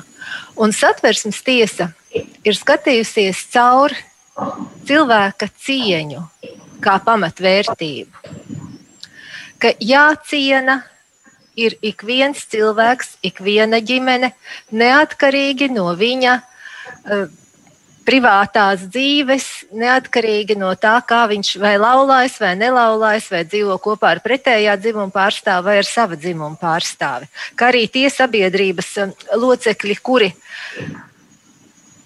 Un 0.58 0.74
satversmes 0.74 1.38
tiesa 1.46 1.92
ir 2.18 2.58
skatījusies 2.58 3.44
cauri 3.54 4.00
cilvēka 4.88 5.48
cieņu 5.54 6.24
kā 6.82 6.96
pamatvērtību. 7.06 8.34
Ka 9.62 9.70
jāciena 9.78 10.80
ir 11.56 11.76
ik 11.82 12.02
viens 12.06 12.44
cilvēks, 12.50 13.16
ik 13.22 13.40
viena 13.44 13.80
ģimene, 13.80 14.32
neatkarīgi 14.74 15.70
no 15.74 15.90
viņa 15.98 16.34
uh, 16.40 17.26
privātās 18.04 18.84
dzīves, 18.92 19.46
neatkarīgi 19.72 20.56
no 20.60 20.72
tā, 20.80 20.96
kā 21.08 21.24
viņš 21.30 21.54
vai 21.62 21.74
laulājas, 21.80 22.36
vai 22.42 22.52
nelaulājas, 22.60 23.30
vai 23.32 23.42
dzīvo 23.48 23.78
kopā 23.82 24.14
ar 24.14 24.22
pretējā 24.24 24.76
dzimuma 24.80 25.12
pārstāvi 25.14 25.70
vai 25.70 25.78
ar 25.80 25.88
sava 25.88 26.18
dzimuma 26.20 26.58
pārstāvi. 26.60 27.30
Kā 27.56 27.70
arī 27.72 27.86
tie 27.92 28.06
sabiedrības 28.12 28.90
locekļi, 29.40 29.98
kuri 30.04 30.30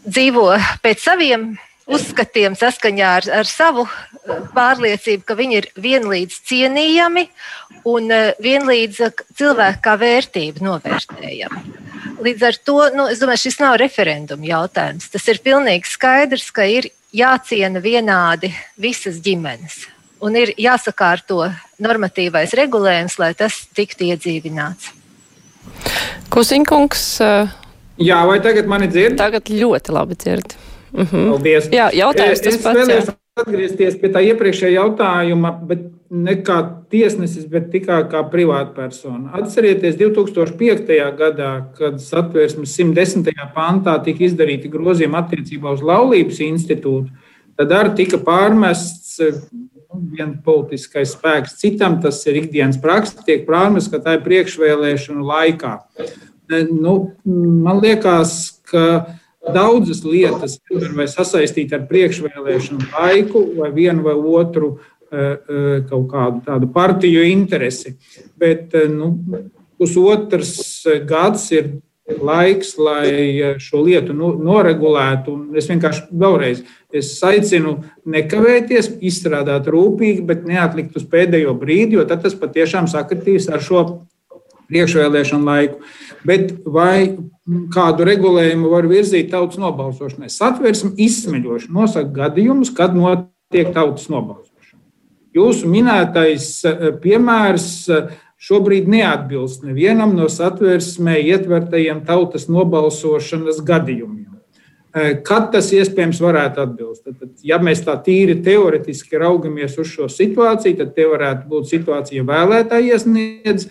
dzīvo 0.09 0.53
pēc 0.85 1.03
saviem 1.03 1.51
uzskatiem, 1.89 2.57
saskaņā 2.59 3.09
ar, 3.21 3.29
ar 3.41 3.49
savu 3.49 3.87
pārliecību, 4.55 5.25
ka 5.25 5.37
viņi 5.39 5.59
ir 5.61 5.69
vienlīdz 5.81 6.41
cienījami 6.49 7.27
un 7.89 8.13
vienlīdz 8.45 9.01
cilvēku 9.39 9.85
kā 9.85 9.97
vērtību 10.01 10.65
novērtējami. 10.67 11.63
Līdz 12.25 12.47
ar 12.49 12.59
to 12.67 12.79
nu, 12.97 13.07
es 13.11 13.23
domāju, 13.23 13.45
šis 13.47 13.61
nav 13.63 13.79
referenduma 13.81 14.47
jautājums. 14.49 15.09
Tas 15.13 15.27
ir 15.31 15.41
pilnīgi 15.45 15.89
skaidrs, 15.89 16.51
ka 16.55 16.67
ir 16.69 16.91
jāciena 17.15 17.81
vienādi 17.83 18.51
visas 18.81 19.21
ģimenes. 19.25 19.87
Un 20.25 20.35
ir 20.35 20.51
jāsakārto 20.59 21.45
normatīvais 21.79 22.53
regulējums, 22.59 23.21
lai 23.23 23.33
tas 23.39 23.61
tiktu 23.75 24.11
iedzīvināts. 24.11 24.91
Kusiņkungs. 26.35 27.05
Jā, 28.03 28.19
vai 28.27 28.39
tagad 28.43 28.67
mani 28.71 28.91
dzird? 28.91 29.19
Tagad 29.19 29.51
ļoti 29.51 29.95
labi 29.95 30.19
dzird. 30.19 30.59
Mhm. 30.93 31.31
Paldies. 31.33 31.71
Jā, 31.75 31.89
jautājums 31.95 32.45
tas 32.45 32.55
es 32.55 32.63
pats. 32.63 32.89
Jā. 32.89 33.17
atgriezties 33.39 33.95
pie 34.01 34.09
tā 34.11 34.19
iepriekšējā 34.33 34.73
jautājuma, 34.75 35.53
bet 35.69 35.85
ne 36.11 36.35
kā 36.43 36.57
tiesnesis, 36.91 37.45
bet 37.51 37.69
tikai 37.71 38.01
kā 38.11 38.25
privātpersona. 38.33 39.31
Atcerieties, 39.39 39.99
2005. 40.01 40.91
gadā, 41.19 41.53
kad 41.79 42.01
satversmes 42.03 42.73
110. 42.75 43.29
pantā 43.55 43.95
tika 44.05 44.25
izdarīti 44.27 44.71
grozījumi 44.73 45.21
attiecībā 45.21 45.77
uz 45.77 45.85
laulības 45.85 46.41
institūtu, 46.49 47.13
tad 47.59 47.75
arī 47.79 47.95
tika 48.03 48.21
pārmests 48.25 49.21
nu, 49.29 50.01
viens 50.17 50.39
politiskais 50.45 51.15
spēks 51.17 51.59
citam, 51.61 51.99
tas 52.03 52.21
ir 52.29 52.41
ikdienas 52.43 52.81
praksa, 52.81 53.23
tiek 53.27 53.47
pārmests, 53.49 53.93
ka 53.93 54.01
tā 54.03 54.19
ir 54.19 54.25
priekšvēlēšanu 54.27 55.29
laikā. 55.29 55.77
Nu, 56.73 56.95
man 57.25 57.83
liekas, 57.85 58.63
ka 58.71 58.85
daudzas 59.55 60.05
lietas 60.07 60.59
var 60.71 61.11
sasaistīt 61.11 61.75
ar 61.77 61.87
priekšvēlēšanu 61.91 62.93
laiku 62.93 63.45
vai 63.59 63.73
vienu 63.77 64.07
vai 64.07 64.15
otru 64.15 64.77
kaut 65.09 66.09
kādu 66.11 66.43
tādu 66.45 66.69
partiju 66.73 67.23
interesi. 67.25 67.95
Bet 68.37 68.75
nu, 68.93 69.15
pusotrs 69.81 70.85
gads 71.09 71.47
ir 71.57 71.71
laiks, 72.09 72.75
lai 72.81 73.57
šo 73.61 73.83
lietu 73.85 74.15
noregulētu. 74.17 75.33
Un 75.33 75.57
es 75.59 75.69
vienkārši 75.69 76.09
vēlreiz 76.13 76.63
es 76.95 77.13
aicinu 77.25 77.79
nekavēties, 78.09 78.95
izstrādāt 79.05 79.69
rūpīgi, 79.69 80.25
bet 80.29 80.47
neatlikt 80.49 80.97
uz 80.97 81.05
pēdējo 81.09 81.57
brīdi, 81.61 81.99
jo 81.99 82.07
tad 82.09 82.25
tas 82.25 82.37
patiešām 82.39 82.89
sakritīs 82.89 83.49
ar 83.53 83.65
šo 83.65 83.85
priekšvēlēšanu 84.69 85.49
laiku. 85.49 85.83
Bet 86.29 86.57
vai 86.65 87.17
kādu 87.73 88.05
regulējumu 88.09 88.71
var 88.73 88.89
virzīt 88.91 89.31
tautas 89.33 89.61
nobalsošanai? 89.61 90.31
Satversme 90.33 90.93
izsmeļoši 91.01 91.73
nosaka 91.73 92.13
gadījumus, 92.23 92.73
kad 92.77 92.97
notiek 92.97 93.73
tautas 93.75 94.09
nobalsošana. 94.13 94.83
Jūsu 95.37 95.69
minētais 95.71 96.51
piemērs 97.03 97.69
šobrīd 98.39 98.89
neatbilst 98.91 99.65
nevienam 99.67 100.15
no 100.17 100.29
satversmē 100.31 101.19
ietvertajiem 101.35 102.05
tautas 102.07 102.47
nobalsošanas 102.53 103.61
gadījumiem. 103.67 104.27
Kad 105.27 105.51
tas 105.53 105.69
iespējams 105.77 106.19
varētu 106.23 106.63
atbilst? 106.63 107.05
Tad, 107.05 107.35
ja 107.45 107.59
mēs 107.63 107.83
tā 107.87 107.95
tīri 108.03 108.39
teoretiski 108.43 109.21
raugamies 109.21 109.77
uz 109.79 109.91
šo 109.93 110.09
situāciju, 110.11 110.79
tad 110.81 110.95
te 110.97 111.05
varētu 111.07 111.51
būt 111.51 111.69
situācija, 111.71 112.23
ja 112.23 112.27
vēlētāji 112.27 112.95
iesniedz 112.95 113.69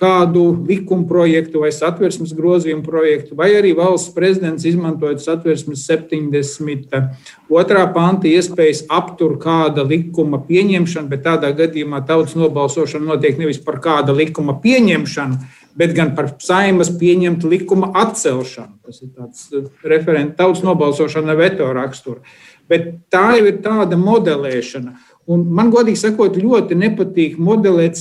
kādu 0.00 0.64
likuma 0.64 1.04
projektu 1.08 1.60
vai 1.60 1.70
satversmes 1.74 2.32
grozījumu 2.36 2.84
projektu, 2.86 3.36
vai 3.36 3.50
arī 3.58 3.74
valsts 3.76 4.14
prezidents 4.16 4.64
izmantojot 4.68 5.20
satversmes 5.20 5.84
72. 5.84 7.82
panta 7.94 8.30
iespējas 8.30 8.86
aptur 8.88 9.36
kāda 9.42 9.84
likuma 9.84 10.40
pieņemšanu, 10.46 11.10
bet 11.12 11.26
tādā 11.26 11.52
gadījumā 11.56 12.00
tautas 12.08 12.36
nobalsošana 12.40 13.12
notiek 13.12 13.36
nevis 13.40 13.60
par 13.64 13.80
kāda 13.84 14.16
likuma 14.16 14.56
pieņemšanu, 14.62 15.36
bet 15.76 15.92
gan 15.96 16.14
par 16.16 16.32
saimas 16.42 16.90
pieņemtu 17.00 17.50
likuma 17.52 17.92
atcelšanu. 18.00 18.80
Tas 18.86 19.02
ir 19.04 19.12
tāds 19.12 19.52
referents 19.84 20.36
tautas 20.40 20.64
nobalsošana 20.64 21.36
veto 21.38 21.68
rakstura. 21.76 22.24
Bet 22.70 22.88
tā 23.12 23.34
jau 23.36 23.46
ir 23.50 23.60
tāda 23.64 23.98
modelēšana. 24.00 24.96
Un 25.30 25.46
man, 25.54 25.70
godīgi 25.74 26.00
sakot, 26.00 26.36
ļoti 26.40 26.78
nepatīk 26.78 27.38
modelēt 27.38 27.98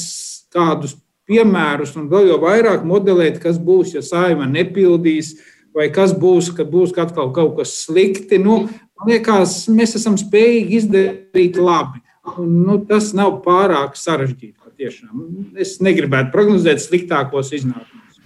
kādus 0.54 0.96
piemērus 1.30 1.96
un 2.00 2.10
vēl 2.12 2.32
jau 2.34 2.42
vairāk 2.42 2.84
modelēt, 2.88 3.40
kas 3.44 3.62
būs, 3.62 3.94
ja 3.98 4.04
saima 4.06 4.50
nepildīs, 4.50 5.36
vai 5.76 5.90
kas 5.94 6.16
būs, 6.18 6.52
kad 6.58 6.70
būs 6.72 6.96
atkal 6.98 7.32
kaut 7.36 7.56
kas 7.60 7.76
slikti. 7.86 8.42
Nu, 8.42 8.64
man 9.00 9.14
liekas, 9.14 9.62
mēs 9.72 9.96
esam 10.00 10.18
spējīgi 10.20 10.82
izdarīt 10.82 11.62
labi. 11.62 12.02
Un, 12.38 12.50
nu, 12.66 12.78
tas 12.90 13.14
nav 13.18 13.40
pārāk 13.46 13.96
sarežģīti. 13.98 14.58
Patiešām. 14.60 15.24
Es 15.60 15.78
negribētu 15.84 16.34
prognozēt 16.34 16.82
sliktākos 16.84 17.54
iznākumus. 17.58 18.20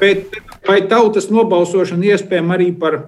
Bet 0.00 0.36
vai 0.66 0.80
tautas 0.88 1.30
nobalsošana 1.32 2.12
iespējama 2.12 2.54
arī 2.56 2.68
par 2.78 2.98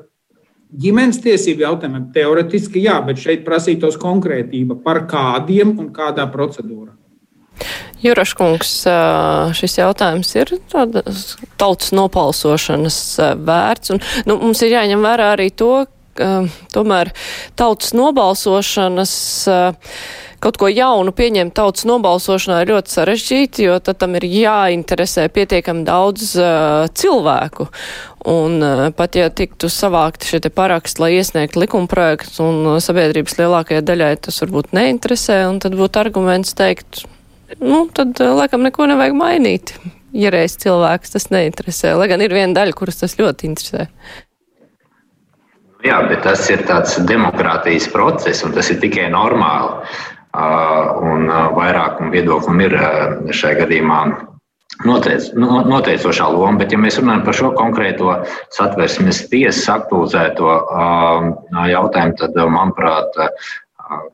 ģimenes 0.83 1.20
tiesību 1.22 1.66
jautājumiem? 1.66 2.09
Teoretiski 2.14 2.83
jā, 2.85 2.97
bet 3.07 3.20
šeit 3.22 3.45
prasītos 3.47 3.99
konkrētība 4.01 4.78
par 4.83 5.05
kādiem 5.11 5.76
un 5.78 5.93
kādā 5.95 6.26
procedūrā. 6.33 6.97
Juraškungs, 8.03 8.74
šis 9.59 9.78
jautājums 9.78 10.32
ir 10.38 10.55
tautas 11.61 11.92
nopalsošanas 11.94 12.98
vērts. 13.46 13.94
Un, 13.94 14.03
nu, 14.28 14.38
mums 14.42 14.62
ir 14.66 14.74
jāņem 14.74 15.05
vērā 15.07 15.32
arī 15.36 15.50
to, 15.55 15.84
ka 16.18 16.32
tomēr 16.74 17.12
tautas 17.59 17.94
nobalsošanas 17.96 19.14
kaut 20.42 20.59
ko 20.59 20.68
jaunu 20.70 21.12
pieņemt 21.14 21.55
tautas 21.55 21.86
nobalsošanā 21.86 22.62
ir 22.62 22.72
ļoti 22.74 22.94
sarežģīti, 22.96 23.66
jo 23.68 23.78
tad 23.84 24.00
tam 24.03 24.16
ir 24.18 24.26
jāinteresē 24.26 25.28
pietiekami 25.32 25.84
daudz 25.86 26.32
uh, 26.40 26.88
cilvēku. 26.98 27.68
Un 28.32 28.59
uh, 28.59 28.84
pat 28.96 29.18
ja 29.18 29.28
tiktu 29.30 29.70
savākti 29.70 30.32
šie 30.32 30.42
paraksti, 30.50 31.05
lai 31.05 31.12
iesniegtu 31.20 31.62
likumprojektus, 31.62 32.40
un 32.42 32.82
sabiedrības 32.82 33.38
lielākajai 33.38 33.86
daļai 33.86 34.12
tas 34.26 34.42
varbūt 34.42 34.74
neinteresē, 34.74 35.44
un 35.50 35.62
tad 35.62 35.78
būtu 35.78 36.03
arguments 36.03 36.57
teikt, 36.59 37.05
nu, 37.61 37.84
tad 37.94 38.20
laikam 38.22 38.64
neko 38.66 38.88
nevajag 38.90 39.16
mainīt. 39.18 39.74
Ja 40.12 40.32
reiz 40.32 40.59
cilvēks 40.61 41.14
tas 41.14 41.30
neinteresē, 41.32 41.94
lai 41.96 42.09
gan 42.11 42.20
ir 42.20 42.34
viena 42.36 42.53
daļa, 42.59 42.76
kuras 42.76 43.00
tas 43.00 43.16
ļoti 43.20 43.48
interesē. 43.48 43.86
Jā, 45.82 45.98
bet 46.07 46.20
tas 46.22 46.44
ir 46.53 46.62
tāds 46.68 46.98
demokrātijas 47.09 47.88
process, 47.90 48.44
un 48.46 48.53
tas 48.55 48.68
ir 48.70 48.78
tikai 48.82 49.09
normāli. 49.11 49.88
Un 50.32 51.26
vairākuma 51.57 52.12
viedoklim 52.12 52.61
ir 52.64 52.76
šajā 53.34 53.64
gadījumā 53.64 53.98
noteic, 54.86 55.26
noteicošā 55.36 56.28
loma. 56.32 56.61
Bet, 56.62 56.72
ja 56.72 56.80
mēs 56.80 57.00
runājam 57.00 57.24
par 57.26 57.36
šo 57.36 57.50
konkrēto 57.59 58.14
satversmes 58.55 59.24
tiesas 59.32 59.66
aktualizēto 59.74 60.55
jautājumu, 61.72 62.16
tad, 62.20 62.38
manuprāt, 62.55 63.20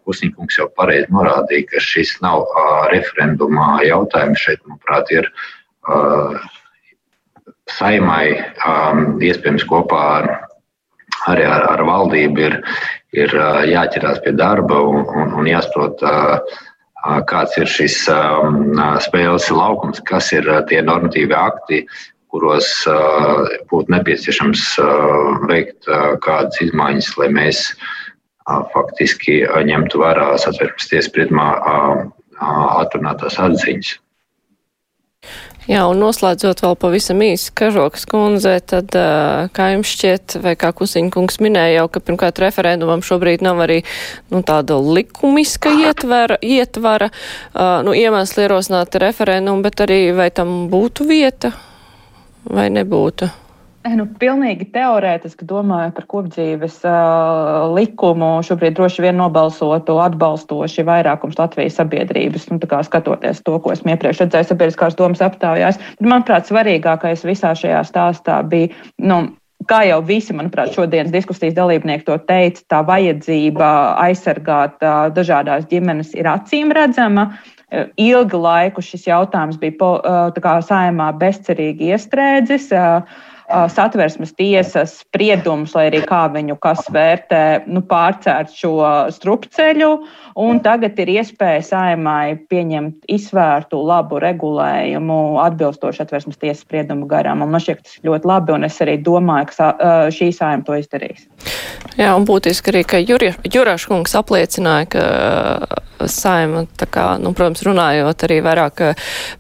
Kusņīkungs 0.07 0.59
jau 0.61 0.69
pareizi 0.77 1.11
norādīja, 1.15 1.67
ka 1.73 1.83
šis 1.83 2.17
nav 2.25 2.47
referendumā 2.93 3.83
jautājums. 3.87 4.45
Šeit, 4.45 4.63
manuprāt, 4.67 5.13
ir 5.13 5.31
saimai 7.73 8.25
iespējams 9.25 9.67
kopā 9.69 10.03
ar, 10.19 10.31
arī 11.33 11.45
ar, 11.49 11.67
ar 11.75 11.85
valdību 11.89 12.45
ir, 12.47 12.59
ir 13.17 13.37
jāķerās 13.73 14.23
pie 14.25 14.35
darba 14.39 14.81
un, 14.91 15.05
un, 15.07 15.35
un 15.41 15.51
jāsprot 15.51 16.03
kāds 17.31 17.57
ir 17.61 17.69
šis 17.71 18.01
spēles 19.07 19.51
laukums, 19.55 20.03
kas 20.09 20.33
ir 20.35 20.49
tie 20.71 20.81
normatīvi 20.85 21.37
akti, 21.37 21.85
kuros 22.29 22.69
būtu 23.71 23.95
nepieciešams 23.95 24.65
veikt 25.49 25.89
kādas 26.25 26.61
izmaiņas, 26.65 27.15
lai 27.21 27.31
mēs 27.33 27.63
faktiski 28.73 29.43
ņemtu 29.69 30.03
vērā 30.03 30.33
satversmes 30.41 30.91
tiesas 30.91 31.11
spriedumā 31.11 31.49
atrunātās 32.83 33.39
atziņas. 33.43 33.97
Jā, 35.69 35.83
un 35.85 35.99
noslēdzot 36.01 36.63
vēl 36.65 36.77
pavisam 36.81 37.21
īsi 37.21 37.51
Kažokas 37.59 38.07
kundze, 38.09 38.55
tad 38.65 38.95
kā 39.53 39.67
jums 39.75 39.91
šķiet, 39.93 40.39
vai 40.41 40.55
kā 40.57 40.71
Kusiņa 40.73 41.13
kungs 41.13 41.37
minēja 41.45 41.83
jau, 41.83 41.91
ka 41.93 42.01
pirmkārt 42.07 42.41
referendumam 42.41 43.03
šobrīd 43.05 43.45
nav 43.45 43.61
arī 43.67 43.83
nu, 44.33 44.41
tāda 44.41 44.79
likumiska 44.81 45.75
ietvara, 45.85 46.39
ietvara 46.41 47.11
nu, 47.85 47.93
iemesli 47.93 48.47
ierosināt 48.47 48.97
referendumu, 49.03 49.61
bet 49.67 49.85
arī 49.85 50.01
vai 50.17 50.31
tam 50.33 50.71
būtu 50.73 51.05
vieta 51.11 51.53
vai 52.49 52.71
nebūtu? 52.73 53.29
Nu, 53.87 54.05
pilnīgi 54.19 54.67
teorētiski 54.75 55.47
domāju 55.49 55.93
par 55.95 56.07
kopdzīves 56.11 56.81
uh, 56.83 57.69
likumu. 57.77 58.31
Šobrīd 58.45 58.75
droši 58.75 59.05
vien 59.07 59.17
nobalsotu 59.21 60.01
atbalstoši 60.03 60.85
vairākums 60.89 61.39
Latvijas 61.39 61.79
sabiedrības, 61.79 62.49
nu, 62.51 62.59
skatoties 62.59 63.45
to, 63.47 63.55
ko 63.63 63.73
esmu 63.73 63.95
iepriekš 63.95 64.25
redzējis 64.25 64.51
sabiedriskās 64.51 64.99
domas 64.99 65.23
aptaujās. 65.25 65.79
Manuprāt, 66.03 66.51
svarīgākais 66.51 67.23
visā 67.29 67.55
šajā 67.59 67.85
stāstā 67.87 68.43
bija. 68.49 68.75
Nu, 68.99 69.29
Kā 69.69 69.83
jau 69.85 69.99
visi, 70.07 70.33
manuprāt, 70.33 70.71
šodienas 70.73 71.11
diskusijas 71.13 71.53
dalībnieki 71.57 72.07
to 72.07 72.15
teica, 72.25 72.63
tā 72.73 72.79
vajadzība 72.89 73.71
aizsargāt 74.01 74.79
uh, 74.87 75.09
dažādās 75.13 75.67
ģimenes 75.69 76.15
ir 76.17 76.31
acīm 76.31 76.71
redzama. 76.73 77.27
Ilgu 78.01 78.39
laiku 78.41 78.81
šis 78.81 79.11
jautājums 79.11 79.59
bija 79.61 79.91
uh, 79.99 80.63
saimā 80.65 81.11
bezcerīgi 81.21 81.91
iestrēdzis. 81.93 82.71
Uh, 82.73 83.28
satversmes 83.49 84.35
tiesas 84.37 84.99
spriedumus, 85.03 85.75
lai 85.77 85.87
arī 85.89 86.03
kā 86.07 86.27
viņu 86.33 86.59
kas 86.61 86.85
vērtē, 86.93 87.43
nu, 87.71 87.83
pārcērt 87.89 88.53
šo 88.55 88.77
strupceļu. 89.15 89.91
Tagad 90.63 91.01
ir 91.03 91.13
iespēja 91.17 91.63
saimai 91.67 92.37
pieņemt 92.51 93.09
izvērtu 93.11 93.81
labu 93.89 94.21
regulējumu 94.23 95.39
atbilstoši 95.43 96.05
atversmes 96.05 96.39
tiesas 96.39 96.63
spriedumu 96.67 97.09
garām. 97.11 97.43
Man 97.43 97.63
šķiet, 97.63 97.83
tas 97.85 97.99
ir 97.99 98.11
ļoti 98.11 98.31
labi, 98.31 98.55
un 98.59 98.69
es 98.69 98.79
arī 98.85 98.99
domāju, 99.03 99.51
ka 99.51 99.73
šī 100.15 100.31
saima 100.37 100.67
to 100.67 100.77
izdarīs. 100.79 101.27
Jā, 101.99 102.13
un 102.15 102.29
būtiski 102.29 102.71
arī, 102.73 102.85
ka 102.87 103.03
Jurašs 103.03 103.89
kungs 103.91 104.15
apliecināja, 104.19 104.91
ka 104.93 105.05
saima, 106.07 106.65
kā, 106.79 107.07
nu, 107.19 107.33
protams, 107.35 107.65
runājot 107.67 108.25
arī 108.29 108.39
vairāk 108.45 108.83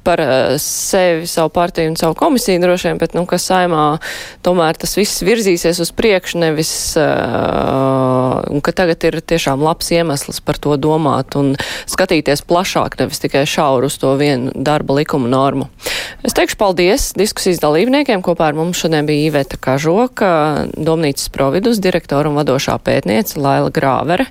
par 0.06 0.22
sevi, 0.62 1.28
savu 1.30 1.52
partiju 1.54 1.92
un 1.92 1.98
savu 2.00 2.16
komisiju 2.18 2.62
droši 2.62 2.88
vien, 2.88 2.98
bet, 2.98 3.14
nu, 3.14 3.22
ka 3.30 3.38
saimā 3.38 3.97
tomēr 4.46 4.78
tas 4.80 4.94
viss 4.98 5.22
virzīsies 5.26 5.80
uz 5.82 5.92
priekšu, 5.96 6.40
nevis, 6.42 6.72
uh, 7.00 8.40
un 8.48 8.62
ka 8.64 8.74
tagad 8.76 9.04
ir 9.08 9.20
tiešām 9.20 9.62
labs 9.64 9.90
iemesls 9.94 10.40
par 10.44 10.60
to 10.60 10.76
domāt 10.80 11.36
un 11.38 11.54
skatīties 11.90 12.44
plašāk, 12.48 12.98
nevis 13.00 13.22
tikai 13.24 13.44
šauru 13.48 13.90
uz 13.90 13.98
to 14.00 14.14
vienu 14.20 14.52
darba 14.54 14.98
likuma 15.00 15.30
normu. 15.30 15.68
Es 16.26 16.34
teikšu 16.36 16.58
paldies 16.60 17.12
diskusijas 17.18 17.62
dalībniekiem. 17.62 18.24
Kopā 18.24 18.50
ar 18.50 18.58
mums 18.58 18.80
šodien 18.80 19.06
bija 19.08 19.28
Iveta 19.28 19.60
Kažoka, 19.60 20.32
Domnīcas 20.74 21.30
providus 21.34 21.82
direktora 21.82 22.30
un 22.30 22.38
vadošā 22.38 22.78
pētniece 22.82 23.40
Laila 23.40 23.72
Grāvere. 23.74 24.28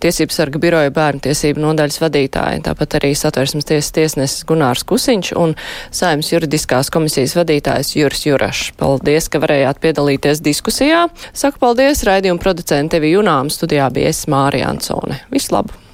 Tiesības 0.00 0.38
sarga 0.40 0.60
biroja 0.62 0.92
bērnu 0.96 1.20
tiesību 1.26 1.60
nodaļas 1.60 2.00
vadītāja, 2.00 2.62
tāpat 2.70 2.96
arī 3.00 3.10
satversmes 3.18 3.68
tiesas 3.68 3.92
tiesnesis 3.96 4.46
Gunārs 4.48 4.86
Kusiņš 4.88 5.34
un 5.36 5.52
saimnes 5.92 6.32
juridiskās 6.32 6.88
komisijas 6.94 7.36
vadītājs 7.36 7.92
Juris 7.98 8.24
Jurašs. 8.24 8.72
Paldies, 8.80 9.28
ka 9.28 9.42
varējāt 9.44 9.82
piedalīties 9.84 10.40
diskusijā. 10.46 11.04
Saku 11.36 11.60
paldies 11.60 12.06
raidījumu 12.08 12.40
producente 12.40 12.96
Tevi 12.96 13.12
Junām, 13.12 13.52
studijā 13.52 13.92
bija 13.92 14.10
es 14.14 14.24
Mārija 14.30 14.72
Ansone. 14.72 15.20
Visu 15.30 15.54
labu! 15.58 15.89